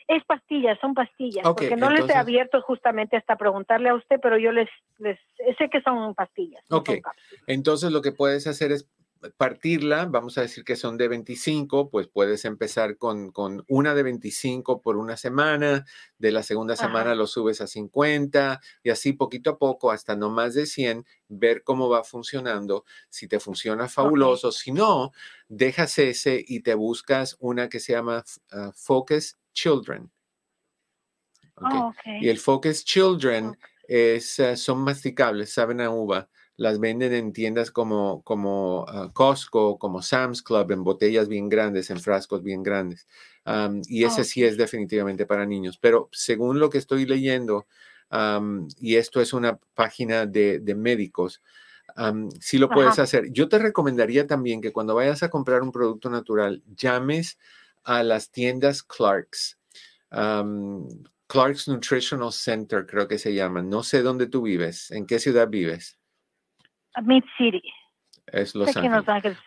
Es 0.08 0.26
pastilla, 0.26 0.78
son 0.82 0.94
pastillas, 0.94 1.44
porque 1.44 1.78
no 1.78 1.90
les 1.90 2.10
he 2.10 2.14
abierto 2.14 2.62
justamente 2.62 3.16
hasta 3.16 3.38
preguntarle 3.38 3.90
a 3.90 3.96
usted, 3.96 4.20
pero 4.22 4.38
yo 4.38 4.52
les, 4.52 4.68
les 4.98 5.18
sé 5.58 5.70
que 5.70 5.82
son 5.82 6.14
pastillas. 6.16 6.64
ok, 6.70 6.90
entonces 7.48 7.92
lo 7.92 8.02
que 8.02 8.12
puedes 8.12 8.46
hacer 8.46 8.74
es 8.74 8.90
partirla, 9.38 10.06
vamos 10.06 10.38
a 10.38 10.42
decir 10.42 10.64
que 10.64 10.76
son 10.76 10.98
de 10.98 11.08
25, 11.08 11.90
pues 11.90 12.08
puedes 12.08 12.44
empezar 12.46 12.98
con, 12.98 13.32
con 13.32 13.64
una 13.68 13.94
de 13.94 14.04
25 14.04 14.82
por 14.82 14.98
una 14.98 15.16
semana, 15.16 15.86
de 16.18 16.32
la 16.32 16.42
segunda 16.42 16.76
semana 16.76 17.14
lo 17.14 17.28
subes 17.28 17.62
a 17.62 17.68
50 17.68 18.60
y 18.84 18.90
así 18.90 19.14
poquito 19.14 19.52
a 19.52 19.58
poco 19.58 19.92
hasta 19.92 20.16
no 20.16 20.30
más 20.30 20.56
de 20.56 20.66
100, 20.66 21.06
ver 21.28 21.64
cómo 21.64 21.88
va 21.88 22.04
funcionando, 22.04 22.86
si 23.10 23.28
te 23.28 23.40
funciona 23.40 23.88
fabuloso, 23.88 24.52
si 24.52 24.72
no, 24.72 25.12
dejas 25.48 26.00
ese 26.00 26.44
y 26.46 26.62
te 26.62 26.74
buscas 26.74 27.38
una 27.40 27.70
que 27.70 27.80
se 27.80 27.94
llama 27.94 28.24
ah, 28.52 28.72
Focus 28.76 29.38
Children. 29.54 30.12
Oh, 31.58 31.94
y 32.06 32.30
el 32.30 32.40
Focus 32.40 32.84
Children 32.84 33.56
es, 33.88 34.40
ah, 34.40 34.56
son 34.56 34.80
masticables, 34.80 35.54
saben 35.54 35.80
a 35.80 35.92
uva 35.92 36.28
las 36.62 36.80
venden 36.80 37.12
en 37.12 37.34
tiendas 37.34 37.72
como, 37.72 38.22
como 38.22 38.86
ah, 38.88 39.10
Costco, 39.14 39.80
como 39.80 40.04
Sam's 40.04 40.44
Club, 40.44 40.72
en 40.72 40.84
botellas 40.84 41.28
bien 41.28 41.50
grandes, 41.50 41.90
en 41.90 42.00
frascos 42.00 42.44
bien 42.44 42.62
grandes. 42.62 43.08
y 43.88 44.04
ese 44.04 44.24
sí 44.24 44.44
es 44.44 44.58
definitivamente 44.58 45.26
para 45.26 45.48
niños. 45.48 45.80
Pero 45.80 46.08
según 46.12 46.60
lo 46.60 46.70
que 46.70 46.78
estoy 46.78 47.08
leyendo, 47.08 47.66
y 48.80 48.96
esto 48.96 49.22
es 49.22 49.34
una 49.34 49.58
página 49.74 50.28
de, 50.28 50.62
médicos, 50.78 51.42
sí 52.40 52.60
lo 52.60 52.70
puedes 52.70 53.00
hacer. 53.00 53.32
Yo 53.32 53.50
te 53.50 53.58
recomendaría 53.58 54.28
también 54.28 54.62
que 54.62 54.72
cuando 54.72 54.94
vayas 54.94 55.24
a 55.24 55.30
comprar 55.30 55.64
un 55.64 55.72
producto 55.72 56.12
natural, 56.12 56.62
llames 56.78 57.40
a 57.84 58.04
las 58.04 58.30
tiendas 58.30 58.84
Clarks. 58.84 59.58
Clark's 61.26 61.68
Nutritional 61.68 62.32
Center, 62.32 62.86
creo 62.86 63.08
que 63.08 63.18
se 63.18 63.34
llama. 63.34 63.64
No 63.64 63.82
sé 63.82 64.04
dónde 64.04 64.28
tú 64.28 64.44
vives. 64.44 64.92
¿En 64.92 65.08
qué 65.08 65.18
ciudad 65.18 65.50
vives? 65.50 65.98
Mid 67.04 67.24
City. 67.38 67.64
Es 68.28 68.56
Los 68.56 68.76
Ángeles. 68.76 69.38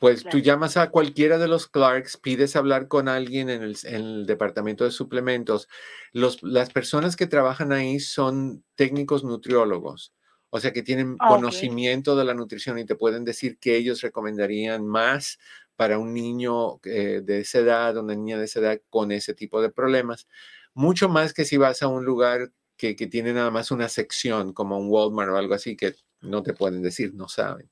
pues 0.00 0.24
tú 0.24 0.38
llamas 0.38 0.76
a 0.76 0.90
cualquiera 0.90 1.38
de 1.38 1.48
los 1.48 1.68
Clarks, 1.68 2.16
pides 2.16 2.56
hablar 2.56 2.88
con 2.88 3.08
alguien 3.08 3.50
en 3.50 3.62
el, 3.62 4.26
departamento 4.26 4.84
de 4.84 4.90
suplementos. 4.90 5.68
Los, 6.12 6.42
las 6.42 6.70
personas 6.70 7.14
que 7.14 7.26
trabajan 7.26 7.72
ahí 7.72 8.00
son 8.00 8.64
técnicos 8.74 9.22
nutriólogos, 9.22 10.12
o 10.50 10.58
sea 10.58 10.72
que 10.72 10.82
tienen 10.82 11.16
ah, 11.20 11.28
conocimiento 11.28 12.16
de 12.16 12.24
la 12.24 12.34
nutrición 12.34 12.78
y 12.78 12.84
te 12.84 12.96
pueden 12.96 13.24
decir 13.24 13.58
que 13.58 13.76
ellos 13.76 14.00
recomendarían 14.00 14.86
más 14.86 15.38
para 15.76 15.98
un 15.98 16.12
niño 16.12 16.80
eh, 16.84 17.20
de 17.22 17.40
esa 17.40 17.58
edad, 17.58 17.96
una 17.96 18.14
niña 18.14 18.38
de 18.38 18.46
esa 18.46 18.60
edad 18.60 18.80
con 18.88 19.12
ese 19.12 19.34
tipo 19.34 19.60
de 19.62 19.70
problemas. 19.70 20.26
Mucho 20.74 21.08
más 21.08 21.32
que 21.32 21.44
si 21.44 21.58
vas 21.58 21.82
a 21.82 21.88
un 21.88 22.04
lugar 22.04 22.50
que, 22.76 22.96
que 22.96 23.06
tiene 23.06 23.32
nada 23.32 23.50
más 23.50 23.70
una 23.70 23.88
sección 23.88 24.52
como 24.52 24.78
un 24.78 24.88
Walmart 24.88 25.30
o 25.30 25.36
algo 25.36 25.54
así, 25.54 25.76
que 25.76 25.94
no 26.26 26.42
te 26.42 26.54
pueden 26.54 26.82
decir, 26.82 27.14
no 27.14 27.28
saben. 27.28 27.70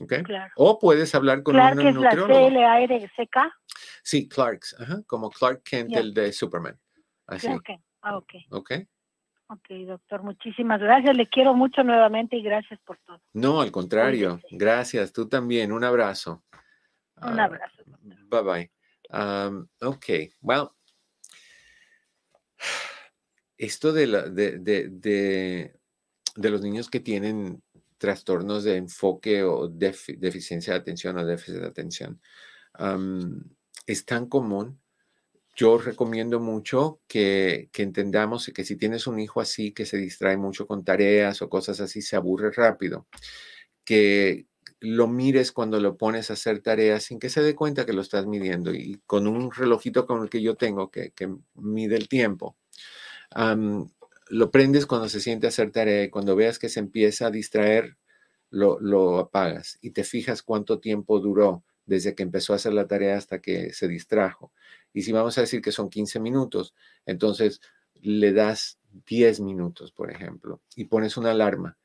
¿Okay? 0.00 0.22
O 0.56 0.78
puedes 0.78 1.14
hablar 1.14 1.42
con 1.42 1.54
Clark 1.54 1.78
un 1.78 1.86
es 1.86 1.94
la 1.96 2.10
C-L-A-R-C-K? 2.12 3.52
Sí, 4.02 4.28
Clarks, 4.28 4.76
como 5.06 5.30
Clark 5.30 5.62
Kent, 5.62 5.94
el 5.94 6.14
de 6.14 6.32
Superman. 6.32 6.78
Así. 7.26 7.48
Ah, 8.02 8.16
ok. 8.16 8.34
Ok. 8.50 8.70
Ok, 9.48 9.68
doctor, 9.86 10.22
muchísimas 10.22 10.80
gracias. 10.80 11.16
Le 11.16 11.28
quiero 11.28 11.54
mucho 11.54 11.82
nuevamente 11.82 12.36
y 12.36 12.42
gracias 12.42 12.78
por 12.86 12.98
todo. 12.98 13.20
No, 13.32 13.60
al 13.60 13.72
contrario. 13.72 14.40
Gracias. 14.52 15.12
Tú 15.12 15.28
también. 15.28 15.72
Un 15.72 15.82
abrazo. 15.82 16.44
Un 17.16 17.40
ah, 17.40 17.44
abrazo. 17.44 17.82
bye 18.30 18.42
bye. 18.42 18.70
Um, 19.12 19.66
ok, 19.80 20.06
well, 20.40 20.68
esto 23.58 23.92
de, 23.92 24.06
la, 24.06 24.22
de, 24.22 24.58
de 24.58 24.88
de 24.88 25.79
los 26.36 26.62
niños 26.62 26.90
que 26.90 27.00
tienen 27.00 27.62
trastornos 27.98 28.64
de 28.64 28.76
enfoque 28.76 29.42
o 29.42 29.68
deficiencia 29.68 30.72
de 30.72 30.78
atención 30.78 31.18
o 31.18 31.26
déficit 31.26 31.60
de 31.60 31.66
atención 31.66 32.20
es 33.86 34.04
tan 34.04 34.26
común. 34.26 34.80
Yo 35.56 35.78
recomiendo 35.78 36.40
mucho 36.40 37.00
que, 37.06 37.68
que, 37.72 37.82
entendamos 37.82 38.50
que 38.54 38.64
si 38.64 38.76
tienes 38.76 39.06
un 39.06 39.18
hijo 39.18 39.40
así 39.40 39.72
que 39.72 39.84
se 39.84 39.98
distrae 39.98 40.36
mucho 40.36 40.66
con 40.66 40.84
tareas 40.84 41.42
o 41.42 41.50
cosas 41.50 41.80
así, 41.80 42.00
se 42.00 42.16
aburre 42.16 42.50
rápido, 42.52 43.06
que 43.84 44.46
lo 44.78 45.08
mires 45.08 45.52
cuando 45.52 45.78
lo 45.78 45.98
pones 45.98 46.30
a 46.30 46.34
hacer 46.34 46.60
tareas 46.60 47.04
sin 47.04 47.18
que 47.18 47.28
se 47.28 47.42
dé 47.42 47.54
cuenta 47.54 47.84
que 47.84 47.92
lo 47.92 48.00
estás 48.00 48.26
midiendo 48.26 48.72
y 48.72 49.02
con 49.06 49.26
un 49.26 49.50
relojito 49.52 50.06
como 50.06 50.22
el 50.22 50.30
que 50.30 50.40
yo 50.40 50.54
tengo 50.54 50.90
que, 50.90 51.10
que 51.10 51.28
mide 51.54 51.96
el 51.96 52.08
tiempo 52.08 52.56
lo 54.30 54.50
prendes 54.50 54.86
cuando 54.86 55.08
se 55.08 55.20
siente 55.20 55.46
hacer 55.46 55.72
tarea 55.72 56.04
y 56.04 56.10
cuando 56.10 56.36
veas 56.36 56.58
que 56.58 56.68
se 56.68 56.80
empieza 56.80 57.26
a 57.26 57.30
distraer, 57.30 57.96
lo, 58.50 59.18
apagas 59.18 59.78
y 59.80 59.90
te 59.90 60.04
fijas 60.04 60.42
cuánto 60.42 60.80
tiempo 60.80 61.20
duró 61.20 61.62
desde 61.86 62.14
que 62.14 62.22
empezó 62.22 62.52
a 62.52 62.56
hacer 62.56 62.72
la 62.72 62.86
tarea 62.86 63.16
hasta 63.16 63.40
que 63.40 63.72
se 63.72 63.88
distrajo. 63.88 64.52
Y 64.92 65.02
si 65.02 65.12
vamos 65.12 65.38
a 65.38 65.42
decir 65.42 65.60
que 65.60 65.72
son 65.72 65.88
15 65.88 66.20
minutos, 66.20 66.74
entonces 67.06 67.60
le 68.00 68.32
das 68.32 68.78
10 69.06 69.40
minutos, 69.40 69.92
por 69.92 70.10
ejemplo, 70.10 70.60
y 70.76 70.84
pones 70.84 71.16
una 71.16 71.32
alarma. 71.32 71.76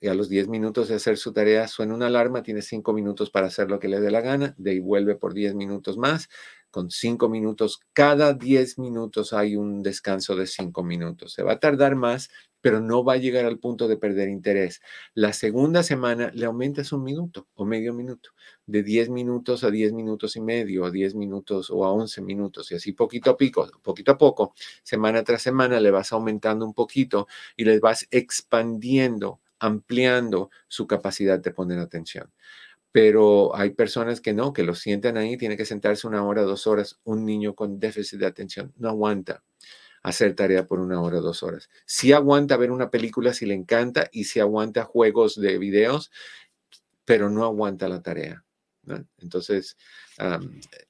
Y 0.00 0.08
a 0.08 0.14
los 0.14 0.28
10 0.28 0.48
minutos 0.48 0.88
de 0.88 0.94
hacer 0.94 1.16
su 1.16 1.32
tarea 1.32 1.66
suena 1.66 1.94
una 1.94 2.06
alarma, 2.06 2.42
tiene 2.42 2.62
5 2.62 2.92
minutos 2.92 3.30
para 3.30 3.48
hacer 3.48 3.68
lo 3.68 3.80
que 3.80 3.88
le 3.88 4.00
dé 4.00 4.10
la 4.10 4.20
gana, 4.20 4.54
de 4.58 4.72
ahí 4.72 4.80
vuelve 4.80 5.16
por 5.16 5.34
10 5.34 5.54
minutos 5.54 5.98
más 5.98 6.28
con 6.70 6.90
cinco 6.90 7.28
minutos. 7.28 7.80
Cada 7.92 8.34
diez 8.34 8.78
minutos 8.78 9.32
hay 9.32 9.56
un 9.56 9.82
descanso 9.82 10.36
de 10.36 10.46
cinco 10.46 10.82
minutos. 10.82 11.32
Se 11.32 11.42
va 11.42 11.52
a 11.54 11.58
tardar 11.60 11.96
más, 11.96 12.30
pero 12.60 12.80
no 12.80 13.04
va 13.04 13.14
a 13.14 13.16
llegar 13.18 13.44
al 13.44 13.58
punto 13.58 13.88
de 13.88 13.96
perder 13.96 14.28
interés. 14.28 14.80
La 15.14 15.32
segunda 15.32 15.82
semana 15.82 16.30
le 16.34 16.46
aumentas 16.46 16.92
un 16.92 17.04
minuto 17.04 17.48
o 17.54 17.64
medio 17.64 17.94
minuto, 17.94 18.30
de 18.66 18.82
diez 18.82 19.08
minutos 19.08 19.64
a 19.64 19.70
diez 19.70 19.92
minutos 19.92 20.36
y 20.36 20.40
medio, 20.40 20.84
a 20.84 20.90
diez 20.90 21.14
minutos 21.14 21.70
o 21.70 21.84
a 21.84 21.92
once 21.92 22.20
minutos, 22.20 22.70
y 22.72 22.74
así 22.74 22.92
poquito 22.92 23.30
a 23.30 23.36
poco, 23.36 23.70
poquito 23.82 24.12
a 24.12 24.18
poco, 24.18 24.54
semana 24.82 25.22
tras 25.22 25.42
semana 25.42 25.80
le 25.80 25.90
vas 25.90 26.12
aumentando 26.12 26.64
un 26.66 26.74
poquito 26.74 27.28
y 27.56 27.64
le 27.64 27.78
vas 27.78 28.06
expandiendo, 28.10 29.40
ampliando 29.60 30.50
su 30.68 30.86
capacidad 30.86 31.38
de 31.38 31.52
poner 31.52 31.78
atención 31.78 32.30
pero 33.00 33.54
hay 33.54 33.70
personas 33.70 34.20
que 34.20 34.32
no, 34.32 34.52
que 34.52 34.64
lo 34.64 34.74
sientan 34.74 35.16
ahí, 35.16 35.36
tiene 35.36 35.56
que 35.56 35.64
sentarse 35.64 36.08
una 36.08 36.24
hora, 36.24 36.42
dos 36.42 36.66
horas. 36.66 36.98
Un 37.04 37.24
niño 37.24 37.54
con 37.54 37.78
déficit 37.78 38.18
de 38.18 38.26
atención 38.26 38.72
no 38.76 38.88
aguanta 38.88 39.44
hacer 40.02 40.34
tarea 40.34 40.66
por 40.66 40.80
una 40.80 41.00
hora, 41.00 41.20
dos 41.20 41.44
horas. 41.44 41.70
Sí 41.86 42.12
aguanta 42.12 42.56
ver 42.56 42.72
una 42.72 42.90
película 42.90 43.32
si 43.34 43.46
le 43.46 43.54
encanta 43.54 44.08
y 44.10 44.24
si 44.24 44.40
aguanta 44.40 44.82
juegos 44.82 45.40
de 45.40 45.58
videos, 45.58 46.10
pero 47.04 47.30
no 47.30 47.44
aguanta 47.44 47.88
la 47.88 48.02
tarea. 48.02 48.44
Entonces, 49.18 49.76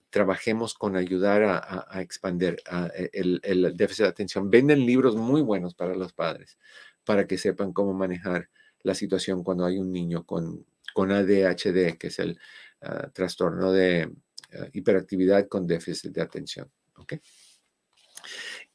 trabajemos 0.09 0.73
con 0.73 0.97
ayudar 0.97 1.43
a, 1.43 2.01
expandir 2.01 2.57
e, 2.95 3.11
el, 3.13 3.39
el 3.43 3.77
déficit 3.77 4.05
de 4.05 4.09
atención. 4.09 4.49
Venden 4.49 4.87
libros 4.87 5.15
muy 5.15 5.43
buenos 5.43 5.75
para 5.75 5.95
los 5.95 6.15
padres, 6.15 6.57
para 7.05 7.27
que 7.27 7.37
sepan 7.37 7.75
cómo 7.75 7.93
manejar 7.93 8.49
la 8.83 8.95
situación 8.95 9.45
cuando 9.45 9.67
hay 9.67 9.77
un 9.77 9.93
niño 9.93 10.25
con, 10.25 10.65
con 10.99 11.13
ADHD, 11.13 11.97
que 11.97 12.09
es 12.09 12.19
el 12.19 12.37
ah, 12.81 13.09
trastorno 13.15 13.71
de 13.71 14.11
ah, 14.53 14.67
hiperactividad 14.73 15.47
con 15.47 15.65
déficit 15.65 16.11
de 16.11 16.23
atención. 16.23 16.69
¿okay? 16.97 17.21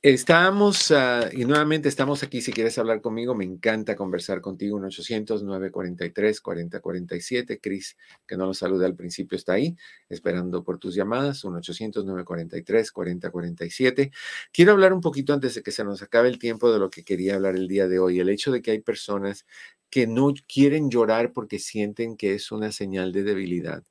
Estamos, 0.02 0.90
ah, 0.92 1.30
y 1.34 1.44
nuevamente 1.44 1.90
estamos 1.90 2.24
aquí, 2.24 2.40
si 2.40 2.54
quieres 2.54 2.78
hablar 2.78 3.02
conmigo, 3.02 3.36
me 3.36 3.44
encanta 3.44 3.98
conversar 3.98 4.40
contigo, 4.40 4.80
1-800-943-4047. 4.80 7.60
Cris, 7.62 7.98
que 8.26 8.38
no 8.38 8.46
lo 8.46 8.54
saludé 8.54 8.86
al 8.86 8.96
principio, 8.96 9.36
está 9.36 9.56
ahí, 9.56 9.76
esperando 10.08 10.64
por 10.64 10.80
tus 10.80 10.96
llamadas, 10.96 11.44
1-800-943-4047. 11.44 14.14
Quiero 14.54 14.72
hablar 14.72 14.94
un 14.94 15.02
poquito 15.02 15.34
antes 15.34 15.56
de 15.56 15.62
que 15.62 15.72
se 15.72 15.84
nos 15.84 16.02
acabe 16.02 16.30
el 16.30 16.40
tiempo 16.40 16.72
de 16.72 16.80
lo 16.80 16.90
que 16.90 17.04
quería 17.04 17.36
hablar 17.36 17.58
el 17.58 17.68
día 17.68 17.90
de 17.90 18.00
hoy, 18.00 18.22
el 18.22 18.30
hecho 18.30 18.54
de 18.54 18.62
que 18.62 18.72
hay 18.72 18.80
personas 18.80 19.46
que 19.94 20.08
no 20.08 20.34
quieren 20.52 20.90
llorar 20.90 21.34
porque 21.34 21.60
sienten 21.60 22.18
que 22.18 22.34
es 22.34 22.52
una 22.52 22.72
señal 22.72 23.12
de 23.12 23.22
debilidad. 23.22 23.84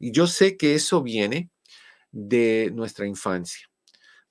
Y 0.00 0.10
yo 0.10 0.26
sé 0.26 0.56
que 0.56 0.74
eso 0.74 1.00
viene 1.00 1.48
de 2.10 2.72
nuestra 2.74 3.06
infancia 3.06 3.70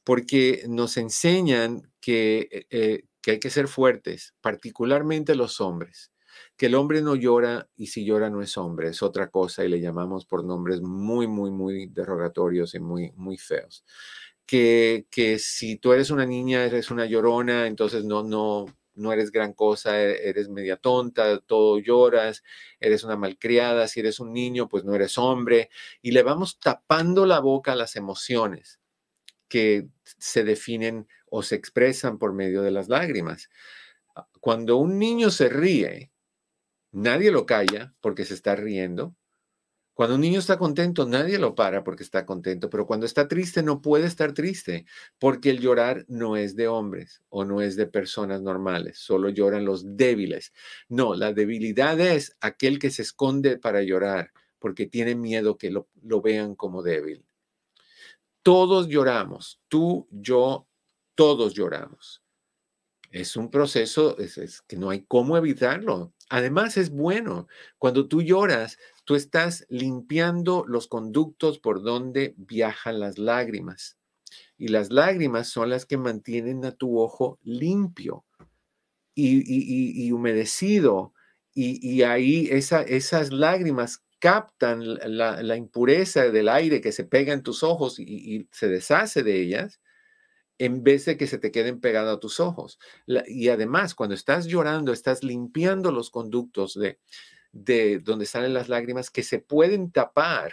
porque 0.04 0.66
nos 0.68 0.98
enseñan 0.98 1.90
que, 2.02 2.50
eh, 2.52 2.66
eh, 2.72 3.04
que 3.22 3.32
hay 3.32 3.40
que 3.40 3.50
ser 3.50 3.70
fuertes, 3.70 4.34
particularmente 4.42 5.34
los 5.36 5.62
hombres, 5.62 6.12
que 6.58 6.66
el 6.66 6.76
hombre 6.76 7.02
no 7.02 7.16
llora 7.16 7.70
y 7.78 7.88
si 7.88 8.04
llora 8.04 8.30
no 8.30 8.42
es 8.42 8.58
hombre, 8.58 8.90
es 8.90 9.02
otra 9.02 9.30
cosa 9.30 9.64
y 9.64 9.70
le 9.70 9.80
llamamos 9.80 10.26
por 10.26 10.44
nombres 10.44 10.82
muy, 10.82 11.28
muy, 11.28 11.52
muy 11.52 11.88
derogatorios 11.88 12.76
y 12.76 12.82
muy, 12.82 13.14
muy 13.16 13.38
feos. 13.38 13.86
Que, 14.46 15.08
que 15.10 15.40
si 15.40 15.78
tú 15.78 15.94
eres 15.94 16.12
una 16.12 16.26
niña, 16.26 16.66
eres 16.66 16.92
una 16.92 17.06
llorona, 17.06 17.66
entonces 17.66 18.04
no, 18.04 18.24
no, 18.24 18.66
no 18.96 19.14
eres 19.14 19.32
gran 19.32 19.54
cosa, 19.54 20.02
e, 20.02 20.30
eres 20.30 20.50
media 20.50 20.78
tonta, 20.78 21.40
todo 21.40 21.80
lloras, 21.80 22.44
eres 22.80 23.04
una 23.04 23.16
malcriada, 23.16 23.88
si 23.88 24.00
eres 24.00 24.20
un 24.20 24.34
niño, 24.34 24.70
pues 24.70 24.84
no 24.84 24.96
eres 24.96 25.18
hombre, 25.18 25.70
y 26.02 26.12
le 26.12 26.24
vamos 26.24 26.60
tapando 26.60 27.26
la 27.26 27.40
boca 27.40 27.74
a 27.74 27.76
las 27.76 27.96
emociones 27.96 28.80
que 29.48 29.88
se 30.04 30.44
definen 30.44 31.08
o 31.30 31.44
se 31.44 31.56
expresan 31.56 32.18
por 32.18 32.34
medio 32.34 32.62
de 32.62 32.72
las 32.72 32.90
lágrimas. 32.90 33.50
Cuando 34.40 34.78
un 34.78 35.00
niño 35.00 35.32
se 35.32 35.50
ríe, 35.50 36.12
nadie 36.92 37.32
lo 37.32 37.46
calla 37.46 37.94
porque 38.02 38.26
se 38.26 38.34
está 38.34 38.56
riendo. 38.56 39.16
Cuando 39.94 40.16
un 40.16 40.22
niño 40.22 40.40
está 40.40 40.58
contento, 40.58 41.06
nadie 41.06 41.38
lo 41.38 41.54
para 41.54 41.84
porque 41.84 42.04
está 42.04 42.26
contento, 42.26 42.70
pero 42.70 42.88
cuando 42.88 43.06
está 43.06 43.28
triste 43.28 43.62
no 43.62 43.82
puede 43.82 44.08
estar 44.08 44.34
triste 44.34 44.86
porque 45.20 45.52
el 45.52 45.60
llorar 45.60 46.06
no 46.08 46.36
es 46.36 46.56
de 46.56 46.68
hombres 46.68 47.22
o 47.30 47.46
no 47.46 47.62
es 47.62 47.76
de 47.76 47.86
personas 47.86 48.42
normales, 48.42 48.98
solo 48.98 49.30
lloran 49.30 49.66
los 49.66 49.96
débiles. 49.96 50.52
No, 50.90 51.14
la 51.14 51.32
debilidad 51.34 52.00
es 52.00 52.36
aquel 52.42 52.80
que 52.80 52.90
se 52.90 53.04
esconde 53.04 53.58
para 53.58 53.84
llorar 53.84 54.32
porque 54.58 54.88
tiene 54.88 55.14
miedo 55.14 55.58
que 55.58 55.70
lo, 55.70 55.90
lo 56.02 56.22
vean 56.22 56.56
como 56.56 56.82
débil. 56.82 57.26
Todos 58.42 58.88
lloramos, 58.88 59.62
tú, 59.68 60.08
yo, 60.10 60.68
todos 61.16 61.54
lloramos. 61.54 62.24
Es 63.14 63.38
un 63.38 63.52
proceso 63.52 64.18
es, 64.18 64.64
que 64.64 64.76
no 64.76 64.90
hay 64.90 65.06
cómo 65.08 65.38
evitarlo. 65.38 66.14
Además 66.30 66.78
es 66.78 66.90
bueno. 66.90 67.48
Cuando 67.78 68.08
tú 68.08 68.24
lloras, 68.24 68.80
tú 69.06 69.16
estás 69.16 69.66
limpiando 69.70 70.66
los 70.68 70.88
conductos 70.88 71.60
por 71.60 71.84
donde 71.84 72.34
viajan 72.38 73.00
las 73.00 73.18
lágrimas. 73.18 73.98
Y 74.58 74.70
las 74.70 74.92
lágrimas 74.92 75.50
son 75.50 75.70
las 75.70 75.86
que 75.86 75.98
mantienen 75.98 76.64
a 76.66 76.72
tu 76.72 77.00
ojo 77.00 77.40
limpio 77.44 78.26
y, 79.16 80.12
humedecido. 80.12 81.14
Y, 81.54 82.02
ahí 82.04 82.50
esas 82.52 83.32
lágrimas 83.32 84.04
captan 84.20 84.82
la, 84.86 85.58
impureza 85.58 86.30
del 86.30 86.50
aire 86.50 86.82
que 86.82 86.92
se 86.92 87.04
pega 87.04 87.34
en 87.34 87.44
tus 87.44 87.62
ojos 87.62 88.00
y, 88.00 88.48
se 88.52 88.70
deshace 88.70 89.22
de 89.22 89.42
ellas, 89.42 89.82
en 90.58 90.84
vez 90.84 91.06
de 91.06 91.18
que 91.18 91.28
se 91.28 91.40
te 91.40 91.52
queden 91.52 91.82
pegadas 91.82 92.16
a 92.16 92.20
tus 92.20 92.40
ojos. 92.40 92.80
y 93.28 93.50
además, 93.50 93.94
cuando 93.96 94.16
estás 94.16 94.46
llorando, 94.46 94.94
estás 94.94 95.24
limpiando 95.24 95.92
los 95.92 96.10
conductos 96.10 96.74
de, 96.76 97.00
de 97.54 98.00
donde 98.00 98.26
salen 98.26 98.54
las 98.54 98.68
lágrimas 98.68 99.10
que 99.10 99.24
se 99.24 99.40
pueden 99.40 99.92
tapar. 99.92 100.52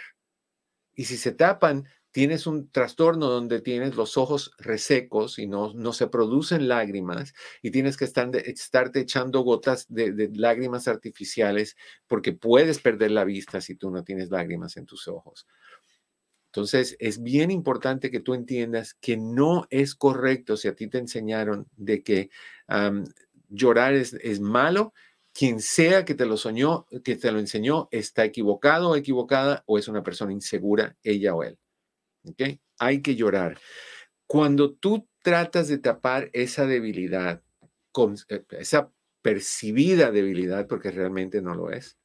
Y 0.93 1.05
si 1.05 1.17
se 1.17 1.33
tapan, 1.33 1.85
tienes 2.11 2.45
un 2.45 2.69
trastorno 2.69 3.27
donde 3.27 3.61
tienes 3.61 3.95
los 3.95 4.17
ojos 4.17 4.51
resecos 4.59 5.39
y 5.39 5.47
no, 5.47 5.73
no 5.73 5.93
se 5.93 6.07
producen 6.07 6.67
lágrimas 6.67 7.33
y 7.61 7.71
tienes 7.71 7.97
que 7.97 8.05
estar, 8.05 8.29
estarte 8.35 8.99
echando 8.99 9.41
gotas 9.41 9.85
de, 9.89 10.29
lágrimas 10.35 10.87
artificiales 10.87 11.75
porque 12.07 12.33
puedes 12.33 12.79
perder 12.79 13.11
la 13.11 13.23
vista 13.23 13.61
si 13.61 13.75
tú 13.75 13.89
no 13.89 14.03
tienes 14.03 14.29
lágrimas 14.29 14.77
en 14.77 14.85
tus 14.85 15.07
ojos. 15.07 15.47
Entonces, 16.47 16.97
es 16.99 17.23
bien 17.23 17.49
importante 17.49 18.11
que 18.11 18.19
tú 18.19 18.33
entiendas 18.33 18.93
que 18.93 19.15
no 19.15 19.67
es 19.69 19.95
correcto 19.95 20.57
si 20.57 20.67
a 20.67 20.75
ti 20.75 20.87
te 20.87 20.97
enseñaron 20.97 21.67
de 21.77 22.03
que 22.03 22.29
llorar 23.47 23.93
es, 23.93 24.13
es 24.15 24.41
malo, 24.41 24.93
quien 25.33 25.61
sea 25.61 26.05
que 26.05 26.15
te 26.15 26.25
lo 26.25 26.37
soñó, 26.37 26.85
que 27.03 27.15
te 27.15 27.31
lo 27.31 27.39
enseñó, 27.39 27.87
está 27.91 28.25
equivocado 28.25 28.89
o 28.89 28.95
equivocada 28.95 29.63
o 29.65 29.77
es 29.77 29.87
una 29.87 30.03
persona 30.03 30.33
insegura, 30.33 30.97
ella 31.03 31.33
o 31.35 31.43
él. 31.43 31.57
Hay 32.79 33.01
que 33.01 33.15
llorar. 33.15 33.59
Cuando 34.27 34.73
tú 34.73 35.07
tratas 35.21 35.67
de 35.67 35.77
tapar 35.77 36.29
esa 36.33 36.65
debilidad, 36.65 37.41
eh, 38.29 38.45
esa 38.51 38.91
percibida 39.21 40.11
debilidad, 40.11 40.67
porque 40.67 40.91
realmente 40.91 41.41
no 41.41 41.53
lo 41.53 41.71
es, 41.71 41.97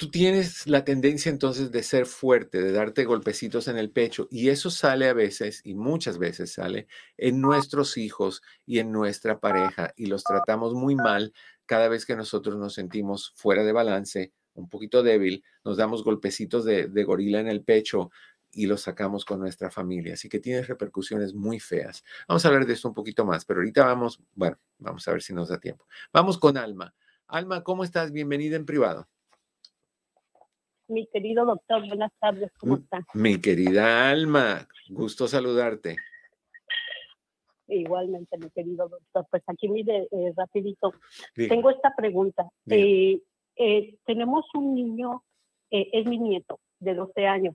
tú 0.00 0.10
tienes 0.10 0.66
la 0.66 0.82
tendencia 0.82 1.30
entonces 1.30 1.70
de 1.70 1.82
ser 1.82 2.06
fuerte, 2.06 2.62
de 2.62 2.72
darte 2.72 3.04
golpecitos 3.04 3.68
en 3.68 3.76
el 3.76 3.90
pecho, 3.90 4.28
y 4.30 4.48
eso 4.48 4.70
sale 4.70 5.06
a 5.08 5.12
veces, 5.12 5.60
y 5.62 5.74
muchas 5.74 6.16
veces 6.16 6.54
sale, 6.54 6.86
en 7.18 7.42
nuestros 7.42 7.98
hijos 7.98 8.42
y 8.64 8.78
en 8.78 8.92
nuestra 8.92 9.40
pareja, 9.40 9.92
y 9.96 10.06
los 10.06 10.24
tratamos 10.24 10.72
muy 10.72 10.96
mal 10.96 11.34
cada 11.70 11.86
vez 11.86 12.04
que 12.04 12.16
nosotros 12.16 12.56
nos 12.56 12.74
sentimos 12.74 13.32
fuera 13.36 13.62
de 13.62 13.70
balance, 13.70 14.32
un 14.54 14.68
poquito 14.68 15.04
débil, 15.04 15.44
nos 15.64 15.76
damos 15.76 16.02
golpecitos 16.02 16.64
de, 16.64 16.88
de 16.88 17.04
gorila 17.04 17.38
en 17.38 17.46
el 17.46 17.62
pecho, 17.62 18.10
y 18.50 18.66
lo 18.66 18.76
sacamos 18.76 19.24
con 19.24 19.38
nuestra 19.38 19.70
familia. 19.70 20.14
Así 20.14 20.28
que 20.28 20.40
tiene 20.40 20.62
repercusiones 20.62 21.32
muy 21.32 21.60
feas. 21.60 22.02
Vamos 22.26 22.44
a 22.44 22.48
hablar 22.48 22.66
de 22.66 22.72
esto 22.72 22.88
un 22.88 22.94
poquito 22.94 23.24
más, 23.24 23.44
pero 23.44 23.60
ahorita 23.60 23.84
vamos, 23.84 24.20
bueno, 24.34 24.58
vamos 24.78 25.06
a 25.06 25.12
ver 25.12 25.22
si 25.22 25.32
nos 25.32 25.50
da 25.50 25.60
tiempo. 25.60 25.86
Vamos 26.12 26.38
con 26.38 26.56
Alma. 26.56 26.92
Alma, 27.28 27.62
¿cómo 27.62 27.84
estás? 27.84 28.10
Bienvenida 28.10 28.56
en 28.56 28.66
privado. 28.66 29.06
Mi 30.88 31.06
querido 31.06 31.46
doctor, 31.46 31.86
buenas 31.86 32.10
tardes, 32.20 32.50
¿cómo 32.58 32.78
está? 32.78 33.06
Mi 33.14 33.40
querida 33.40 34.10
Alma, 34.10 34.66
gusto 34.88 35.28
saludarte. 35.28 35.98
Igualmente, 37.70 38.36
mi 38.38 38.50
querido 38.50 38.88
doctor. 38.88 39.26
Pues 39.30 39.42
aquí 39.46 39.68
mire, 39.68 40.08
eh, 40.10 40.32
rapidito. 40.36 40.92
Tengo 41.34 41.70
esta 41.70 41.94
pregunta. 41.96 42.48
Eh, 42.68 43.20
eh, 43.56 43.98
tenemos 44.04 44.46
un 44.54 44.74
niño, 44.74 45.22
es 45.70 46.06
mi 46.06 46.18
nieto, 46.18 46.58
de 46.80 46.94
12 46.94 47.26
años. 47.26 47.54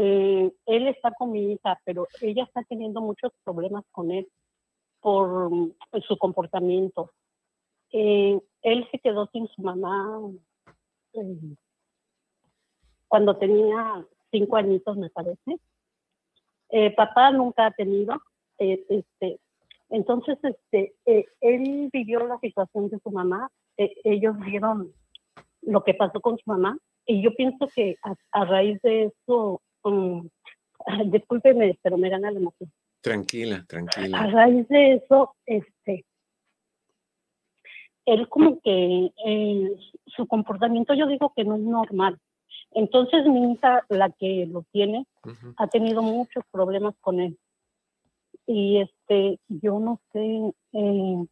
Eh, 0.00 0.52
él 0.66 0.86
está 0.86 1.10
con 1.10 1.32
mi 1.32 1.50
hija, 1.52 1.76
pero 1.84 2.06
ella 2.20 2.44
está 2.44 2.62
teniendo 2.62 3.00
muchos 3.00 3.32
problemas 3.42 3.84
con 3.90 4.12
él 4.12 4.28
por 5.00 5.50
mm, 5.50 5.72
su 6.06 6.16
comportamiento. 6.16 7.10
Eh, 7.90 8.40
él 8.62 8.88
se 8.92 9.00
quedó 9.00 9.28
sin 9.32 9.48
su 9.48 9.60
mamá 9.60 10.20
eh, 11.14 11.56
cuando 13.08 13.36
tenía 13.38 14.06
cinco 14.30 14.54
añitos, 14.54 14.96
me 14.96 15.10
parece. 15.10 15.58
papá 16.96 17.32
nunca 17.32 17.66
ha 17.66 17.70
tenido. 17.72 18.22
Este, 18.58 19.40
entonces, 19.90 20.38
este, 20.42 20.94
él 21.40 21.88
vivió 21.92 22.26
la 22.26 22.38
situación 22.38 22.88
de 22.90 22.98
su 22.98 23.10
mamá. 23.10 23.50
ellos 23.76 24.38
vieron 24.40 24.92
lo 25.62 25.84
que 25.84 25.94
pasó 25.94 26.20
con 26.20 26.36
su 26.36 26.44
mamá. 26.46 26.76
Y 27.06 27.22
yo 27.22 27.34
pienso 27.34 27.68
que 27.74 27.96
a 28.32 28.44
raíz 28.44 28.80
de 28.82 29.04
eso 29.04 29.62
um, 29.84 30.28
discúlpeme, 31.06 31.78
pero 31.82 31.96
me 31.96 32.10
gana 32.10 32.30
la 32.30 32.38
emoción. 32.38 32.70
Tranquila, 33.00 33.64
tranquila. 33.68 34.20
A 34.20 34.26
raíz 34.26 34.68
de 34.68 34.94
eso, 34.94 35.34
este, 35.46 36.04
él 38.04 38.28
como 38.28 38.60
que 38.60 39.12
eh, 39.24 39.76
su 40.06 40.26
comportamiento 40.26 40.94
yo 40.94 41.06
digo 41.06 41.32
que 41.34 41.44
no 41.44 41.56
es 41.56 41.62
normal. 41.62 42.18
Entonces 42.72 43.24
mi 43.26 43.52
hija, 43.52 43.84
la 43.88 44.10
que 44.10 44.46
lo 44.46 44.64
tiene, 44.72 45.06
ha 45.56 45.66
tenido 45.68 46.02
muchos 46.02 46.44
problemas 46.50 46.94
con 47.00 47.20
él. 47.20 47.38
Y 48.50 48.80
este, 48.80 49.38
yo 49.48 49.78
no 49.78 50.00
sé, 50.10 50.54
eh, 50.72 51.26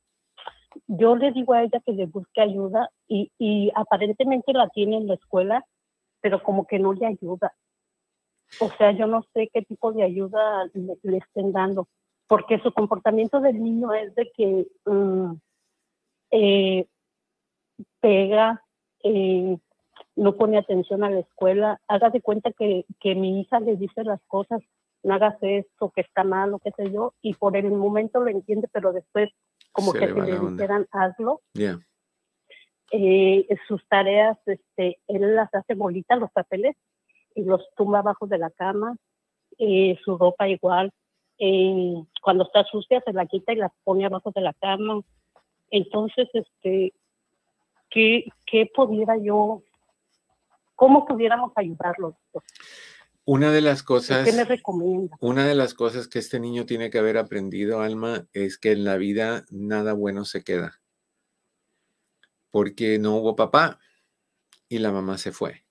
yo 0.87 1.17
le 1.17 1.33
digo 1.33 1.55
a 1.55 1.63
ella 1.63 1.81
que 1.81 1.93
le 1.93 2.05
busque 2.05 2.43
ayuda 2.43 2.91
y, 3.09 3.33
y 3.39 3.73
aparentemente 3.75 4.53
la 4.53 4.69
tiene 4.69 4.99
en 4.99 5.07
la 5.07 5.15
escuela, 5.15 5.65
pero 6.21 6.43
como 6.43 6.67
que 6.67 6.79
no 6.79 6.93
le 6.93 7.07
ayuda. 7.07 7.55
O 8.61 8.69
sea, 8.77 8.93
yo 8.93 9.07
no 9.07 9.25
sé 9.33 9.49
qué 9.51 9.63
tipo 9.63 9.93
de 9.93 10.03
ayuda 10.03 10.71
le, 10.75 11.17
estén 11.17 11.53
dando, 11.53 11.89
porque 12.27 12.59
su 12.59 12.71
comportamiento 12.71 13.41
del 13.41 13.63
niño 13.63 13.95
es 13.95 14.15
de 14.15 14.31
que 14.37 14.67
mm, 14.85 15.33
eh, 16.33 16.87
pega, 18.01 18.63
eh, 19.05 19.57
no 20.17 20.37
pone 20.37 20.59
atención 20.59 21.03
a 21.03 21.09
la 21.09 21.21
escuela, 21.21 21.81
haga 21.89 22.11
de 22.11 22.21
cuenta 22.21 22.53
que, 22.53 22.85
que 23.01 23.15
mi 23.15 23.41
hija 23.41 23.59
le 23.59 23.77
dice 23.77 24.05
las 24.05 24.21
cosas 24.27 24.61
no 25.07 25.15
hagas 25.15 25.37
esto, 25.41 25.91
que 25.95 26.01
está 26.01 26.25
mal 26.25 26.53
o 26.53 26.59
qué 26.59 26.73
sé 26.77 26.91
yo, 26.91 27.15
y 27.23 27.35
por 27.35 27.57
el 27.57 27.71
momento 27.71 28.21
lo 28.21 28.29
entiende, 28.29 28.69
pero 28.73 28.93
después 28.93 29.31
como 29.71 29.93
que 29.93 30.09
si 30.09 30.21
le 30.21 30.39
dijeran 30.39 30.87
hazlo. 30.91 31.43
Eh, 32.91 33.47
sus 33.69 33.87
tareas, 33.89 34.37
este, 34.47 34.99
él 35.07 35.35
las 35.37 35.53
hace 35.55 35.75
bolitas, 35.75 36.19
los 36.19 36.31
papeles, 36.33 36.77
y 37.37 37.45
los 37.45 37.63
tumba 37.77 38.01
abajo 38.01 38.27
de 38.27 38.39
la 38.39 38.51
cama, 38.51 38.97
eh, 39.59 39.97
su 40.05 40.19
ropa 40.19 40.49
igual, 40.49 40.91
eh, 41.39 42.03
cuando 42.23 42.45
está 42.45 42.65
sucia 42.65 43.01
se 43.05 43.13
la 43.13 43.27
quita 43.27 43.53
y 43.53 43.57
la 43.57 43.73
pone 43.85 44.07
abajo 44.07 44.33
de 44.35 44.41
la 44.41 44.55
cama. 44.55 45.03
Entonces, 45.71 46.29
este, 46.33 46.95
¿qué, 47.91 48.25
qué 48.45 48.71
pudiera 48.75 49.17
yo, 49.19 49.63
cómo 50.75 51.07
pudiéramos 51.07 51.53
ayudarlos? 51.55 52.15
Una 53.29 53.51
de 53.51 53.61
las 53.61 53.83
cosas. 53.83 54.25
¿Qué 54.25 54.33
me 54.33 54.45
recomienda? 54.45 55.17
Una 55.21 55.45
de 55.45 55.57
las 55.57 55.75
cosas 55.75 56.07
que 56.07 56.21
este 56.21 56.39
niño 56.39 56.65
tiene 56.65 56.91
que 56.91 56.99
haber 56.99 57.19
aprendido, 57.19 57.81
Alma, 57.81 58.29
es 58.33 58.57
que 58.57 58.71
en 58.71 58.85
la 58.85 58.97
vida 58.97 59.45
nada 59.51 59.95
bueno 59.95 60.25
se 60.25 60.45
queda. 60.45 60.81
Porque 62.53 63.01
no 63.01 63.17
hubo 63.17 63.35
papá 63.35 63.81
y 64.69 64.79
la 64.79 64.93
mamá 64.93 65.19
se 65.19 65.33
fue. 65.33 65.67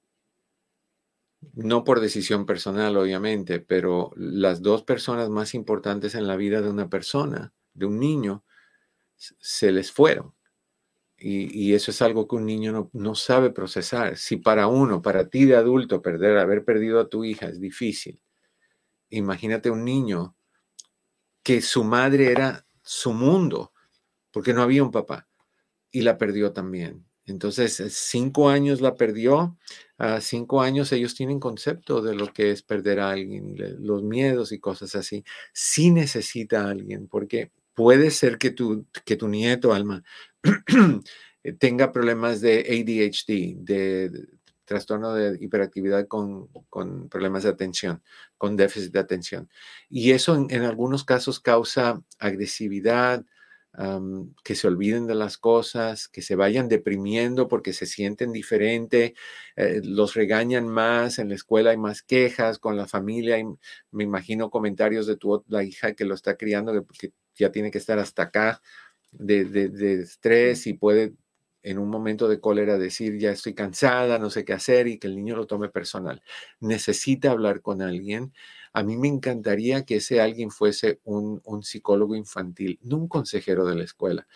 No 1.53 1.85
por 1.85 2.01
decisión 2.01 2.45
personal, 2.45 2.97
obviamente, 2.97 3.61
pero 3.61 4.11
las 4.17 4.61
dos 4.61 4.83
personas 4.83 5.29
más 5.29 5.53
importantes 5.53 6.13
en 6.13 6.27
la 6.27 6.35
vida 6.35 6.61
de 6.61 6.69
una 6.69 6.89
persona, 6.89 7.53
de 7.73 7.85
un 7.85 8.01
niño, 8.01 8.43
se 9.15 9.71
les 9.71 9.93
fueron. 9.93 10.34
Y, 11.17 11.73
eso 11.73 11.91
es 11.91 12.01
algo 12.01 12.27
que 12.27 12.35
un 12.35 12.45
niño 12.45 12.89
no, 12.91 13.15
sabe 13.15 13.49
procesar. 13.49 14.17
Si 14.17 14.37
para 14.37 14.67
uno, 14.67 15.01
para 15.01 15.29
ti 15.29 15.45
de 15.45 15.55
adulto, 15.55 16.01
perder, 16.01 16.37
haber 16.37 16.65
perdido 16.65 16.99
a 16.99 17.09
tu 17.09 17.23
hija 17.23 17.47
es 17.47 17.59
difícil, 17.59 18.21
imagínate 19.09 19.69
un 19.69 19.85
niño 19.85 20.35
que 21.41 21.61
su 21.61 21.83
madre 21.83 22.31
era 22.31 22.65
su 22.81 23.13
mundo, 23.13 23.71
porque 24.31 24.53
no 24.53 24.61
había 24.61 24.83
un 24.83 24.91
papá, 24.91 25.27
y 25.91 26.01
la 26.01 26.17
perdió 26.17 26.51
también. 26.51 27.05
Entonces, 27.25 27.79
eh, 27.79 27.89
cinco 27.89 28.49
años 28.49 28.81
la 28.81 28.95
perdió, 28.95 29.57
a 29.97 30.21
cinco 30.21 30.61
años 30.61 30.91
ellos 30.91 31.15
tienen 31.15 31.39
concepto 31.39 32.01
de 32.01 32.15
lo 32.15 32.31
que 32.33 32.51
es 32.51 32.61
perder 32.61 32.99
a 32.99 33.11
alguien, 33.11 33.55
los 33.79 34.03
miedos 34.03 34.51
y 34.51 34.59
cosas 34.59 34.95
así. 34.95 35.23
Sí 35.53 35.91
necesita 35.91 36.65
a 36.65 36.69
alguien, 36.69 37.07
porque 37.07 37.51
puede 37.73 38.11
ser 38.11 38.37
que 38.37 38.51
tu, 38.51 38.85
que 39.05 39.15
tu 39.15 39.27
nieto, 39.27 39.73
Alma, 39.73 40.03
tenga 41.59 41.91
problemas 41.91 42.41
de 42.41 42.59
ADHD, 42.59 43.63
de, 43.63 44.27
trastorno 44.65 45.13
de 45.13 45.37
hiperactividad 45.39 46.07
con, 46.07 46.49
problemas 47.09 47.43
de 47.43 47.49
atención, 47.49 48.01
con 48.37 48.57
déficit 48.57 48.91
de 48.91 48.99
atención. 48.99 49.49
Y 49.89 50.11
eso 50.11 50.35
en, 50.49 50.63
algunos 50.63 51.03
casos 51.03 51.39
causa 51.39 52.01
agresividad, 52.19 53.23
que 54.45 54.55
se 54.55 54.67
olviden 54.67 55.05
de 55.05 55.15
las 55.15 55.37
cosas, 55.37 56.07
que 56.07 56.21
se 56.21 56.35
vayan 56.35 56.69
deprimiendo 56.69 57.49
porque 57.49 57.73
se 57.73 57.85
sienten 57.85 58.31
diferente, 58.31 59.15
eh, 59.57 59.81
los 59.83 60.13
regañan 60.13 60.65
más, 60.69 61.19
en 61.19 61.27
la 61.27 61.35
escuela 61.35 61.71
hay 61.71 61.77
más 61.77 62.01
quejas, 62.01 62.57
con 62.57 62.77
la 62.77 62.87
familia, 62.87 63.35
me 63.91 64.03
imagino 64.05 64.49
comentarios 64.49 65.07
de 65.07 65.17
tu 65.17 65.43
la 65.49 65.63
hija 65.65 65.93
que 65.93 66.05
lo 66.05 66.15
está 66.15 66.37
criando, 66.37 66.87
que, 66.97 67.11
ya 67.35 67.51
tiene 67.51 67.69
que 67.69 67.79
estar 67.79 67.99
hasta 67.99 68.23
acá 68.23 68.61
de, 69.19 70.01
estrés 70.01 70.67
y 70.67 70.73
puede 70.73 71.13
en 71.63 71.79
un 71.79 71.89
momento 71.89 72.27
de 72.27 72.39
cólera 72.39 72.77
decir, 72.77 73.17
ya 73.17 73.31
estoy 73.31 73.55
cansada, 73.55 74.19
no 74.19 74.29
sé 74.29 74.45
qué 74.45 74.53
hacer 74.53 74.87
y 74.87 74.99
que 74.99 75.07
el 75.07 75.15
niño 75.15 75.35
lo 75.35 75.47
tome 75.47 75.67
personal. 75.69 76.21
Necesita 76.59 77.31
hablar 77.31 77.61
con 77.61 77.81
alguien. 77.81 78.33
A 78.71 78.83
mí 78.83 78.97
me 78.97 79.07
encantaría 79.07 79.83
que 79.83 79.95
ese 79.95 80.21
alguien 80.21 80.51
fuese 80.51 80.99
un, 81.05 81.41
psicólogo 81.63 82.13
infantil, 82.13 82.77
no 82.83 82.97
un 82.97 83.07
consejero 83.07 83.65
de 83.65 83.75
la 83.75 83.83
escuela. 83.83 84.27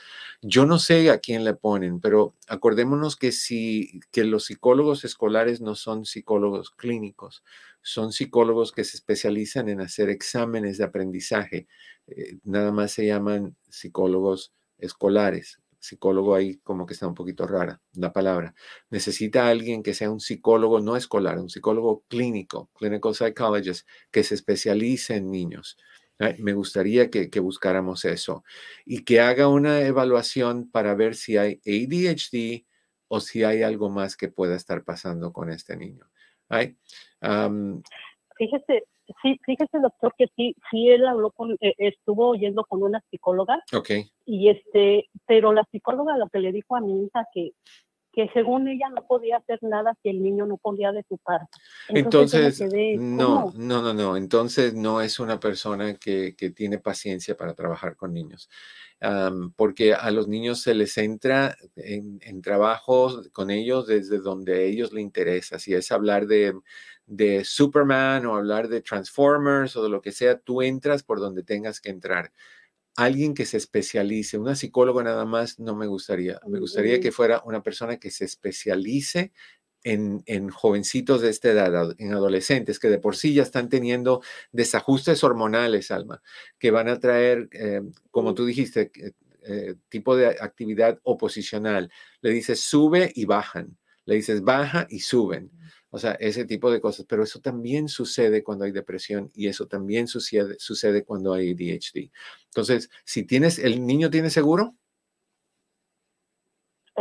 Yo 0.42 0.66
no 0.66 0.80
sé 0.80 1.12
a 1.12 1.20
quién 1.20 1.44
le 1.44 1.54
ponen, 1.54 2.00
pero 2.00 2.36
acordémonos 2.48 3.16
que, 3.16 3.32
si, 3.32 4.00
que 4.12 4.24
los 4.24 4.46
psicólogos 4.46 5.06
escolares 5.06 5.62
no 5.62 5.76
son 5.76 6.06
psicólogos 6.06 6.72
clínicos, 6.72 7.44
son 7.84 8.12
psicólogos 8.12 8.72
que 8.72 8.84
se 8.84 8.98
especializan 8.98 9.70
en 9.70 9.82
hacer 9.82 10.10
exámenes 10.10 10.80
de 10.80 10.86
aprendizaje. 10.86 11.68
Eh, 12.08 12.40
nada 12.44 12.72
más 12.72 12.92
se 12.94 13.06
llaman 13.06 13.56
psicólogos 13.70 14.54
escolares. 14.80 15.60
Psicólogo 15.80 16.36
ahí 16.36 16.58
como 16.58 16.86
que 16.86 16.94
está 16.94 17.08
un 17.08 17.16
poquito 17.16 17.48
rara 17.48 17.82
la 17.94 18.12
palabra. 18.12 18.54
Necesita 18.90 19.48
alguien 19.48 19.82
que 19.82 19.94
sea 19.94 20.12
un 20.12 20.20
psicólogo 20.20 20.82
no 20.82 20.98
escolar, 20.98 21.40
un 21.40 21.50
psicólogo 21.50 22.04
clínico, 22.10 22.70
clinical 22.74 23.16
psychologist, 23.16 23.88
que 24.12 24.24
se 24.24 24.36
especialice 24.36 25.16
en 25.16 25.32
niños. 25.32 25.78
Me 26.38 26.52
gustaría 26.52 27.10
que, 27.10 27.40
buscáramos 27.40 28.04
eso 28.04 28.44
y 28.86 29.06
que 29.06 29.22
haga 29.22 29.48
una 29.48 29.80
evaluación 29.82 30.70
para 30.70 30.94
ver 30.94 31.16
si 31.16 31.38
hay 31.38 31.62
ADHD 31.66 32.66
o 33.08 33.22
si 33.22 33.44
hay 33.46 33.64
algo 33.64 33.90
más 33.90 34.18
que 34.18 34.28
pueda 34.28 34.58
estar 34.58 34.84
pasando 34.84 35.32
con 35.32 35.50
este 35.50 35.78
niño. 35.78 36.10
Fíjese, 38.38 38.84
sí, 39.22 39.40
fíjese, 39.46 39.80
doctor, 39.80 40.14
que 40.18 40.28
sí, 40.36 40.56
sí, 40.70 40.90
él 40.90 41.06
habló 41.06 41.32
con, 41.32 41.52
eh, 41.62 41.74
estuvo 41.78 42.30
oyendo 42.30 42.64
con 42.66 42.84
una 42.84 43.04
psicóloga. 43.10 43.64
Ok. 43.74 43.90
Y 44.26 44.50
este, 44.50 45.10
pero 45.26 45.54
la 45.54 45.66
psicóloga 45.72 46.18
lo 46.18 46.30
que 46.30 46.40
le 46.40 46.52
dijo 46.52 46.76
a 46.76 46.82
mi 46.82 47.06
hija 47.06 47.26
que, 47.34 47.54
que 48.12 48.30
según 48.34 48.68
ella 48.68 48.90
no 48.90 49.06
podía 49.08 49.38
hacer 49.38 49.60
nada 49.62 49.96
si 50.02 50.10
el 50.10 50.22
niño 50.22 50.46
no 50.46 50.58
podía 50.58 50.92
de 50.92 51.04
su 51.08 51.18
parte. 51.18 51.48
Entonces, 51.90 52.62
no, 53.00 53.54
no, 53.56 53.82
no, 53.82 53.94
no. 53.94 54.18
Entonces 54.18 54.74
no 54.74 55.02
es 55.02 55.20
una 55.20 55.40
persona 55.40 55.96
que, 55.96 56.36
que 56.36 56.50
tiene 56.52 56.80
paciencia 56.80 57.38
para 57.38 57.54
trabajar 57.54 57.96
con 57.96 58.14
niños. 58.14 58.50
porque 59.56 59.94
a 59.94 60.12
los 60.12 60.28
niños 60.28 60.62
se 60.62 60.74
les 60.74 60.98
entra 60.98 61.56
en, 61.76 62.20
en 62.22 62.42
trabajos 62.42 63.30
con 63.32 63.50
ellos 63.52 63.88
desde 63.88 64.20
donde 64.20 64.56
a 64.56 64.62
ellos 64.62 64.92
les 64.92 65.04
interesa. 65.04 65.60
Si 65.60 65.74
es 65.74 65.92
hablar 65.92 66.26
de, 66.26 66.54
de 67.10 67.44
Superman 67.44 68.26
o 68.28 68.36
hablar 68.36 68.70
de 68.70 68.82
Transformers 68.82 69.76
o 69.76 69.84
de 69.84 69.90
lo 69.90 70.02
que 70.02 70.12
sea, 70.12 70.38
tú 70.40 70.62
entras 70.62 71.04
por 71.04 71.20
donde 71.20 71.44
tengas 71.44 71.82
que 71.82 71.90
entrar. 71.90 72.32
Alguien 72.96 73.34
que 73.34 73.46
se 73.46 73.58
especialice, 73.58 74.38
una 74.38 74.56
psicóloga 74.56 75.04
nada 75.04 75.26
más 75.26 75.60
no 75.60 75.76
me 75.76 75.88
gustaría. 75.88 76.40
Me 76.48 76.60
gustaría 76.60 77.00
que 77.00 77.12
fuera 77.12 77.42
una 77.46 77.64
persona 77.64 77.98
que 77.98 78.12
se 78.12 78.26
especialice 78.26 79.32
en, 79.84 80.50
jovencitos 80.50 81.22
de 81.22 81.30
esta 81.30 81.50
edad, 81.50 81.96
en 81.98 82.14
adolescentes, 82.14 82.80
que 82.80 82.90
de 82.90 83.00
por 83.00 83.16
sí 83.16 83.34
ya 83.34 83.44
están 83.44 83.70
teniendo 83.70 84.22
desajustes 84.52 85.24
hormonales, 85.24 85.92
Alma, 85.92 86.22
que 86.60 86.72
van 86.72 86.90
a 86.90 87.00
traer, 87.00 87.50
eh, 87.54 87.82
como 88.12 88.34
tú 88.34 88.46
dijiste, 88.46 88.92
eh, 89.44 89.76
tipo 89.88 90.16
de 90.16 90.28
actividad 90.28 91.00
oposicional. 91.04 91.92
Le 92.22 92.32
dices 92.32 92.60
sube 92.60 93.12
y 93.16 93.26
bajan, 93.26 93.78
le 94.06 94.16
dices 94.16 94.42
baja 94.44 94.86
y 94.90 95.00
suben. 95.00 95.52
O 95.92 95.98
sea, 95.98 96.12
ese 96.14 96.46
tipo 96.46 96.72
de 96.72 96.82
cosas. 96.82 97.06
Pero 97.08 97.24
eso 97.24 97.40
también 97.40 97.88
sucede 97.88 98.44
cuando 98.44 98.66
hay 98.66 98.72
depresión 98.72 99.32
y 99.34 99.48
eso 99.48 99.68
también 99.68 100.08
sucede, 100.08 100.56
sucede 100.60 101.04
cuando 101.04 101.34
hay 101.34 101.52
ADHD. 101.52 102.12
Entonces, 102.46 102.90
si 103.04 103.26
tienes, 103.26 103.60
¿el 103.60 103.86
niño 103.86 104.10
tiene 104.10 104.30
seguro? 104.30 104.76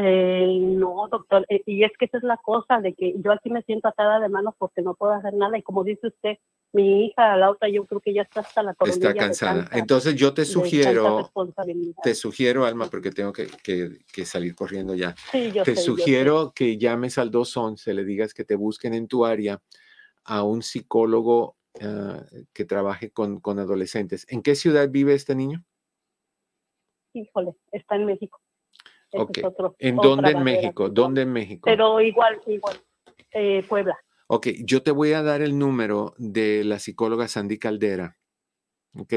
Eh, 0.01 0.61
no, 0.61 1.09
doctor, 1.11 1.45
eh, 1.49 1.63
y 1.67 1.83
es 1.83 1.91
que 1.99 2.05
esa 2.05 2.19
es 2.19 2.23
la 2.23 2.37
cosa, 2.37 2.81
de 2.81 2.95
que 2.95 3.15
yo 3.19 3.33
aquí 3.33 3.51
me 3.51 3.63
siento 3.63 3.89
atada 3.89 4.21
de 4.21 4.29
manos 4.29 4.55
porque 4.57 4.81
no 4.81 4.95
puedo 4.95 5.13
hacer 5.13 5.35
nada 5.35 5.59
y 5.59 5.63
como 5.63 5.83
dice 5.83 6.07
usted, 6.07 6.39
mi 6.73 7.07
hija, 7.07 7.37
la 7.37 7.51
otra, 7.51 7.69
yo 7.69 7.87
creo 7.87 8.01
que 8.01 8.13
ya 8.13 8.23
está 8.23 8.41
hasta 8.41 8.63
la 8.63 8.77
Está 8.85 9.15
cansada. 9.15 9.69
Entonces 9.73 10.15
yo 10.15 10.35
te 10.35 10.45
sugiero, 10.45 11.31
te 12.03 12.15
sugiero, 12.15 12.65
Alma, 12.65 12.89
porque 12.91 13.11
tengo 13.11 13.33
que, 13.33 13.49
que, 13.63 14.25
salir 14.25 14.55
corriendo 14.55 14.95
ya. 14.95 15.15
te 15.33 15.77
sugiero 15.77 16.53
que 16.55 16.77
llames 16.77 17.19
al 17.19 17.31
211, 17.31 17.95
le 17.95 18.05
digas 18.05 18.35
que 18.35 18.45
te 18.45 18.55
busquen 18.55 18.95
en 18.95 19.09
tu 19.09 19.25
área 19.25 19.61
a 20.25 20.43
un 20.43 20.63
psicólogo 20.63 21.57
ah, 21.81 22.23
que 22.53 22.65
trabaje 22.65 23.11
con, 23.11 23.41
con 23.41 23.59
adolescentes. 23.59 24.27
¿En 24.29 24.43
qué 24.43 24.55
ciudad 24.55 24.89
vive 24.91 25.15
este 25.15 25.35
niño? 25.35 25.65
Híjole, 27.15 27.55
está 27.73 27.97
en 27.97 28.05
México. 28.05 28.41
Okay. 29.11 29.43
¿En 29.79 29.97
dónde 29.97 30.33
en 30.33 30.43
México? 30.43 30.91
¿Dónde 30.91 31.23
en 31.23 31.33
México? 31.33 31.63
Pero 31.65 31.99
igual, 32.01 32.41
igual, 32.47 32.77
eh, 33.33 33.65
Puebla. 33.67 33.99
Ok, 34.31 34.49
yo 34.63 34.83
te 34.83 34.91
voy 34.91 35.13
a 35.15 35.23
dar 35.23 35.41
el 35.41 35.59
número 35.59 36.15
de 36.19 36.63
la 36.63 36.79
psicóloga 36.79 37.29
Sandy 37.29 37.59
Caldera. 37.59 38.19
Ok. 38.93 39.15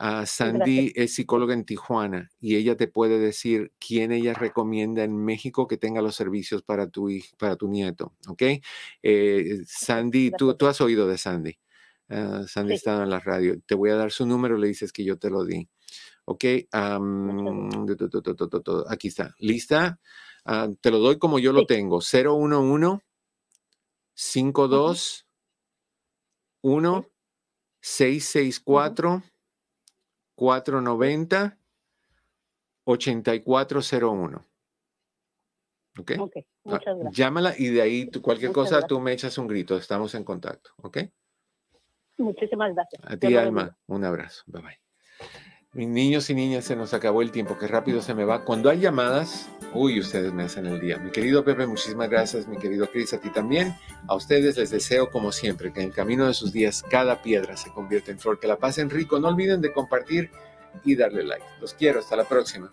Uh, 0.00 0.26
Sandy 0.26 0.92
es 0.96 1.14
psicóloga 1.14 1.54
en 1.54 1.64
Tijuana 1.64 2.30
y 2.40 2.56
ella 2.56 2.76
te 2.76 2.88
puede 2.88 3.20
decir 3.20 3.72
quién 3.78 4.10
ella 4.10 4.34
recomienda 4.34 5.04
en 5.04 5.14
México 5.16 5.68
que 5.68 5.76
tenga 5.76 6.02
los 6.02 6.16
servicios 6.16 6.62
para 6.62 6.88
tu, 6.88 7.10
para 7.38 7.54
tu 7.54 7.68
nieto. 7.68 8.14
¿Ok? 8.26 8.42
Eh, 9.02 9.60
Sandy, 9.66 10.32
tú, 10.36 10.54
tú, 10.56 10.66
has 10.66 10.80
oído 10.80 11.06
de 11.06 11.16
Sandy. 11.16 11.56
Uh, 12.08 12.44
Sandy 12.48 12.74
está 12.74 13.04
en 13.04 13.10
la 13.10 13.20
radio. 13.20 13.60
Te 13.64 13.76
voy 13.76 13.90
a 13.90 13.96
dar 13.96 14.10
su 14.10 14.26
número, 14.26 14.58
le 14.58 14.66
dices 14.66 14.92
que 14.92 15.04
yo 15.04 15.16
te 15.16 15.30
lo 15.30 15.44
di. 15.44 15.68
¿Ok? 16.24 16.44
aquí 18.88 19.08
está. 19.08 19.32
¿Lista? 19.38 20.00
Ah, 20.44 20.68
te 20.80 20.90
lo 20.90 20.98
doy 20.98 21.18
como 21.18 21.38
yo 21.38 21.52
lo 21.52 21.66
tengo. 21.66 22.00
011 22.00 23.00
5, 24.22 24.68
2, 24.68 25.26
1, 26.60 27.06
664 27.80 29.22
490 30.34 31.58
8401. 32.84 34.46
¿Ok? 35.98 36.12
Ok, 36.18 36.32
ah, 36.36 36.40
muchas 36.64 36.84
gracias. 36.84 37.16
Llámala 37.16 37.54
y 37.56 37.68
de 37.68 37.80
ahí 37.80 38.10
cualquier 38.10 38.52
cosa 38.52 38.86
tú 38.86 39.00
me 39.00 39.12
echas 39.12 39.38
un 39.38 39.46
grito. 39.46 39.78
Estamos 39.78 40.14
en 40.14 40.24
contacto. 40.24 40.72
¿Ok? 40.82 40.98
Muchísimas 42.18 42.74
gracias. 42.74 43.02
A 43.02 43.16
ti, 43.16 43.34
Alma. 43.34 43.78
Un 43.86 44.04
abrazo. 44.04 44.42
Bye 44.46 44.62
bye. 44.62 44.89
Mis 45.72 45.86
niños 45.86 46.28
y 46.28 46.34
niñas, 46.34 46.64
se 46.64 46.74
nos 46.74 46.94
acabó 46.94 47.22
el 47.22 47.30
tiempo, 47.30 47.56
que 47.56 47.68
rápido 47.68 48.02
se 48.02 48.12
me 48.12 48.24
va. 48.24 48.44
Cuando 48.44 48.70
hay 48.70 48.80
llamadas, 48.80 49.48
uy, 49.72 50.00
ustedes 50.00 50.32
me 50.32 50.42
hacen 50.42 50.66
el 50.66 50.80
día. 50.80 50.98
Mi 50.98 51.12
querido 51.12 51.44
Pepe, 51.44 51.64
muchísimas 51.64 52.10
gracias. 52.10 52.48
Mi 52.48 52.56
querido 52.56 52.90
Cris, 52.90 53.12
a 53.12 53.20
ti 53.20 53.30
también. 53.30 53.76
A 54.08 54.16
ustedes 54.16 54.56
les 54.56 54.70
deseo, 54.70 55.12
como 55.12 55.30
siempre, 55.30 55.72
que 55.72 55.78
en 55.78 55.86
el 55.86 55.92
camino 55.92 56.26
de 56.26 56.34
sus 56.34 56.52
días 56.52 56.82
cada 56.90 57.22
piedra 57.22 57.56
se 57.56 57.70
convierta 57.70 58.10
en 58.10 58.18
flor. 58.18 58.40
Que 58.40 58.48
la 58.48 58.56
pasen 58.56 58.90
rico. 58.90 59.20
No 59.20 59.28
olviden 59.28 59.60
de 59.60 59.72
compartir 59.72 60.32
y 60.84 60.96
darle 60.96 61.22
like. 61.22 61.44
Los 61.60 61.72
quiero. 61.74 62.00
Hasta 62.00 62.16
la 62.16 62.24
próxima. 62.24 62.72